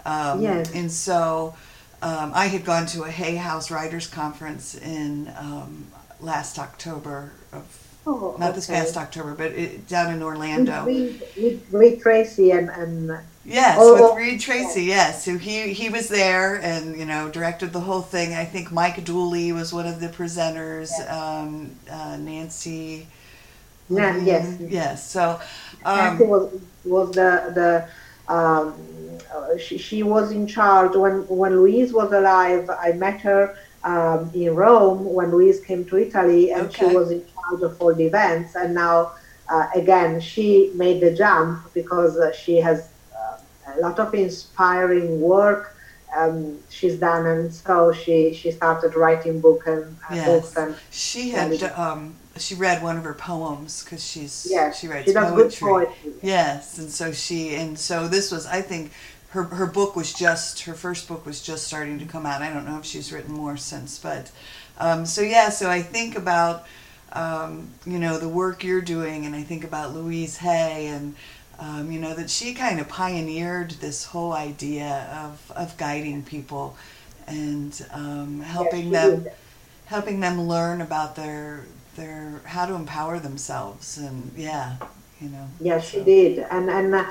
Um, 0.06 0.42
yes. 0.42 0.72
And 0.74 0.92
so 0.92 1.56
um, 2.02 2.32
I 2.36 2.46
had 2.46 2.64
gone 2.64 2.86
to 2.88 3.04
a 3.04 3.10
Hay 3.10 3.36
House 3.36 3.72
Writers 3.72 4.06
Conference 4.06 4.76
in 4.76 5.34
um, 5.38 5.88
last 6.22 6.60
October 6.60 7.34
of. 7.52 7.86
Oh, 8.08 8.36
not 8.40 8.50
okay. 8.50 8.56
this 8.56 8.68
past 8.68 8.98
October, 8.98 9.36
but 9.36 9.52
it, 9.52 9.88
down 9.88 10.14
in 10.14 10.24
Orlando. 10.24 10.86
With, 10.86 11.22
with 11.36 11.74
Reid 11.74 12.02
Tracy 12.02 12.52
and, 12.52 12.70
and 12.70 13.12
Yes, 13.50 13.78
oh, 13.80 14.12
with 14.12 14.18
Reid 14.18 14.40
Tracy, 14.40 14.84
yes. 14.84 15.26
So 15.26 15.38
he 15.38 15.74
he 15.74 15.90
was 15.90 16.08
there 16.08 16.62
and 16.62 16.98
you 16.98 17.06
know 17.06 17.30
directed 17.30 17.74
the 17.74 17.80
whole 17.80 18.02
thing. 18.02 18.34
I 18.34 18.46
think 18.46 18.72
Mike 18.72 19.04
Dooley 19.04 19.52
was 19.52 19.74
one 19.74 19.88
of 19.88 20.00
the 20.00 20.08
presenters. 20.08 20.92
Um, 21.12 21.72
uh, 21.92 22.18
Nancy. 22.18 23.08
Yeah, 23.90 24.18
yes. 24.18 24.58
Yes. 24.60 25.10
So 25.10 25.40
um, 25.84 25.98
Nancy 25.98 26.26
was 26.26 26.62
was 26.86 27.12
the 27.12 27.52
the 27.56 28.34
um, 28.34 28.76
she, 29.58 29.78
she 29.78 30.04
was 30.04 30.32
in 30.32 30.46
charge 30.46 30.96
when 30.96 31.28
when 31.28 31.58
Louise 31.58 31.92
was 31.92 32.12
alive. 32.12 32.70
I 32.70 32.92
met 32.92 33.20
her 33.22 33.58
um, 33.84 34.30
in 34.34 34.56
Rome 34.56 35.06
when 35.06 35.32
Louise 35.32 35.60
came 35.62 35.86
to 35.86 35.98
Italy, 35.98 36.52
and 36.52 36.68
okay. 36.68 36.90
she 36.90 36.96
was 36.96 37.12
in 37.12 37.24
charge 37.34 37.62
of 37.64 37.82
all 37.82 37.94
the 37.94 38.06
events. 38.06 38.56
And 38.56 38.74
now, 38.74 39.14
uh, 39.50 39.68
again, 39.74 40.20
she 40.20 40.72
made 40.76 41.02
the 41.02 41.16
jump 41.16 41.74
because 41.74 42.18
uh, 42.18 42.32
she 42.32 42.58
has 42.58 42.80
uh, 42.82 42.92
a 43.80 43.82
lot 43.82 44.00
of 44.00 44.14
inspiring 44.14 45.22
work 45.22 45.76
um, 46.16 46.60
she's 46.70 46.98
done, 46.98 47.26
and 47.26 47.54
so 47.54 47.92
she 47.92 48.34
she 48.34 48.52
started 48.52 48.96
writing 48.96 49.40
book 49.40 49.64
and 49.68 49.98
uh, 50.10 50.16
yes. 50.16 50.28
books. 50.28 50.58
And 50.58 50.76
she 50.92 51.30
had 51.30 51.62
um, 51.78 52.16
she 52.38 52.56
read 52.56 52.82
one 52.82 52.98
of 52.98 53.04
her 53.04 53.14
poems 53.14 53.84
because 53.84 54.04
she's 54.06 54.48
yeah 54.50 54.72
she 54.72 54.88
writes 54.88 55.08
she 55.08 55.14
poetry. 55.14 55.68
poetry. 55.68 56.14
Yes, 56.22 56.80
and 56.80 56.90
so 56.90 57.12
she 57.12 57.56
and 57.56 57.78
so 57.78 58.08
this 58.08 58.32
was 58.32 58.48
I 58.48 58.62
think 58.62 58.92
her 59.30 59.44
her 59.44 59.68
book 59.68 59.96
was 59.96 60.14
just 60.14 60.62
her 60.64 60.74
first 60.74 61.08
book 61.08 61.26
was 61.26 61.42
just 61.42 61.68
starting 61.68 62.00
to 62.00 62.06
come 62.06 62.26
out. 62.26 62.42
I 62.42 62.52
don't 62.52 62.66
know 62.66 62.80
if 62.80 62.86
she's 62.86 63.12
written 63.12 63.34
more 63.34 63.58
since, 63.58 64.00
but 64.00 64.32
um, 64.80 65.06
so 65.06 65.22
yeah. 65.22 65.50
So 65.50 65.70
I 65.70 65.82
think 65.84 66.18
about 66.18 66.66
um, 67.14 67.70
you 67.86 68.00
know 68.00 68.18
the 68.18 68.30
work 68.30 68.64
you're 68.64 68.82
doing, 68.82 69.28
and 69.28 69.36
I 69.36 69.44
think 69.44 69.64
about 69.64 69.94
Louise 69.94 70.38
Hay 70.38 70.88
and. 70.88 71.16
Um, 71.60 71.92
you 71.92 72.00
know 72.00 72.16
that 72.16 72.30
she 72.30 72.54
kind 72.54 72.80
of 72.80 72.88
pioneered 72.88 73.72
this 73.72 74.06
whole 74.06 74.32
idea 74.32 75.10
of, 75.26 75.52
of 75.52 75.76
guiding 75.78 76.24
people 76.24 76.78
and 77.28 77.86
um, 77.92 78.42
helping 78.42 78.92
them 78.92 79.24
did. 79.24 79.34
helping 79.86 80.20
them 80.20 80.48
learn 80.48 80.82
about 80.82 81.16
their 81.16 81.66
their 81.96 82.42
how 82.46 82.66
to 82.66 82.74
empower 82.76 83.20
themselves 83.20 83.98
and 83.98 84.32
yeah 84.38 84.78
you 85.20 85.30
know 85.30 85.48
yeah 85.60 85.80
she 85.80 85.98
so. 85.98 86.04
did 86.06 86.40
and 86.52 86.70
and 86.70 86.96
uh, 86.96 87.06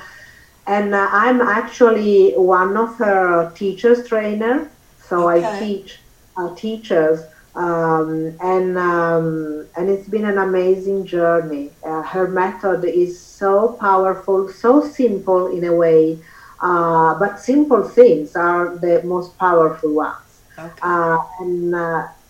and 0.67 0.93
uh, 0.93 1.07
i'm 1.11 1.41
actually 1.41 2.31
one 2.33 2.75
of 2.75 2.95
her 2.95 3.51
teachers 3.55 4.07
trainer 4.07 4.69
so 5.07 5.29
okay. 5.29 5.45
i 5.45 5.59
teach 5.59 5.99
uh, 6.37 6.53
teachers 6.55 7.21
um, 7.55 8.35
and 8.41 8.77
um, 8.77 9.67
and 9.75 9.89
it's 9.89 10.07
been 10.07 10.25
an 10.25 10.37
amazing 10.37 11.05
journey 11.05 11.71
uh, 11.85 12.01
her 12.03 12.27
method 12.27 12.85
is 12.85 13.19
so 13.19 13.77
powerful 13.79 14.49
so 14.49 14.85
simple 14.85 15.47
in 15.47 15.63
a 15.65 15.73
way 15.73 16.17
uh, 16.61 17.17
but 17.19 17.39
simple 17.39 17.83
things 17.83 18.35
are 18.35 18.77
the 18.77 19.01
most 19.03 19.37
powerful 19.37 19.93
ones 19.93 20.41
okay. 20.57 20.79
Uh, 20.81 21.17
and 21.39 21.75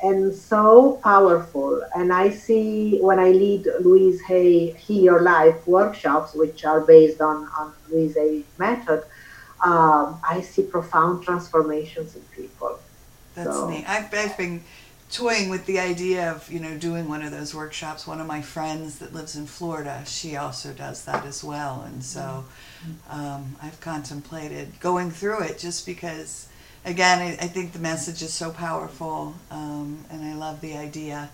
and 0.02 0.34
so 0.34 1.00
powerful. 1.04 1.82
And 1.96 2.14
I 2.14 2.30
see 2.30 3.00
when 3.00 3.20
I 3.20 3.32
lead 3.32 3.68
Louise 3.82 4.22
Hay 4.22 4.72
Heal 4.72 5.22
Life 5.22 5.68
workshops, 5.68 6.34
which 6.34 6.66
are 6.66 6.82
based 6.82 7.22
on, 7.22 7.50
on 7.58 7.74
Louise 7.90 8.16
Hay 8.16 8.44
method, 8.58 9.04
um, 9.64 10.20
I 10.28 10.42
see 10.42 10.64
profound 10.64 11.24
transformations 11.24 12.16
in 12.16 12.22
people. 12.36 12.80
That's 13.36 13.50
so. 13.50 13.70
neat. 13.70 13.90
I've, 13.90 14.14
I've 14.14 14.38
been 14.38 14.64
toying 15.12 15.50
with 15.50 15.66
the 15.66 15.80
idea 15.80 16.32
of 16.32 16.52
you 16.52 16.60
know 16.60 16.78
doing 16.78 17.10
one 17.10 17.22
of 17.22 17.32
those 17.32 17.54
workshops. 17.54 18.08
One 18.08 18.22
of 18.22 18.28
my 18.28 18.42
friends 18.42 19.00
that 19.00 19.14
lives 19.14 19.36
in 19.36 19.46
Florida, 19.46 20.04
she 20.06 20.36
also 20.36 20.74
does 20.74 21.06
that 21.06 21.26
as 21.26 21.44
well, 21.44 21.84
and 21.86 22.04
so 22.04 22.46
mm-hmm. 22.84 23.20
um, 23.20 23.56
I've 23.62 23.80
contemplated 23.82 24.80
going 24.80 25.12
through 25.12 25.44
it 25.44 25.58
just 25.58 25.86
because 25.86 26.48
again, 26.86 27.20
I, 27.20 27.32
I, 27.44 27.48
think 27.48 27.74
the 27.74 27.80
message 27.80 28.22
is 28.22 28.34
so 28.34 28.52
powerful, 28.52 29.36
um, 29.52 30.06
and 30.10 30.24
I 30.24 30.34
love 30.36 30.62
the 30.62 30.78
idea 30.78 31.30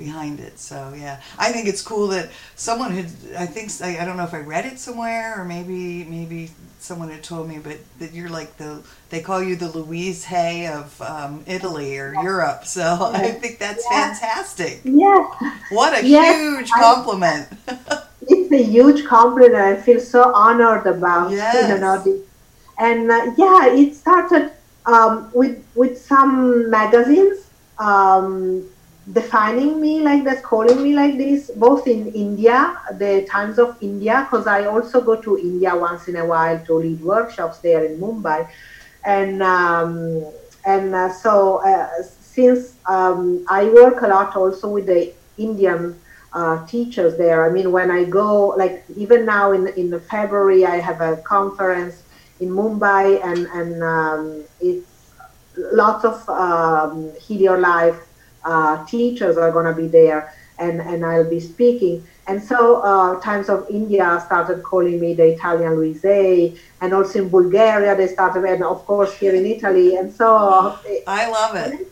behind 0.00 0.40
it. 0.40 0.58
So 0.58 0.94
yeah, 0.96 1.20
I 1.38 1.52
think 1.52 1.68
it's 1.68 1.82
cool 1.82 2.08
that 2.08 2.30
someone 2.56 2.90
had. 2.92 3.06
I 3.38 3.46
think 3.46 3.70
I, 3.82 4.02
I 4.02 4.04
don't 4.06 4.16
know 4.16 4.24
if 4.24 4.34
I 4.34 4.40
read 4.40 4.64
it 4.64 4.78
somewhere 4.78 5.38
or 5.38 5.44
maybe 5.44 6.04
maybe 6.04 6.50
someone 6.80 7.10
had 7.10 7.22
told 7.22 7.46
me, 7.48 7.58
but 7.58 7.78
that 8.00 8.12
you're 8.12 8.30
like 8.30 8.56
the 8.56 8.82
they 9.10 9.20
call 9.20 9.42
you 9.42 9.54
the 9.56 9.70
Louise 9.78 10.24
Hay 10.24 10.66
of 10.66 11.00
um, 11.02 11.44
Italy 11.46 11.98
or 11.98 12.14
Europe. 12.30 12.64
So 12.64 12.80
yes. 12.80 13.22
I 13.26 13.30
think 13.40 13.58
that's 13.58 13.84
yes. 13.90 14.20
fantastic. 14.20 14.80
Yes. 14.84 15.24
What 15.70 15.92
a 15.98 16.02
huge 16.02 16.70
compliment. 16.70 17.48
it's 18.22 18.52
a 18.52 18.62
huge 18.62 19.04
compliment. 19.04 19.54
I 19.54 19.76
feel 19.76 20.00
so 20.00 20.32
honored 20.34 20.86
about 20.86 21.30
yes. 21.30 21.68
you 21.68 21.78
know 21.78 22.02
this. 22.02 22.20
And 22.78 23.10
uh, 23.10 23.34
yeah, 23.36 23.80
it 23.80 23.94
started 23.94 24.50
um, 24.86 25.30
with 25.34 25.62
with 25.74 26.00
some 26.00 26.70
magazines 26.70 27.38
um, 27.78 28.64
defining 29.12 29.80
me 29.80 30.00
like 30.00 30.24
this, 30.24 30.40
calling 30.40 30.82
me 30.82 30.94
like 30.94 31.16
this, 31.16 31.50
both 31.56 31.86
in 31.86 32.12
India, 32.12 32.78
the 32.98 33.26
Times 33.30 33.58
of 33.58 33.76
India, 33.80 34.26
because 34.30 34.46
I 34.46 34.66
also 34.66 35.00
go 35.00 35.20
to 35.20 35.38
India 35.38 35.76
once 35.76 36.08
in 36.08 36.16
a 36.16 36.24
while 36.24 36.58
to 36.66 36.74
lead 36.74 37.00
workshops 37.00 37.58
there 37.58 37.84
in 37.84 37.98
Mumbai, 37.98 38.48
and 39.04 39.42
um, 39.42 40.24
and 40.66 40.94
uh, 40.94 41.12
so 41.12 41.56
uh, 41.64 42.02
since 42.02 42.76
um, 42.86 43.44
I 43.48 43.64
work 43.64 44.02
a 44.02 44.08
lot 44.08 44.36
also 44.36 44.68
with 44.68 44.86
the 44.86 45.12
Indian 45.38 45.98
uh, 46.32 46.64
teachers 46.66 47.16
there. 47.16 47.48
I 47.48 47.50
mean, 47.50 47.72
when 47.72 47.90
I 47.90 48.04
go, 48.04 48.48
like 48.48 48.84
even 48.96 49.24
now 49.24 49.52
in 49.52 49.68
in 49.68 49.98
February, 50.00 50.66
I 50.66 50.76
have 50.76 51.00
a 51.00 51.16
conference 51.18 52.02
in 52.38 52.50
Mumbai, 52.50 53.24
and 53.24 53.46
and 53.46 53.82
um, 53.82 54.44
it's 54.60 54.86
lots 55.56 56.04
of 56.04 56.28
um, 56.28 57.12
Heal 57.20 57.40
Your 57.40 57.58
Life 57.58 58.06
uh, 58.44 58.84
teachers 58.86 59.36
are 59.36 59.52
going 59.52 59.66
to 59.66 59.74
be 59.74 59.88
there, 59.88 60.32
and 60.58 60.80
and 60.80 61.04
I'll 61.04 61.28
be 61.28 61.40
speaking. 61.40 62.06
And 62.26 62.42
so 62.42 62.80
uh, 62.82 63.20
Times 63.20 63.48
of 63.48 63.66
India 63.68 64.22
started 64.24 64.62
calling 64.62 65.00
me 65.00 65.14
the 65.14 65.34
Italian 65.34 65.74
Louise, 65.76 66.04
and 66.80 66.94
also 66.94 67.22
in 67.22 67.28
Bulgaria 67.28 67.96
they 67.96 68.06
started, 68.06 68.44
and 68.44 68.62
of 68.62 68.86
course 68.86 69.12
here 69.16 69.34
in 69.34 69.46
Italy. 69.46 69.96
And 69.96 70.12
so 70.12 70.28
I 71.06 71.28
love 71.28 71.54
it. 71.56 71.88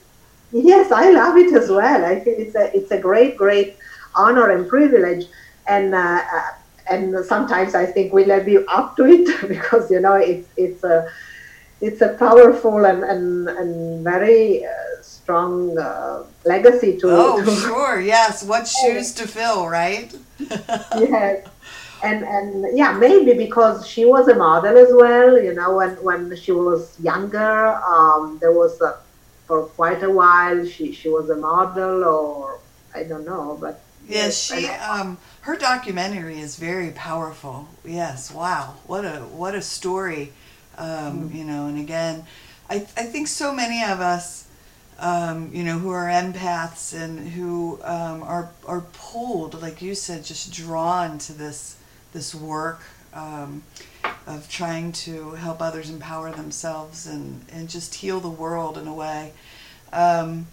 Yes, 0.53 0.93
I 0.93 1.11
love 1.11 1.37
it 1.37 1.53
as 1.55 1.69
well. 1.69 2.05
I 2.05 2.21
think 2.21 2.39
it's 2.39 2.55
a 2.55 2.77
it's 2.77 2.91
a 2.91 2.99
great 2.99 3.37
great 3.37 3.77
honor 4.15 4.51
and 4.51 4.69
privilege, 4.69 5.27
and 5.67 5.95
uh, 5.95 6.23
and 6.91 7.25
sometimes 7.25 7.75
I 7.75 7.87
think 7.87 8.13
we'll 8.13 8.45
be 8.45 8.59
up 8.69 8.97
to 8.97 9.05
it 9.07 9.49
because 9.55 9.91
you 9.91 10.01
know 10.01 10.15
it's 10.15 10.49
it's 10.57 10.85
a 10.85 11.09
it's 11.81 12.01
a 12.01 12.15
powerful 12.15 12.85
and 12.85 13.05
and, 13.05 13.49
and 13.49 14.05
very 14.05 14.65
uh, 14.65 14.88
strong 15.29 15.77
uh, 15.77 16.25
legacy 16.47 16.97
to. 16.97 17.07
Oh, 17.11 17.45
to 17.45 17.51
sure, 17.67 18.01
yes. 18.01 18.43
What 18.43 18.67
shoes 18.67 19.13
to 19.13 19.29
fill, 19.29 19.69
right? 19.69 20.11
yes. 20.41 21.47
And, 22.03 22.25
and 22.25 22.79
yeah, 22.79 22.93
maybe 22.93 23.35
because 23.35 23.87
she 23.87 24.07
was 24.07 24.29
a 24.29 24.35
model 24.35 24.79
as 24.79 24.89
well, 24.91 25.39
you 25.39 25.53
know, 25.53 25.77
when, 25.77 25.91
when 26.03 26.35
she 26.35 26.53
was 26.53 26.99
younger, 27.01 27.75
um, 27.95 28.39
there 28.41 28.53
was 28.53 28.81
a, 28.81 28.97
for 29.47 29.65
quite 29.65 30.03
a 30.03 30.11
while 30.11 30.65
she, 30.65 30.93
she 30.93 31.11
was 31.11 31.29
a 31.29 31.37
model 31.37 32.05
or 32.05 32.61
I 32.95 33.03
don't 33.03 33.27
know, 33.27 33.59
but 33.61 33.83
yes, 34.09 34.41
she 34.41 34.67
um, 34.67 35.19
her 35.43 35.57
documentary 35.57 36.39
is 36.39 36.57
very 36.57 36.91
powerful. 36.93 37.69
Yes, 37.85 38.33
wow, 38.33 38.77
what 38.87 39.05
a 39.05 39.17
what 39.41 39.55
a 39.55 39.61
story, 39.61 40.33
um, 40.79 41.29
mm. 41.29 41.35
you 41.35 41.45
know. 41.45 41.67
And 41.67 41.79
again, 41.79 42.25
I 42.71 42.77
I 42.97 43.05
think 43.13 43.29
so 43.29 43.53
many 43.53 43.85
of 43.85 44.01
us 44.01 44.48
um, 44.99 45.51
you 45.53 45.63
know, 45.63 45.79
who 45.79 45.91
are 45.91 46.07
empaths 46.07 46.93
and 46.93 47.31
who 47.31 47.81
um, 47.85 48.23
are 48.23 48.51
are 48.67 48.81
pulled, 48.93 49.61
like 49.63 49.81
you 49.81 49.95
said, 49.95 50.25
just 50.25 50.53
drawn 50.53 51.19
to 51.19 51.33
this 51.33 51.77
this 52.13 52.35
work 52.35 52.81
um, 53.15 53.63
of 54.27 54.49
trying 54.49 54.91
to 54.93 55.33
help 55.33 55.63
others 55.63 55.89
empower 55.89 56.33
themselves 56.33 57.07
and 57.07 57.45
and 57.53 57.69
just 57.69 57.97
heal 57.97 58.19
the 58.19 58.29
world 58.29 58.77
in 58.77 58.89
a 58.89 58.95
way. 58.95 59.33
Um, 59.93 60.49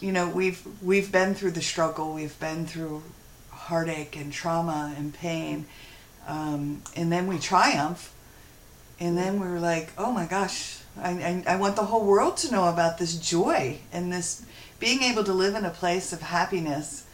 you 0.00 0.12
know, 0.12 0.28
we've 0.28 0.62
we've 0.82 1.10
been 1.10 1.34
through 1.34 1.52
the 1.52 1.62
struggle, 1.62 2.12
we've 2.12 2.38
been 2.38 2.66
through 2.66 3.02
heartache 3.50 4.16
and 4.16 4.32
trauma 4.32 4.92
and 4.98 5.14
pain, 5.14 5.64
um, 6.26 6.82
and 6.94 7.10
then 7.10 7.26
we 7.26 7.38
triumph, 7.38 8.12
and 9.00 9.16
then 9.16 9.40
we're 9.40 9.60
like, 9.60 9.92
oh 9.96 10.12
my 10.12 10.26
gosh 10.26 10.81
I, 10.98 11.10
I, 11.10 11.54
I 11.54 11.56
want 11.56 11.76
the 11.76 11.84
whole 11.84 12.04
world 12.04 12.36
to 12.38 12.52
know 12.52 12.68
about 12.68 12.98
this 12.98 13.16
joy 13.16 13.78
and 13.92 14.12
this 14.12 14.44
being 14.78 15.02
able 15.02 15.24
to 15.24 15.32
live 15.32 15.54
in 15.54 15.64
a 15.64 15.70
place 15.70 16.12
of 16.12 16.20
happiness, 16.20 17.06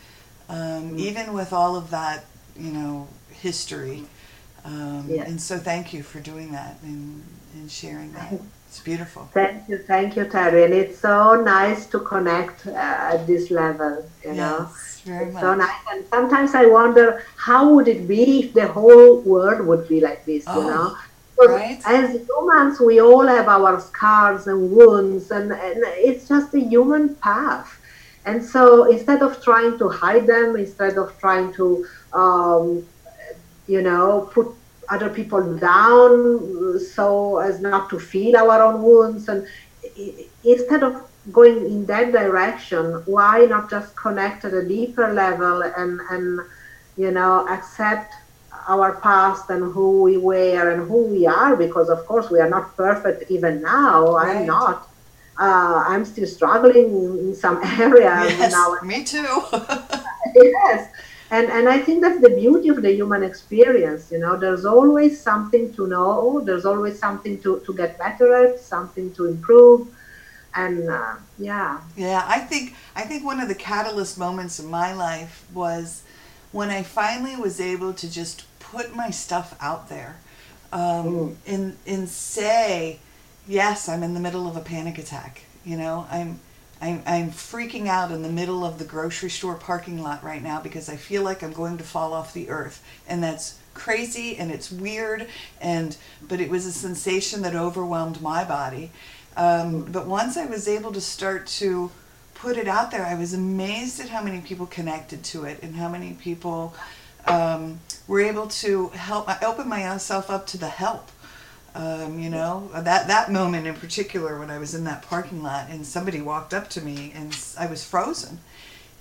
um, 0.48 0.92
mm. 0.92 0.98
even 0.98 1.32
with 1.32 1.52
all 1.52 1.76
of 1.76 1.90
that, 1.90 2.24
you 2.58 2.72
know, 2.72 3.08
history. 3.30 4.04
Um. 4.64 5.08
And 5.10 5.40
so, 5.40 5.58
thank 5.58 5.92
you 5.92 6.02
for 6.02 6.20
doing 6.20 6.52
that 6.52 6.76
and, 6.82 7.22
and 7.54 7.70
sharing 7.70 8.12
that. 8.12 8.32
It's 8.68 8.80
beautiful. 8.80 9.30
Thank 9.32 9.66
you, 9.68 9.78
thank 9.78 10.14
you, 10.14 10.26
Teri. 10.26 10.66
And 10.66 10.74
it's 10.74 10.98
so 10.98 11.40
nice 11.40 11.86
to 11.86 12.00
connect 12.00 12.66
uh, 12.66 12.72
at 13.14 13.26
this 13.26 13.50
level. 13.50 14.04
You 14.22 14.34
yes, 14.34 14.36
know, 14.36 14.68
very 15.04 15.24
it's 15.26 15.34
much. 15.34 15.42
so 15.42 15.54
nice. 15.54 15.80
And 15.90 16.04
sometimes 16.08 16.54
I 16.54 16.66
wonder 16.66 17.24
how 17.36 17.72
would 17.74 17.88
it 17.88 18.06
be 18.06 18.40
if 18.40 18.52
the 18.52 18.68
whole 18.68 19.20
world 19.20 19.66
would 19.66 19.88
be 19.88 20.00
like 20.02 20.26
this. 20.26 20.44
Oh. 20.46 20.60
You 20.60 20.66
know, 20.68 20.96
Right. 21.38 21.80
As 21.86 22.26
humans, 22.28 22.80
we 22.80 23.00
all 23.00 23.26
have 23.26 23.48
our 23.48 23.80
scars 23.80 24.48
and 24.48 24.72
wounds, 24.72 25.30
and, 25.30 25.52
and 25.52 25.84
it's 25.86 26.26
just 26.28 26.52
a 26.54 26.60
human 26.60 27.14
path. 27.16 27.80
And 28.26 28.44
so 28.44 28.90
instead 28.90 29.22
of 29.22 29.42
trying 29.42 29.78
to 29.78 29.88
hide 29.88 30.26
them, 30.26 30.56
instead 30.56 30.98
of 30.98 31.16
trying 31.18 31.52
to, 31.54 31.86
um, 32.12 32.84
you 33.68 33.82
know, 33.82 34.28
put 34.32 34.48
other 34.88 35.10
people 35.10 35.56
down 35.56 36.80
so 36.80 37.38
as 37.38 37.60
not 37.60 37.88
to 37.90 38.00
feel 38.00 38.36
our 38.36 38.62
own 38.62 38.82
wounds, 38.82 39.28
and 39.28 39.46
instead 40.44 40.82
of 40.82 41.08
going 41.30 41.64
in 41.66 41.86
that 41.86 42.10
direction, 42.12 43.02
why 43.06 43.44
not 43.44 43.70
just 43.70 43.94
connect 43.96 44.44
at 44.44 44.54
a 44.54 44.66
deeper 44.66 45.12
level 45.12 45.62
and, 45.62 46.00
and 46.10 46.40
you 46.96 47.10
know, 47.10 47.46
accept 47.48 48.12
our 48.68 48.96
past 49.00 49.48
and 49.50 49.72
who 49.72 50.02
we 50.02 50.16
were 50.18 50.70
and 50.70 50.86
who 50.86 51.06
we 51.06 51.26
are 51.26 51.56
because 51.56 51.88
of 51.88 52.06
course 52.06 52.30
we 52.30 52.38
are 52.38 52.50
not 52.50 52.76
perfect 52.76 53.30
even 53.30 53.62
now. 53.62 54.14
Right. 54.14 54.36
i'm 54.36 54.46
not. 54.46 54.88
Uh, 55.40 55.84
i'm 55.86 56.04
still 56.04 56.26
struggling 56.26 56.90
in 57.18 57.34
some 57.34 57.56
areas 57.80 58.30
yes, 58.38 58.52
now 58.52 58.76
me 58.82 59.02
too. 59.04 59.42
Yes. 60.34 60.90
And 61.30 61.46
and 61.50 61.68
i 61.68 61.78
think 61.78 62.02
that's 62.02 62.20
the 62.20 62.34
beauty 62.42 62.68
of 62.68 62.82
the 62.82 62.92
human 62.92 63.22
experience 63.22 64.12
you 64.12 64.18
know. 64.18 64.36
There's 64.36 64.66
always 64.66 65.20
something 65.20 65.72
to 65.74 65.86
know. 65.86 66.40
There's 66.44 66.66
always 66.66 66.98
something 66.98 67.40
to, 67.42 67.60
to 67.66 67.74
get 67.74 67.98
better 67.98 68.28
at 68.44 68.60
something 68.60 69.12
to 69.14 69.26
improve. 69.26 69.88
And 70.54 70.88
uh, 70.90 71.14
yeah. 71.38 71.80
Yeah 71.96 72.22
i 72.26 72.40
think 72.40 72.74
i 72.96 73.02
think 73.02 73.24
one 73.24 73.40
of 73.40 73.48
the 73.48 73.54
catalyst 73.54 74.18
moments 74.18 74.58
in 74.60 74.66
my 74.66 74.92
life 74.92 75.46
was 75.54 76.02
when 76.52 76.68
i 76.70 76.82
finally 76.82 77.36
was 77.36 77.60
able 77.60 77.92
to 77.92 78.10
just 78.10 78.44
put 78.70 78.94
my 78.94 79.10
stuff 79.10 79.56
out 79.60 79.88
there 79.88 80.16
um, 80.72 80.80
mm. 80.80 81.36
and 81.46 81.76
and 81.86 82.08
say 82.08 82.98
yes 83.46 83.88
i'm 83.88 84.02
in 84.02 84.14
the 84.14 84.20
middle 84.20 84.46
of 84.46 84.56
a 84.56 84.60
panic 84.60 84.98
attack 84.98 85.42
you 85.64 85.76
know 85.76 86.06
i'm 86.10 86.38
I'm, 86.80 87.02
I'm 87.06 87.30
freaking 87.30 87.88
out 87.88 88.12
in 88.12 88.22
the 88.22 88.28
middle 88.28 88.64
of 88.64 88.78
the 88.78 88.84
grocery 88.84 89.30
store 89.30 89.56
parking 89.56 90.00
lot 90.00 90.22
right 90.22 90.42
now 90.42 90.60
because 90.60 90.88
I 90.88 90.96
feel 90.96 91.22
like 91.22 91.42
I'm 91.42 91.52
going 91.52 91.78
to 91.78 91.84
fall 91.84 92.12
off 92.12 92.32
the 92.32 92.50
earth. 92.50 92.84
And 93.08 93.22
that's 93.22 93.58
crazy 93.74 94.36
and 94.36 94.50
it's 94.50 94.72
weird 94.72 95.28
and 95.60 95.96
but 96.26 96.40
it 96.40 96.50
was 96.50 96.66
a 96.66 96.72
sensation 96.72 97.42
that 97.42 97.54
overwhelmed 97.54 98.20
my 98.20 98.44
body. 98.44 98.90
Um, 99.36 99.82
but 99.84 100.06
once 100.06 100.36
I 100.36 100.46
was 100.46 100.66
able 100.66 100.92
to 100.92 101.00
start 101.00 101.46
to 101.46 101.90
put 102.34 102.56
it 102.56 102.66
out 102.66 102.90
there, 102.90 103.04
I 103.04 103.14
was 103.14 103.34
amazed 103.34 104.00
at 104.00 104.08
how 104.08 104.22
many 104.22 104.40
people 104.40 104.66
connected 104.66 105.22
to 105.24 105.44
it 105.44 105.62
and 105.62 105.76
how 105.76 105.88
many 105.88 106.14
people 106.14 106.74
um, 107.26 107.80
were 108.08 108.20
able 108.20 108.48
to 108.48 108.88
help. 108.88 109.28
I 109.28 109.38
opened 109.44 109.68
myself 109.68 110.30
up 110.30 110.46
to 110.48 110.58
the 110.58 110.68
help. 110.68 111.10
Um, 111.74 112.18
you 112.18 112.30
know 112.30 112.70
that 112.74 113.06
that 113.06 113.30
moment 113.30 113.66
in 113.66 113.74
particular 113.74 114.38
when 114.40 114.50
I 114.50 114.58
was 114.58 114.74
in 114.74 114.84
that 114.84 115.02
parking 115.02 115.42
lot 115.42 115.68
and 115.70 115.86
somebody 115.86 116.20
walked 116.20 116.52
up 116.52 116.68
to 116.70 116.80
me 116.80 117.12
and 117.14 117.38
I 117.56 117.66
was 117.66 117.84
frozen 117.84 118.40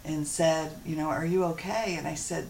and 0.05 0.27
said, 0.27 0.73
you 0.85 0.95
know, 0.95 1.07
are 1.07 1.25
you 1.25 1.43
okay? 1.45 1.95
And 1.97 2.07
I 2.07 2.13
said, 2.13 2.47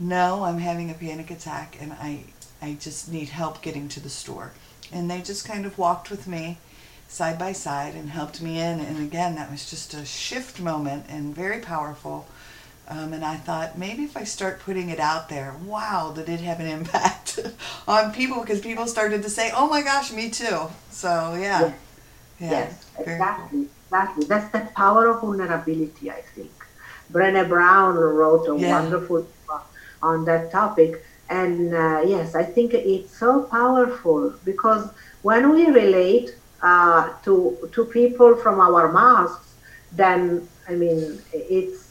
no, 0.00 0.44
I'm 0.44 0.58
having 0.58 0.90
a 0.90 0.94
panic 0.94 1.30
attack 1.30 1.76
and 1.80 1.92
I 1.92 2.24
I 2.62 2.78
just 2.80 3.10
need 3.12 3.28
help 3.28 3.60
getting 3.60 3.88
to 3.90 4.00
the 4.00 4.08
store. 4.08 4.52
And 4.92 5.10
they 5.10 5.20
just 5.20 5.44
kind 5.44 5.66
of 5.66 5.76
walked 5.76 6.10
with 6.10 6.26
me 6.26 6.58
side 7.08 7.38
by 7.38 7.52
side 7.52 7.94
and 7.94 8.10
helped 8.10 8.40
me 8.40 8.58
in. 8.60 8.80
And 8.80 8.98
again, 8.98 9.34
that 9.34 9.50
was 9.50 9.68
just 9.68 9.92
a 9.94 10.04
shift 10.06 10.60
moment 10.60 11.06
and 11.08 11.34
very 11.34 11.60
powerful. 11.60 12.26
Um, 12.86 13.14
and 13.14 13.24
I 13.24 13.36
thought 13.36 13.78
maybe 13.78 14.04
if 14.04 14.16
I 14.16 14.24
start 14.24 14.60
putting 14.60 14.90
it 14.90 15.00
out 15.00 15.30
there, 15.30 15.54
wow, 15.64 16.12
did 16.14 16.28
it 16.28 16.40
have 16.40 16.60
an 16.60 16.66
impact 16.66 17.40
on 17.88 18.12
people? 18.12 18.42
Because 18.42 18.60
people 18.60 18.86
started 18.86 19.22
to 19.22 19.30
say, 19.30 19.50
"Oh 19.56 19.68
my 19.68 19.82
gosh, 19.82 20.12
me 20.12 20.28
too." 20.28 20.68
So 20.90 21.34
yeah, 21.34 21.60
yes, 21.60 21.74
yeah, 22.40 22.50
yes 22.50 22.86
exactly, 22.98 23.58
cool. 23.58 23.68
exactly. 23.84 24.24
That's 24.26 24.52
the 24.52 24.70
power 24.76 25.08
of 25.08 25.22
vulnerability. 25.22 26.10
I 26.10 26.20
think 26.34 26.52
Brené 27.10 27.48
Brown 27.48 27.94
wrote 27.96 28.48
a 28.48 28.56
yeah. 28.56 28.80
wonderful 28.80 29.26
book 29.46 29.66
on 30.02 30.26
that 30.26 30.50
topic, 30.50 31.02
and 31.30 31.74
uh, 31.74 32.02
yes, 32.04 32.34
I 32.34 32.44
think 32.44 32.74
it's 32.74 33.16
so 33.16 33.44
powerful 33.44 34.34
because 34.44 34.90
when 35.22 35.50
we 35.50 35.66
relate 35.70 36.36
uh, 36.60 37.14
to 37.24 37.70
to 37.72 37.86
people 37.86 38.36
from 38.36 38.60
our 38.60 38.92
masks, 38.92 39.54
then 39.92 40.46
I 40.68 40.74
mean 40.74 41.18
it's 41.32 41.83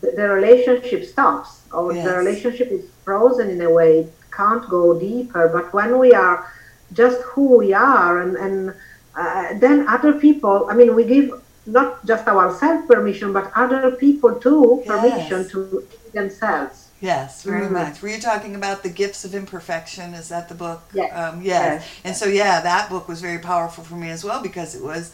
the, 0.00 0.28
relationship 0.28 1.04
stops 1.04 1.62
or 1.72 1.92
yes. 1.92 2.04
the 2.06 2.16
relationship 2.16 2.68
is 2.70 2.84
frozen 3.04 3.50
in 3.50 3.60
a 3.60 3.70
way 3.70 4.00
it 4.00 4.12
can't 4.30 4.68
go 4.68 4.98
deeper 4.98 5.48
but 5.48 5.72
when 5.72 5.98
we 5.98 6.12
are 6.12 6.52
just 6.92 7.20
who 7.22 7.58
we 7.58 7.72
are 7.72 8.22
and, 8.22 8.36
and 8.36 8.74
uh, 9.16 9.58
then 9.58 9.86
other 9.88 10.12
people 10.12 10.66
i 10.70 10.74
mean 10.74 10.94
we 10.94 11.04
give 11.04 11.32
not 11.66 12.04
just 12.06 12.26
ourselves 12.26 12.86
permission 12.86 13.32
but 13.32 13.50
other 13.54 13.90
people 13.92 14.34
too 14.34 14.82
permission 14.86 15.40
yes. 15.42 15.50
to 15.50 15.86
themselves 16.12 16.90
Yes, 17.00 17.44
very 17.44 17.64
mm-hmm. 17.64 17.74
much. 17.74 18.02
Were 18.02 18.08
you 18.08 18.20
talking 18.20 18.54
about 18.54 18.82
the 18.82 18.90
gifts 18.90 19.24
of 19.24 19.34
imperfection? 19.34 20.12
Is 20.12 20.28
that 20.28 20.50
the 20.50 20.54
book? 20.54 20.82
Yes. 20.92 21.10
Um, 21.16 21.40
yes. 21.40 21.82
yes. 21.82 21.88
And 22.04 22.16
so, 22.16 22.26
yeah, 22.26 22.60
that 22.60 22.90
book 22.90 23.08
was 23.08 23.22
very 23.22 23.38
powerful 23.38 23.82
for 23.84 23.94
me 23.94 24.10
as 24.10 24.22
well 24.22 24.42
because 24.42 24.74
it 24.74 24.82
was 24.82 25.12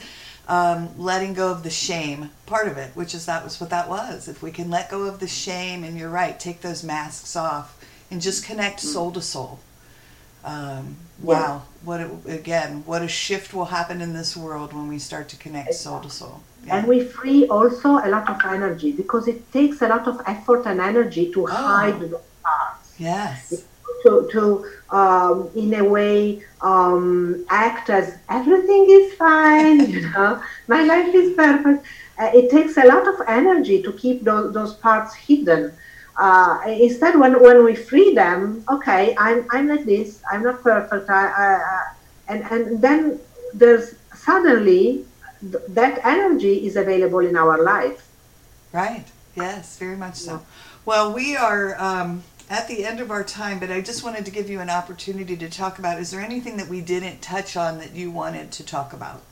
um, 0.49 0.91
letting 0.99 1.35
go 1.35 1.51
of 1.51 1.63
the 1.63 1.71
shame 1.71 2.31
part 2.47 2.69
of 2.69 2.77
it, 2.79 2.91
which 2.95 3.15
is 3.15 3.27
that 3.27 3.43
was 3.43 3.61
what 3.61 3.71
that 3.71 3.89
was. 3.89 4.29
If 4.29 4.43
we 4.43 4.51
can 4.51 4.71
let 4.71 4.91
go 4.91 5.05
of 5.05 5.19
the 5.19 5.29
shame, 5.29 5.83
and 5.85 5.99
you're 5.99 6.11
right, 6.11 6.39
take 6.39 6.61
those 6.61 6.85
masks 6.85 7.35
off 7.37 7.85
and 8.11 8.21
just 8.21 8.45
connect 8.45 8.79
mm. 8.79 8.85
soul 8.85 9.11
to 9.13 9.21
soul. 9.21 9.59
Um, 10.45 10.97
wow, 11.21 11.63
what 11.83 12.01
a, 12.01 12.11
again, 12.29 12.85
what 12.87 13.03
a 13.03 13.09
shift 13.09 13.53
will 13.53 13.65
happen 13.65 14.01
in 14.01 14.13
this 14.13 14.37
world 14.37 14.73
when 14.73 14.87
we 14.87 15.01
start 15.01 15.29
to 15.31 15.37
connect 15.37 15.75
soul 15.75 16.01
to 16.01 16.11
soul. 16.11 16.43
Yeah. 16.65 16.79
And 16.79 16.87
we 16.87 17.05
free 17.05 17.47
also 17.49 17.99
a 17.99 18.09
lot 18.09 18.29
of 18.31 18.41
energy 18.45 18.93
because 18.93 19.27
it 19.27 19.53
takes 19.53 19.83
a 19.83 19.89
lot 19.89 20.07
of 20.07 20.21
effort 20.27 20.67
and 20.67 20.81
energy 20.81 21.33
to 21.33 21.45
oh. 21.45 21.51
hide 21.51 21.99
the 21.99 22.21
parts. 22.43 22.95
Yes. 22.99 23.65
To, 24.07 24.29
to 24.31 24.97
um, 24.97 25.51
in 25.57 25.75
a 25.75 25.83
way, 25.83 26.45
um, 26.61 27.45
act 27.51 27.91
as 27.91 28.19
everything 28.29 28.87
is 28.89 29.15
fine, 29.15 29.91
you 29.91 30.09
know, 30.15 30.41
my 30.69 30.85
life 30.85 31.13
is 31.13 31.35
perfect. 31.35 31.85
Uh, 32.17 32.31
it 32.33 32.49
takes 32.49 32.77
a 32.77 32.85
lot 32.85 33.09
of 33.09 33.17
energy 33.27 33.83
to 33.83 33.93
keep 33.95 34.23
those, 34.23 34.55
those 34.55 34.75
parts 34.75 35.13
hidden. 35.15 35.73
Uh, 36.17 36.61
instead, 36.69 37.19
when, 37.19 37.43
when 37.43 37.65
we 37.65 37.75
free 37.75 38.15
them, 38.15 38.65
okay, 38.71 39.17
I'm, 39.19 39.45
I'm 39.51 39.67
like 39.67 39.85
this, 39.85 40.23
I'm 40.31 40.45
not 40.45 40.63
perfect, 40.63 41.11
I, 41.11 41.27
I, 41.27 41.93
and, 42.29 42.43
and 42.45 42.81
then 42.81 43.19
there's 43.53 43.97
suddenly 44.15 45.05
th- 45.41 45.65
that 45.71 46.01
energy 46.05 46.65
is 46.65 46.77
available 46.77 47.27
in 47.27 47.37
our 47.37 47.63
life. 47.63 48.09
Right, 48.73 49.05
yes, 49.35 49.79
very 49.79 49.97
much 49.97 50.15
so. 50.15 50.33
Yeah. 50.33 50.39
Well, 50.87 51.13
we 51.13 51.37
are 51.37 51.75
um, 51.83 52.23
at 52.49 52.69
the 52.69 52.85
end 52.85 53.01
of 53.01 53.11
our 53.11 53.25
time, 53.25 53.59
but 53.59 53.71
I 53.71 53.81
just 53.81 54.05
wanted 54.05 54.25
to 54.25 54.31
give 54.31 54.49
you 54.49 54.61
an 54.61 54.71
opportunity 54.71 55.37
to 55.37 55.49
talk 55.49 55.79
about 55.79 56.01
is 56.01 56.11
there 56.11 56.21
anything 56.21 56.57
that 56.59 56.69
we 56.69 56.81
didn't 56.81 57.21
touch 57.21 57.57
on 57.57 57.79
that 57.79 57.93
you 57.95 58.11
wanted 58.11 58.53
to 58.53 58.65
talk 58.65 58.93
about? 58.93 59.23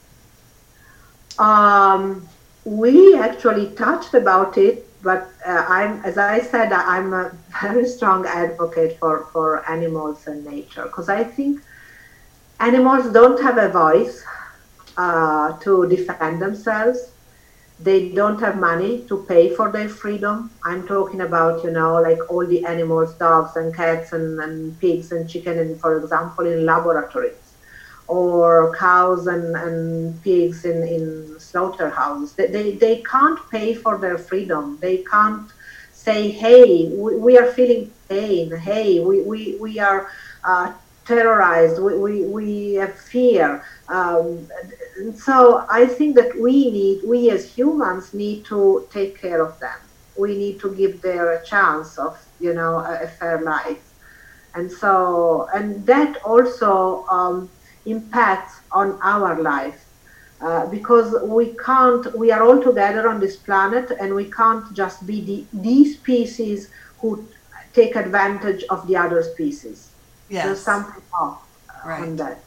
Um, 1.39 2.29
we 2.65 3.17
actually 3.17 3.71
touched 3.71 4.15
about 4.15 4.59
it, 4.59 4.89
but 5.03 5.31
uh, 5.47 5.65
I'm, 5.69 6.05
as 6.05 6.19
I 6.19 6.41
said, 6.41 6.73
I'm 6.73 7.13
a 7.13 7.33
very 7.63 7.87
strong 7.87 8.27
advocate 8.27 8.99
for, 8.99 9.27
for 9.33 9.69
animals 9.71 10.27
and 10.27 10.45
nature 10.45 10.85
because 10.85 11.09
I 11.09 11.25
think 11.25 11.61
animals 12.61 13.13
don't 13.13 13.41
have 13.43 13.59
a 13.59 13.69
voice 13.69 14.25
uh, 14.97 15.57
to 15.59 15.87
defend 15.89 16.41
themselves. 16.41 17.11
They 17.81 18.11
don't 18.11 18.41
have 18.41 18.57
money 18.57 19.05
to 19.09 19.25
pay 19.29 19.55
for 19.55 19.71
their 19.71 19.89
freedom. 19.89 20.51
I'm 20.65 20.87
talking 20.87 21.23
about, 21.23 21.65
you 21.65 21.71
know, 21.71 21.95
like 22.01 22.19
all 22.31 22.47
the 22.47 22.65
animals, 22.65 23.15
dogs 23.15 23.57
and 23.57 23.75
cats 23.75 24.13
and, 24.13 24.41
and 24.41 24.79
pigs 24.79 25.11
and 25.13 25.29
chicken, 25.29 25.59
and 25.59 25.81
for 25.81 25.99
example, 25.99 26.47
in 26.47 26.65
laboratories 26.65 27.55
or 28.07 28.75
cows 28.77 29.27
and, 29.27 29.57
and 29.57 30.23
pigs 30.23 30.65
in, 30.65 30.83
in 30.87 31.37
slaughterhouses. 31.39 32.35
They, 32.35 32.47
they, 32.47 32.77
they 32.77 33.03
can't 33.03 33.39
pay 33.51 33.75
for 33.75 33.99
their 33.99 34.19
freedom. 34.19 34.79
They 34.81 34.99
can't 34.99 35.51
say, 35.93 36.31
hey, 36.31 36.91
we, 36.95 37.17
we 37.17 37.39
are 37.39 37.51
feeling 37.53 37.91
pain. 38.09 38.55
Hey, 38.55 39.01
we, 39.01 39.23
we, 39.23 39.57
we 39.59 39.79
are 39.79 40.09
uh, 40.45 40.75
terrorized. 41.05 41.83
We, 41.83 41.99
we, 41.99 42.25
we 42.27 42.75
have 42.75 42.99
fear. 42.99 43.65
Um, 43.89 44.49
so 45.15 45.67
I 45.71 45.87
think 45.87 46.17
that 46.17 46.39
we 46.41 46.71
need, 46.71 47.03
we 47.07 47.31
as 47.31 47.51
humans 47.53 48.15
need 48.15 48.45
to 48.47 48.89
take 48.91 49.21
care 49.21 49.43
of 49.45 49.59
them. 49.61 49.79
We 50.17 50.37
need 50.37 50.61
to 50.61 50.75
give 50.75 51.03
them 51.03 51.27
a 51.27 51.43
chance 51.45 51.99
of, 51.99 52.17
you 52.39 52.55
know, 52.55 52.79
a, 52.79 53.05
a 53.05 53.09
fair 53.09 53.43
life. 53.43 53.83
And 54.55 54.71
so, 54.71 55.49
and 55.53 55.85
that 55.87 56.23
also, 56.25 57.05
um, 57.07 57.51
impacts 57.87 58.61
on 58.73 58.99
our 59.03 59.43
life. 59.43 59.85
Uh, 60.41 60.67
because 60.67 61.15
we 61.25 61.57
can't, 61.65 62.17
we 62.19 62.31
are 62.31 62.43
all 62.43 62.63
together 62.63 63.09
on 63.09 63.19
this 63.19 63.37
planet 63.37 63.91
and 64.01 64.15
we 64.15 64.31
can't 64.31 64.75
just 64.75 65.07
be 65.07 65.25
the, 65.25 65.61
these 65.63 65.97
species 65.97 66.71
who 66.99 67.27
take 67.73 67.97
advantage 67.97 68.63
of 68.69 68.87
the 68.87 68.97
other 68.97 69.23
species. 69.23 69.94
Yes. 70.35 70.47
There's 70.47 70.63
something 70.63 71.01
off 71.17 71.47
right. 71.87 72.03
on 72.03 72.17
that. 72.17 72.43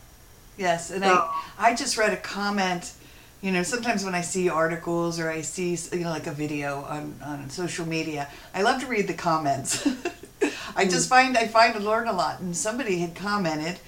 Yes, 0.57 0.91
and 0.91 1.03
so, 1.03 1.09
I, 1.57 1.69
I 1.69 1.75
just 1.75 1.97
read 1.97 2.11
a 2.11 2.17
comment 2.17 2.93
you 3.39 3.51
know 3.51 3.61
sometimes 3.61 4.03
when 4.03 4.15
i 4.15 4.21
see 4.21 4.49
articles 4.49 5.19
or 5.19 5.29
i 5.29 5.41
see 5.41 5.77
you 5.95 6.03
know 6.03 6.09
like 6.09 6.25
a 6.25 6.31
video 6.31 6.81
on, 6.85 7.13
on 7.23 7.47
social 7.51 7.85
media 7.85 8.27
i 8.55 8.63
love 8.63 8.81
to 8.81 8.87
read 8.87 9.07
the 9.07 9.13
comments 9.13 9.87
i 10.75 10.85
just 10.85 11.07
hmm. 11.07 11.15
find 11.15 11.37
i 11.37 11.45
find 11.45 11.75
to 11.75 11.79
learn 11.79 12.07
a 12.07 12.13
lot 12.13 12.39
and 12.39 12.57
somebody 12.57 12.97
had 12.97 13.13
commented 13.13 13.79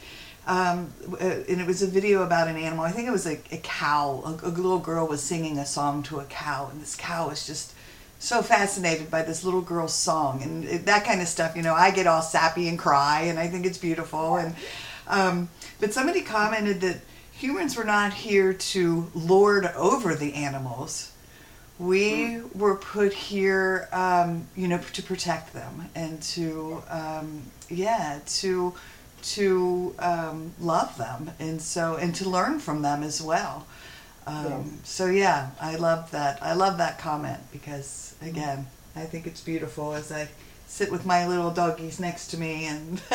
um, 0.45 0.93
uh, 1.19 1.23
and 1.23 1.61
it 1.61 1.67
was 1.67 1.83
a 1.83 1.87
video 1.87 2.23
about 2.23 2.47
an 2.47 2.55
animal. 2.55 2.83
I 2.83 2.89
think 2.89 3.07
it 3.07 3.11
was 3.11 3.27
a, 3.27 3.39
a 3.51 3.57
cow. 3.57 4.23
A, 4.25 4.47
a, 4.47 4.49
little 4.49 4.79
girl 4.79 5.05
was 5.05 5.21
singing 5.21 5.59
a 5.59 5.65
song 5.65 6.01
to 6.03 6.21
a 6.21 6.25
cow, 6.25 6.69
and 6.71 6.81
this 6.81 6.95
cow 6.95 7.29
was 7.29 7.45
just 7.45 7.75
so 8.19 8.41
fascinated 8.41 9.09
by 9.09 9.23
this 9.23 9.43
little 9.43 9.61
girl's 9.61 9.93
song 9.93 10.43
and 10.43 10.65
that 10.85 11.05
kind 11.05 11.21
of 11.21 11.27
stuff. 11.27 11.55
You 11.55 11.61
know, 11.61 11.73
I 11.73 11.89
get 11.91 12.05
all 12.05 12.21
sappy 12.21 12.67
and 12.67 12.77
cry, 12.77 13.21
and 13.23 13.39
I 13.39 13.47
think 13.47 13.65
it's 13.65 13.77
beautiful. 13.77 14.35
And 14.35 14.55
um, 15.07 15.49
but 15.79 15.93
somebody 15.93 16.21
commented 16.21 16.81
that 16.81 16.97
humans 17.31 17.75
were 17.75 17.85
not 17.85 18.13
here 18.13 18.53
to 18.53 19.09
lord 19.15 19.65
over 19.67 20.13
the 20.13 20.33
animals. 20.33 21.13
We 21.79 22.35
hmm. 22.35 22.59
were 22.59 22.75
put 22.75 23.13
here, 23.13 23.87
um, 23.93 24.47
you 24.55 24.67
know, 24.67 24.79
to 24.93 25.01
protect 25.01 25.53
them 25.53 25.89
and 25.95 26.21
to, 26.23 26.83
um, 26.89 27.43
yeah, 27.69 28.19
to 28.25 28.73
to 29.21 29.93
um, 29.99 30.53
love 30.61 30.97
them 30.97 31.31
and 31.39 31.61
so 31.61 31.95
and 31.95 32.15
to 32.15 32.29
learn 32.29 32.59
from 32.59 32.81
them 32.81 33.03
as 33.03 33.21
well. 33.21 33.65
Um, 34.29 34.45
yes. 34.45 34.63
So 34.83 35.07
yeah, 35.07 35.49
I 35.59 35.75
love 35.75 36.11
that. 36.11 36.41
I 36.41 36.53
love 36.53 36.77
that 36.77 36.99
comment 36.99 37.39
because 37.51 38.15
again, 38.21 38.67
I 38.95 39.05
think 39.05 39.25
it's 39.25 39.41
beautiful 39.41 39.93
as 39.93 40.11
I 40.11 40.29
sit 40.67 40.91
with 40.91 41.05
my 41.05 41.27
little 41.27 41.51
doggies 41.51 41.99
next 41.99 42.27
to 42.27 42.37
me 42.37 42.65
and. 42.67 43.01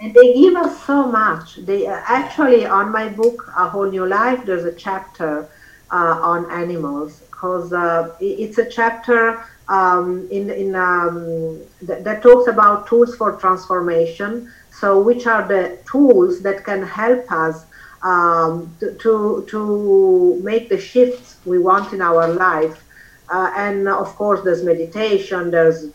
and 0.00 0.14
they 0.14 0.34
give 0.34 0.54
us 0.56 0.84
so 0.84 1.06
much. 1.06 1.56
They 1.56 1.86
uh, 1.86 2.02
actually 2.06 2.66
on 2.66 2.92
my 2.92 3.08
book 3.08 3.50
A 3.56 3.68
Whole 3.68 3.90
New 3.90 4.06
Life. 4.06 4.44
There's 4.44 4.64
a 4.64 4.74
chapter 4.74 5.48
uh, 5.90 6.20
on 6.32 6.50
animals 6.50 7.20
because 7.30 7.72
uh, 7.72 8.14
it's 8.20 8.58
a 8.58 8.68
chapter 8.68 9.42
um, 9.68 10.28
in 10.30 10.50
in 10.50 10.74
um, 10.74 11.60
th- 11.86 12.04
that 12.04 12.22
talks 12.22 12.48
about 12.48 12.86
tools 12.86 13.16
for 13.16 13.32
transformation 13.36 14.50
so, 14.80 15.00
which 15.00 15.26
are 15.26 15.46
the 15.46 15.78
tools 15.90 16.40
that 16.42 16.64
can 16.64 16.84
help 16.84 17.32
us 17.32 17.66
um, 18.02 18.74
to, 18.80 19.46
to, 19.48 20.40
make 20.42 20.68
the 20.68 20.78
shifts 20.78 21.36
we 21.44 21.58
want 21.58 21.92
in 21.92 22.00
our 22.00 22.28
life? 22.28 22.84
Uh, 23.30 23.52
and 23.56 23.88
of 23.88 24.14
course, 24.16 24.40
there's 24.44 24.62
meditation, 24.62 25.50
there's 25.50 25.86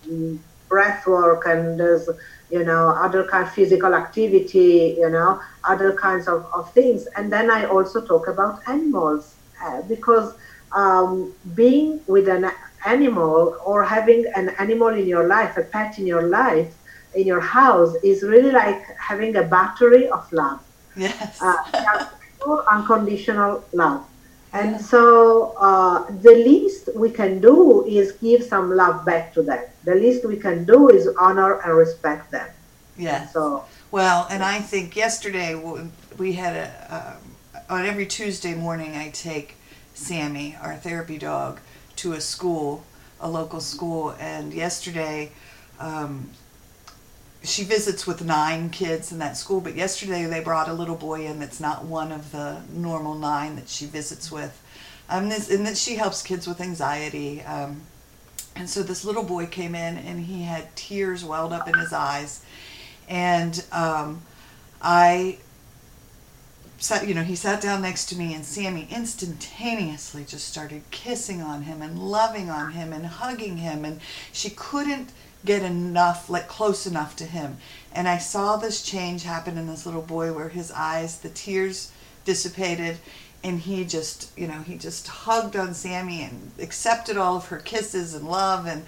breath 0.70 1.08
work, 1.08 1.46
and 1.46 1.80
there's 1.80 2.10
you 2.50 2.64
know 2.64 2.90
other 2.90 3.24
kind 3.26 3.48
of 3.48 3.54
physical 3.54 3.96
activity, 3.96 4.96
you 5.00 5.10
know 5.10 5.42
other 5.64 5.94
kinds 5.94 6.28
of, 6.28 6.46
of 6.54 6.72
things. 6.74 7.08
And 7.16 7.32
then 7.32 7.50
I 7.50 7.66
also 7.66 8.06
talk 8.06 8.28
about 8.28 8.62
animals 8.68 9.36
uh, 9.64 9.82
because 9.84 10.36
um, 10.74 11.34
being 11.56 12.02
with 12.08 12.28
an 12.28 12.52
animal 12.86 13.58
or 13.66 13.84
having 13.84 14.26
an 14.36 14.50
animal 14.60 14.90
in 14.90 15.08
your 15.08 15.28
life, 15.28 15.58
a 15.58 15.64
pet 15.64 16.00
in 16.00 16.06
your 16.06 16.24
life, 16.24 16.74
in 17.16 17.26
your 17.26 17.40
house 17.40 17.96
is 18.04 18.24
really 18.24 18.52
like 18.52 18.82
having 18.98 19.36
a 19.36 19.44
battery 19.44 20.08
of 20.10 20.32
love. 20.32 20.62
Yes. 20.96 21.42
Uh, 21.42 22.06
full 22.40 22.64
unconditional 22.70 23.64
love. 23.74 24.06
And 24.54 24.80
so 24.80 25.56
uh, 25.60 26.06
the 26.22 26.36
least 26.36 26.90
we 26.96 27.10
can 27.10 27.42
do 27.42 27.86
is 27.86 28.12
give 28.14 28.44
some 28.44 28.76
love 28.76 29.04
back 29.04 29.34
to 29.34 29.42
them. 29.42 29.64
The 29.84 29.96
least 29.96 30.26
we 30.26 30.38
can 30.38 30.64
do 30.64 30.90
is 30.90 31.10
honor 31.20 31.60
and 31.62 31.76
respect 31.76 32.30
them. 32.30 32.48
Yeah. 32.96 33.28
So 33.28 33.66
well, 33.90 34.28
and 34.30 34.44
I 34.44 34.60
think 34.60 34.96
yesterday 34.96 35.56
we 36.18 36.34
had 36.34 36.56
a 36.56 37.18
um, 37.18 37.34
on 37.70 37.86
every 37.86 38.06
Tuesday 38.06 38.54
morning 38.54 38.96
I 38.96 39.10
take 39.10 39.56
Sammy, 39.96 40.56
our 40.62 40.76
therapy 40.76 41.18
dog, 41.18 41.60
to 41.98 42.14
a 42.14 42.22
school, 42.22 42.84
a 43.20 43.30
local 43.30 43.60
school, 43.60 44.16
and 44.20 44.54
yesterday 44.54 45.32
um, 45.80 46.30
she 47.44 47.64
visits 47.64 48.08
with 48.08 48.24
nine 48.24 48.70
kids 48.70 49.12
in 49.12 49.20
that 49.20 49.36
school, 49.36 49.60
but 49.60 49.76
yesterday 49.76 50.26
they 50.26 50.40
brought 50.40 50.70
a 50.70 50.74
little 50.74 50.96
boy 50.96 51.26
in 51.26 51.40
that's 51.40 51.60
not 51.60 51.84
one 51.84 52.12
of 52.12 52.32
the 52.32 52.62
normal 52.74 53.16
nine 53.16 53.56
that 53.58 53.68
she 53.68 53.86
visits 53.86 54.32
with. 54.32 54.62
Um, 55.10 55.28
this, 55.28 55.52
and 55.52 55.66
that 55.66 55.78
she 55.78 55.96
helps 55.96 56.22
kids 56.22 56.48
with 56.48 56.62
anxiety. 56.62 57.42
Um, 57.42 57.82
and 58.56 58.70
so 58.70 58.82
this 58.82 59.04
little 59.04 59.24
boy 59.24 59.48
came 59.48 59.76
in 59.76 59.98
and 59.98 60.22
he 60.22 60.44
had 60.44 60.74
tears 60.76 61.26
welled 61.26 61.52
up 61.52 61.68
in 61.68 61.74
his 61.78 61.92
eyes. 61.92 62.44
And 63.10 63.64
um, 63.74 64.22
I 64.82 65.40
sat, 66.78 67.06
you 67.08 67.14
know, 67.14 67.24
he 67.24 67.36
sat 67.36 67.62
down 67.62 67.82
next 67.82 68.06
to 68.06 68.18
me 68.18 68.34
and 68.34 68.46
Sammy 68.46 68.88
instantaneously 68.90 70.24
just 70.24 70.48
started 70.48 70.84
kissing 70.92 71.42
on 71.42 71.64
him 71.64 71.82
and 71.82 72.00
loving 72.00 72.50
on 72.50 72.72
him 72.72 72.94
and 72.94 73.06
hugging 73.06 73.58
him. 73.58 73.84
And 73.84 74.00
she 74.32 74.50
couldn't 74.50 75.10
get 75.46 75.64
enough, 75.64 76.30
like 76.30 76.48
close 76.48 76.86
enough 76.86 77.16
to 77.18 77.26
him. 77.26 77.58
And 77.92 78.08
I 78.08 78.18
saw 78.18 78.58
this 78.58 78.84
change 78.84 79.24
happen 79.24 79.58
in 79.58 79.68
this 79.68 79.86
little 79.86 80.02
boy 80.02 80.34
where 80.34 80.50
his 80.50 80.72
eyes, 80.72 81.20
the 81.20 81.30
tears 81.30 81.92
dissipated, 82.26 82.98
and 83.44 83.60
he 83.60 83.84
just, 83.84 84.32
you 84.38 84.48
know, 84.48 84.62
he 84.62 84.78
just 84.78 85.08
hugged 85.08 85.56
on 85.56 85.74
Sammy 85.74 86.24
and 86.24 86.52
accepted 86.60 87.18
all 87.18 87.38
of 87.38 87.48
her 87.48 87.58
kisses 87.58 88.14
and 88.14 88.28
love. 88.28 88.66
And 88.66 88.86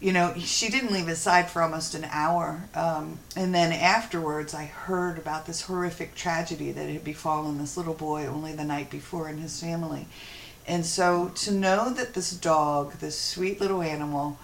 you 0.00 0.12
know, 0.12 0.34
she 0.38 0.68
didn't 0.68 0.92
leave 0.92 1.06
his 1.06 1.18
side 1.18 1.50
for 1.50 1.62
almost 1.62 1.94
an 1.94 2.06
hour. 2.10 2.68
Um, 2.74 3.18
and 3.34 3.54
then 3.54 3.72
afterwards, 3.72 4.54
I 4.54 4.66
heard 4.66 5.18
about 5.18 5.46
this 5.46 5.62
horrific 5.62 6.14
tragedy 6.14 6.70
that 6.72 6.90
had 6.90 7.02
befallen 7.02 7.58
this 7.58 7.76
little 7.76 7.94
boy 7.94 8.26
only 8.26 8.52
the 8.52 8.64
night 8.64 8.90
before 8.90 9.28
and 9.28 9.40
his 9.40 9.58
family. 9.60 10.06
And 10.66 10.84
so 10.84 11.30
to 11.36 11.52
know 11.52 11.90
that 11.94 12.12
this 12.12 12.32
dog, 12.32 12.94
this 12.94 13.18
sweet 13.18 13.60
little 13.60 13.80
animal, 13.80 14.38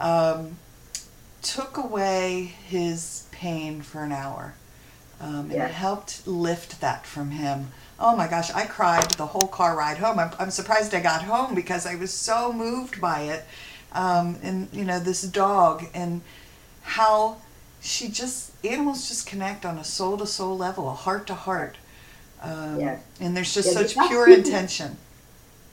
um, 0.00 0.58
took 1.44 1.76
away 1.76 2.54
his 2.68 3.26
pain 3.30 3.82
for 3.82 4.02
an 4.04 4.12
hour 4.12 4.54
um, 5.20 5.50
and 5.50 5.52
Yeah. 5.52 5.68
helped 5.68 6.26
lift 6.26 6.80
that 6.80 7.06
from 7.06 7.30
him. 7.32 7.68
Oh 8.00 8.16
my 8.16 8.26
gosh, 8.28 8.50
I 8.52 8.66
cried 8.66 9.10
the 9.12 9.26
whole 9.26 9.48
car 9.48 9.76
ride 9.76 9.98
home. 9.98 10.18
I'm, 10.18 10.32
I'm 10.38 10.50
surprised 10.50 10.94
I 10.94 11.00
got 11.00 11.22
home 11.22 11.54
because 11.54 11.86
I 11.86 11.94
was 11.94 12.12
so 12.12 12.52
moved 12.52 13.00
by 13.00 13.22
it. 13.22 13.44
Um, 13.92 14.38
and, 14.42 14.68
you 14.72 14.84
know, 14.84 14.98
this 14.98 15.22
dog 15.22 15.84
and 15.94 16.22
how 16.82 17.38
she 17.80 18.08
just, 18.08 18.52
animals 18.64 19.08
just 19.08 19.26
connect 19.26 19.64
on 19.64 19.78
a 19.78 19.84
soul 19.84 20.16
to 20.18 20.26
soul 20.26 20.56
level, 20.58 20.88
a 20.88 20.94
heart 20.94 21.26
to 21.28 21.34
heart. 21.34 21.76
Um. 22.42 23.00
And 23.20 23.36
there's 23.36 23.54
just 23.54 23.66
Yeah, 23.66 23.72
such 23.72 23.98
pure 23.98 24.28
intention. 24.28 24.98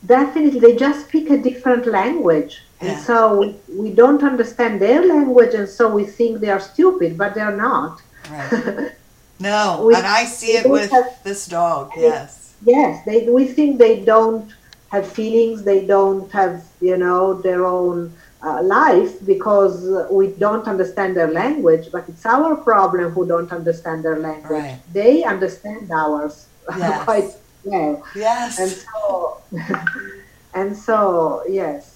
Definitely, 0.06 0.60
they 0.60 0.76
just 0.76 1.08
speak 1.08 1.30
a 1.32 1.38
different 1.38 1.88
language. 1.88 2.62
Yeah. 2.82 2.90
And 2.94 3.02
so 3.02 3.40
we, 3.40 3.56
we 3.84 3.90
don't 3.94 4.24
understand 4.24 4.82
their 4.82 5.06
language, 5.06 5.54
and 5.54 5.68
so 5.70 5.84
we 5.94 6.04
think 6.04 6.40
they 6.42 6.50
are 6.50 6.60
stupid, 6.60 7.18
but 7.18 7.36
they're 7.36 7.56
not. 7.56 8.02
Right. 8.30 8.92
No, 9.40 9.86
We- 9.88 9.96
and 9.96 10.06
I 10.06 10.26
see 10.26 10.52
it 10.60 10.70
with 10.70 10.92
have- 10.92 11.18
this 11.24 11.48
dog. 11.48 11.92
Yes. 11.98 12.54
yes, 12.64 13.04
they, 13.08 13.28
we 13.28 13.46
think 13.48 13.80
they 13.80 13.96
don't 14.06 14.54
have 14.90 15.08
feelings, 15.12 15.64
they 15.64 15.84
don't 15.88 16.32
have, 16.32 16.64
you 16.80 16.96
know, 16.96 17.42
their 17.42 17.66
own 17.66 18.14
uh, 18.44 18.62
life 18.62 19.14
because 19.26 19.74
we 20.12 20.28
don't 20.46 20.68
understand 20.68 21.16
their 21.18 21.32
language, 21.32 21.86
but 21.92 22.08
it's 22.08 22.24
our 22.26 22.56
problem 22.56 23.10
who 23.14 23.26
don't 23.26 23.52
understand 23.52 24.06
their 24.06 24.20
language. 24.20 24.52
Right. 24.64 24.80
They 24.94 25.24
understand 25.24 25.90
ours 25.92 26.46
Yes. 26.78 27.04
quite 27.04 27.30
well. 27.64 28.04
Yes. 28.16 28.60
And 28.60 28.72
so, 28.72 29.42
and 30.54 30.78
so, 30.78 31.42
yes, 31.50 31.91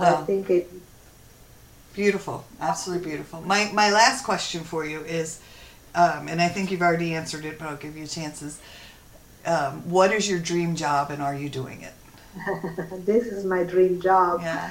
Well. 0.00 0.22
I 0.22 0.26
think 0.26 0.50
it 0.50 0.70
Beautiful, 1.92 2.44
absolutely 2.60 3.08
beautiful. 3.08 3.40
My 3.40 3.70
my 3.74 3.90
last 3.90 4.24
question 4.24 4.62
for 4.62 4.86
you 4.86 5.00
is, 5.00 5.40
um, 5.94 6.28
and 6.28 6.40
I 6.40 6.48
think 6.48 6.70
you've 6.70 6.82
already 6.82 7.14
answered 7.14 7.44
it, 7.44 7.58
but 7.58 7.66
I'll 7.68 7.76
give 7.76 7.96
you 7.96 8.06
chances. 8.06 8.60
Um, 9.44 9.90
what 9.90 10.12
is 10.12 10.30
your 10.30 10.38
dream 10.38 10.76
job, 10.76 11.10
and 11.10 11.20
are 11.20 11.34
you 11.34 11.48
doing 11.48 11.82
it? 11.82 11.92
this 13.04 13.26
is 13.26 13.44
my 13.44 13.64
dream 13.64 14.00
job. 14.00 14.40
Yeah, 14.40 14.70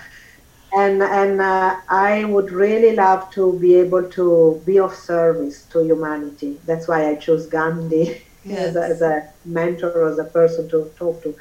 and 0.71 1.03
and 1.03 1.41
uh, 1.41 1.75
I 1.89 2.23
would 2.23 2.51
really 2.51 2.95
love 2.95 3.29
to 3.31 3.51
be 3.59 3.75
able 3.75 4.09
to 4.11 4.61
be 4.65 4.79
of 4.79 4.95
service 4.95 5.65
to 5.71 5.83
humanity. 5.83 6.57
That's 6.65 6.87
why 6.87 7.09
I 7.09 7.15
chose 7.15 7.47
Gandhi 7.47 8.23
Yes. 8.45 8.59
as, 8.75 8.75
a, 8.77 8.83
as 8.85 9.01
a 9.01 9.29
mentor, 9.43 10.07
as 10.07 10.19
a 10.19 10.23
person 10.23 10.69
to 10.69 10.89
talk 10.97 11.21
to, 11.23 11.35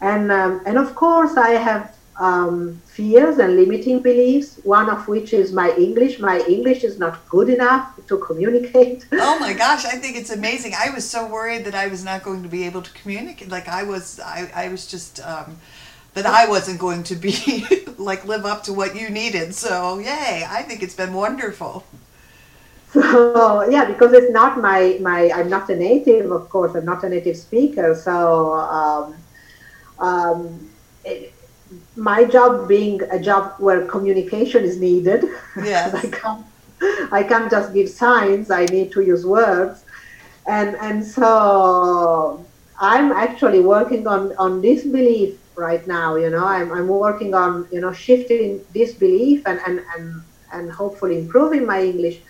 and 0.00 0.32
um, 0.32 0.62
and 0.64 0.78
of 0.78 0.94
course 0.94 1.36
I 1.36 1.50
have 1.50 1.94
um, 2.22 2.80
fears 2.86 3.38
and 3.38 3.56
limiting 3.56 3.98
beliefs. 4.00 4.60
One 4.62 4.88
of 4.88 5.08
which 5.08 5.32
is 5.32 5.52
my 5.52 5.70
English. 5.76 6.20
My 6.20 6.38
English 6.56 6.84
is 6.84 6.98
not 6.98 7.28
good 7.28 7.48
enough 7.48 7.84
to 8.06 8.18
communicate. 8.18 9.06
Oh 9.32 9.38
my 9.38 9.52
gosh, 9.54 9.84
I 9.84 9.96
think 10.02 10.16
it's 10.16 10.30
amazing. 10.30 10.72
I 10.86 10.90
was 10.90 11.08
so 11.08 11.26
worried 11.26 11.64
that 11.64 11.74
I 11.74 11.86
was 11.88 12.04
not 12.04 12.22
going 12.22 12.42
to 12.42 12.48
be 12.48 12.64
able 12.64 12.82
to 12.82 12.92
communicate. 12.92 13.48
Like 13.48 13.68
I 13.68 13.82
was, 13.82 14.20
I, 14.20 14.50
I 14.54 14.68
was 14.68 14.86
just 14.86 15.20
um, 15.20 15.56
that 16.14 16.26
I 16.26 16.48
wasn't 16.48 16.78
going 16.78 17.02
to 17.04 17.16
be 17.16 17.66
like 17.98 18.24
live 18.24 18.44
up 18.44 18.62
to 18.64 18.72
what 18.72 18.94
you 18.94 19.08
needed. 19.10 19.54
So 19.54 19.98
yay! 19.98 20.46
I 20.48 20.62
think 20.62 20.82
it's 20.82 20.94
been 21.02 21.14
wonderful. 21.14 21.84
So 22.92 23.66
yeah, 23.70 23.86
because 23.86 24.12
it's 24.12 24.30
not 24.30 24.60
my 24.60 24.98
my 25.00 25.30
I'm 25.34 25.48
not 25.48 25.70
a 25.70 25.76
native, 25.76 26.30
of 26.30 26.50
course. 26.50 26.74
I'm 26.74 26.84
not 26.84 27.02
a 27.04 27.08
native 27.08 27.38
speaker. 27.38 27.94
So 27.94 28.52
um, 28.52 29.14
um, 29.98 30.70
it, 31.02 31.31
my 31.96 32.24
job 32.24 32.68
being 32.68 33.02
a 33.10 33.18
job 33.18 33.54
where 33.58 33.86
communication 33.86 34.64
is 34.64 34.78
needed. 34.78 35.24
Yes. 35.56 35.94
I 36.04 36.08
can't 36.08 36.46
I 37.12 37.22
can't 37.22 37.50
just 37.50 37.72
give 37.72 37.88
signs. 37.88 38.50
I 38.50 38.64
need 38.66 38.90
to 38.92 39.02
use 39.02 39.24
words, 39.24 39.84
and 40.48 40.76
and 40.76 41.04
so 41.04 42.44
I'm 42.80 43.12
actually 43.12 43.60
working 43.60 44.06
on 44.06 44.34
on 44.36 44.60
this 44.60 44.84
belief 44.84 45.38
right 45.54 45.86
now. 45.86 46.16
You 46.16 46.30
know, 46.30 46.44
I'm 46.44 46.72
I'm 46.72 46.88
working 46.88 47.34
on 47.34 47.68
you 47.70 47.80
know 47.80 47.92
shifting 47.92 48.60
this 48.74 48.94
belief 48.94 49.42
and 49.46 49.60
and 49.66 49.80
and 49.94 50.22
and 50.52 50.72
hopefully 50.72 51.18
improving 51.18 51.64
my 51.64 51.82
English 51.82 52.20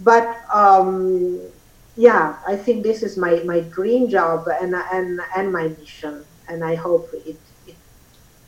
but 0.00 0.38
um, 0.52 1.40
yeah, 1.96 2.36
I 2.46 2.56
think 2.56 2.82
this 2.82 3.02
is 3.02 3.16
my, 3.16 3.42
my 3.44 3.60
dream 3.60 4.08
job 4.08 4.46
and, 4.48 4.74
and, 4.74 5.20
and 5.36 5.52
my 5.52 5.68
mission, 5.68 6.24
and 6.48 6.64
I 6.64 6.76
hope 6.76 7.10
it, 7.12 7.26
it 7.26 7.36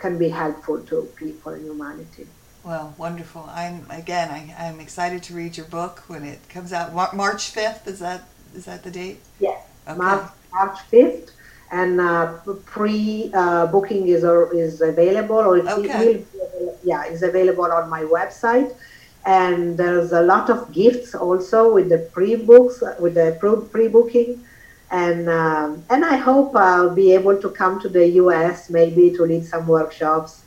can 0.00 0.18
be 0.18 0.28
helpful 0.30 0.80
to 0.80 1.02
people 1.16 1.52
and 1.52 1.64
humanity. 1.64 2.26
Well, 2.64 2.94
wonderful. 2.98 3.48
I'm 3.52 3.86
again. 3.90 4.30
I, 4.30 4.54
I'm 4.66 4.80
excited 4.80 5.22
to 5.24 5.34
read 5.34 5.56
your 5.56 5.66
book 5.66 6.02
when 6.08 6.24
it 6.24 6.40
comes 6.48 6.72
out. 6.72 6.92
Mar- 6.94 7.14
March 7.14 7.50
fifth. 7.50 7.86
Is 7.86 8.00
that 8.00 8.28
is 8.54 8.64
that 8.64 8.82
the 8.82 8.90
date? 8.90 9.20
Yes, 9.38 9.60
Okay. 9.88 9.96
March, 9.96 10.28
March 10.52 10.78
5th, 10.92 11.30
and 11.70 12.00
uh, 12.00 12.34
pre 12.66 13.30
uh, 13.32 13.66
booking 13.66 14.08
is, 14.08 14.24
or, 14.24 14.52
is 14.54 14.80
available, 14.80 15.36
or 15.36 15.56
it 15.58 15.66
Okay. 15.66 16.24
will 16.58 16.74
yeah, 16.82 17.04
is 17.04 17.22
available 17.22 17.70
on 17.70 17.88
my 17.88 18.02
website. 18.02 18.74
And 19.24 19.76
there's 19.78 20.12
a 20.12 20.22
lot 20.22 20.48
of 20.50 20.72
gifts 20.72 21.14
also 21.14 21.74
with 21.74 21.88
the 21.90 21.98
pre-books, 22.12 22.82
with 22.98 23.14
the 23.14 23.36
pre-booking. 23.70 24.44
And, 24.90 25.28
um, 25.28 25.84
and 25.88 26.04
I 26.04 26.16
hope 26.16 26.54
I'll 26.56 26.94
be 26.94 27.12
able 27.14 27.40
to 27.40 27.48
come 27.50 27.80
to 27.80 27.88
the 27.88 28.06
US 28.22 28.68
maybe 28.70 29.10
to 29.12 29.22
lead 29.22 29.44
some 29.46 29.66
workshops. 29.66 30.42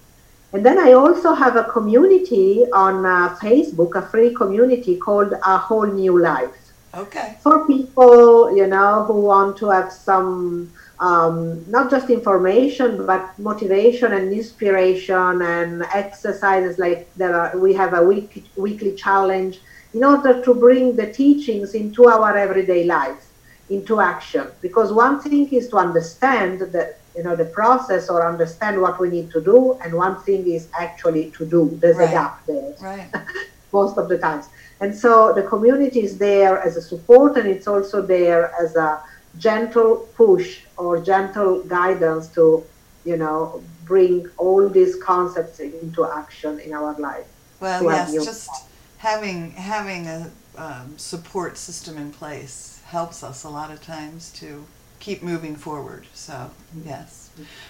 And 0.53 0.65
then 0.65 0.77
I 0.79 0.93
also 0.93 1.33
have 1.33 1.55
a 1.55 1.63
community 1.65 2.65
on 2.73 3.05
uh, 3.05 3.35
Facebook, 3.41 3.95
a 3.95 4.01
free 4.01 4.33
community 4.33 4.95
called 4.97 5.33
A 5.45 5.57
Whole 5.57 5.87
New 5.87 6.19
Life 6.21 6.66
Okay. 6.95 7.37
for 7.43 7.67
people, 7.67 8.55
you 8.55 8.67
know, 8.67 9.03
who 9.05 9.21
want 9.21 9.57
to 9.57 9.69
have 9.69 9.91
some 9.91 10.73
um, 10.99 11.63
not 11.69 11.91
just 11.91 12.09
information 12.09 13.05
but 13.05 13.37
motivation 13.37 14.13
and 14.13 14.33
inspiration 14.33 15.41
and 15.41 15.83
exercises 15.93 16.79
like 16.79 17.11
there 17.15 17.35
are 17.39 17.57
we 17.59 17.73
have 17.73 17.93
a 17.93 18.01
week, 18.03 18.51
weekly 18.57 18.95
challenge 18.95 19.59
in 19.93 20.03
order 20.03 20.41
to 20.41 20.55
bring 20.55 20.95
the 20.95 21.11
teachings 21.13 21.73
into 21.75 22.05
our 22.07 22.35
everyday 22.35 22.83
life 22.85 23.31
into 23.69 23.99
action 23.99 24.51
because 24.61 24.91
one 24.93 25.19
thing 25.21 25.47
is 25.53 25.67
to 25.69 25.77
understand 25.77 26.59
the 26.61 26.93
you 27.15 27.23
know 27.23 27.35
the 27.35 27.45
process 27.45 28.09
or 28.09 28.25
understand 28.27 28.79
what 28.81 28.99
we 28.99 29.09
need 29.09 29.29
to 29.29 29.41
do 29.43 29.77
and 29.83 29.93
one 29.93 30.21
thing 30.23 30.47
is 30.47 30.69
actually 30.79 31.31
to 31.37 31.45
do 31.45 31.77
there's 31.81 31.97
Right. 31.97 32.09
a 32.09 32.11
gap 32.11 32.39
there 32.47 32.73
Right. 32.81 33.11
most 33.73 33.97
of 33.97 34.07
the 34.09 34.17
times. 34.17 34.45
And 34.79 34.95
so 34.95 35.33
the 35.33 35.43
community 35.43 36.01
is 36.01 36.17
there 36.17 36.59
as 36.59 36.77
a 36.77 36.81
support 36.81 37.37
and 37.37 37.47
it's 37.47 37.67
also 37.67 38.01
there 38.01 38.53
as 38.61 38.75
a 38.75 39.01
gentle 39.37 40.07
push 40.15 40.61
or 40.77 41.01
gentle 41.01 41.63
guidance 41.63 42.27
to, 42.29 42.63
you 43.05 43.17
know, 43.17 43.63
bring 43.85 44.27
all 44.37 44.67
these 44.69 44.95
concepts 45.01 45.59
into 45.59 46.05
action 46.05 46.59
in 46.59 46.73
our 46.73 46.93
life. 46.99 47.25
Well, 47.59 47.83
yes, 47.83 48.13
just 48.13 48.49
having 48.97 49.51
having 49.51 50.07
a 50.07 50.31
um, 50.57 50.97
support 50.97 51.57
system 51.57 51.97
in 51.97 52.11
place 52.11 52.81
helps 52.85 53.23
us 53.23 53.43
a 53.43 53.49
lot 53.49 53.71
of 53.71 53.81
times 53.81 54.31
to 54.33 54.65
keep 54.99 55.23
moving 55.23 55.55
forward. 55.55 56.05
So, 56.13 56.51
yes. 56.85 57.29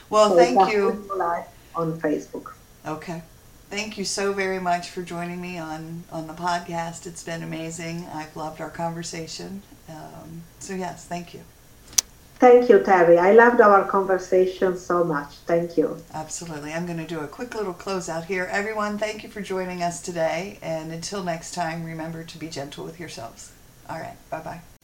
Well, 0.09 0.29
So 0.29 0.37
thank 0.37 0.71
you. 0.71 1.09
On 1.75 1.99
Facebook. 1.99 2.53
Okay. 2.85 3.21
Thank 3.69 3.97
you 3.97 4.05
so 4.05 4.31
very 4.31 4.59
much 4.59 4.89
for 4.89 5.01
joining 5.01 5.41
me 5.41 5.57
on, 5.57 6.05
on 6.09 6.27
the 6.27 6.33
podcast. 6.33 7.05
It's 7.05 7.23
been 7.23 7.43
amazing. 7.43 8.07
I've 8.13 8.35
loved 8.35 8.61
our 8.61 8.69
conversation. 8.69 9.61
Um, 9.89 10.43
so, 10.59 10.73
yes, 10.73 11.05
thank 11.05 11.33
you. 11.33 11.41
Thank 12.39 12.69
you, 12.69 12.79
Teri. 12.79 13.17
I 13.17 13.33
loved 13.33 13.59
our 13.59 13.83
conversation 13.83 14.77
so 14.77 15.03
much. 15.03 15.33
Thank 15.47 15.75
you. 15.75 15.97
Absolutely. 16.13 16.71
I'm 16.71 16.85
going 16.85 16.99
to 16.99 17.05
do 17.05 17.19
a 17.19 17.27
quick 17.27 17.55
little 17.55 17.73
closeout 17.73 18.25
here. 18.25 18.47
Everyone, 18.51 18.97
thank 18.97 19.23
you 19.23 19.29
for 19.29 19.41
joining 19.41 19.83
us 19.83 20.01
today. 20.01 20.59
And 20.61 20.91
until 20.93 21.23
next 21.23 21.53
time, 21.53 21.83
remember 21.83 22.23
to 22.23 22.37
be 22.37 22.47
gentle 22.47 22.85
with 22.85 22.99
yourselves. 22.99 23.51
All 23.89 23.99
right. 23.99 24.17
Bye 24.29 24.41
bye. 24.41 24.76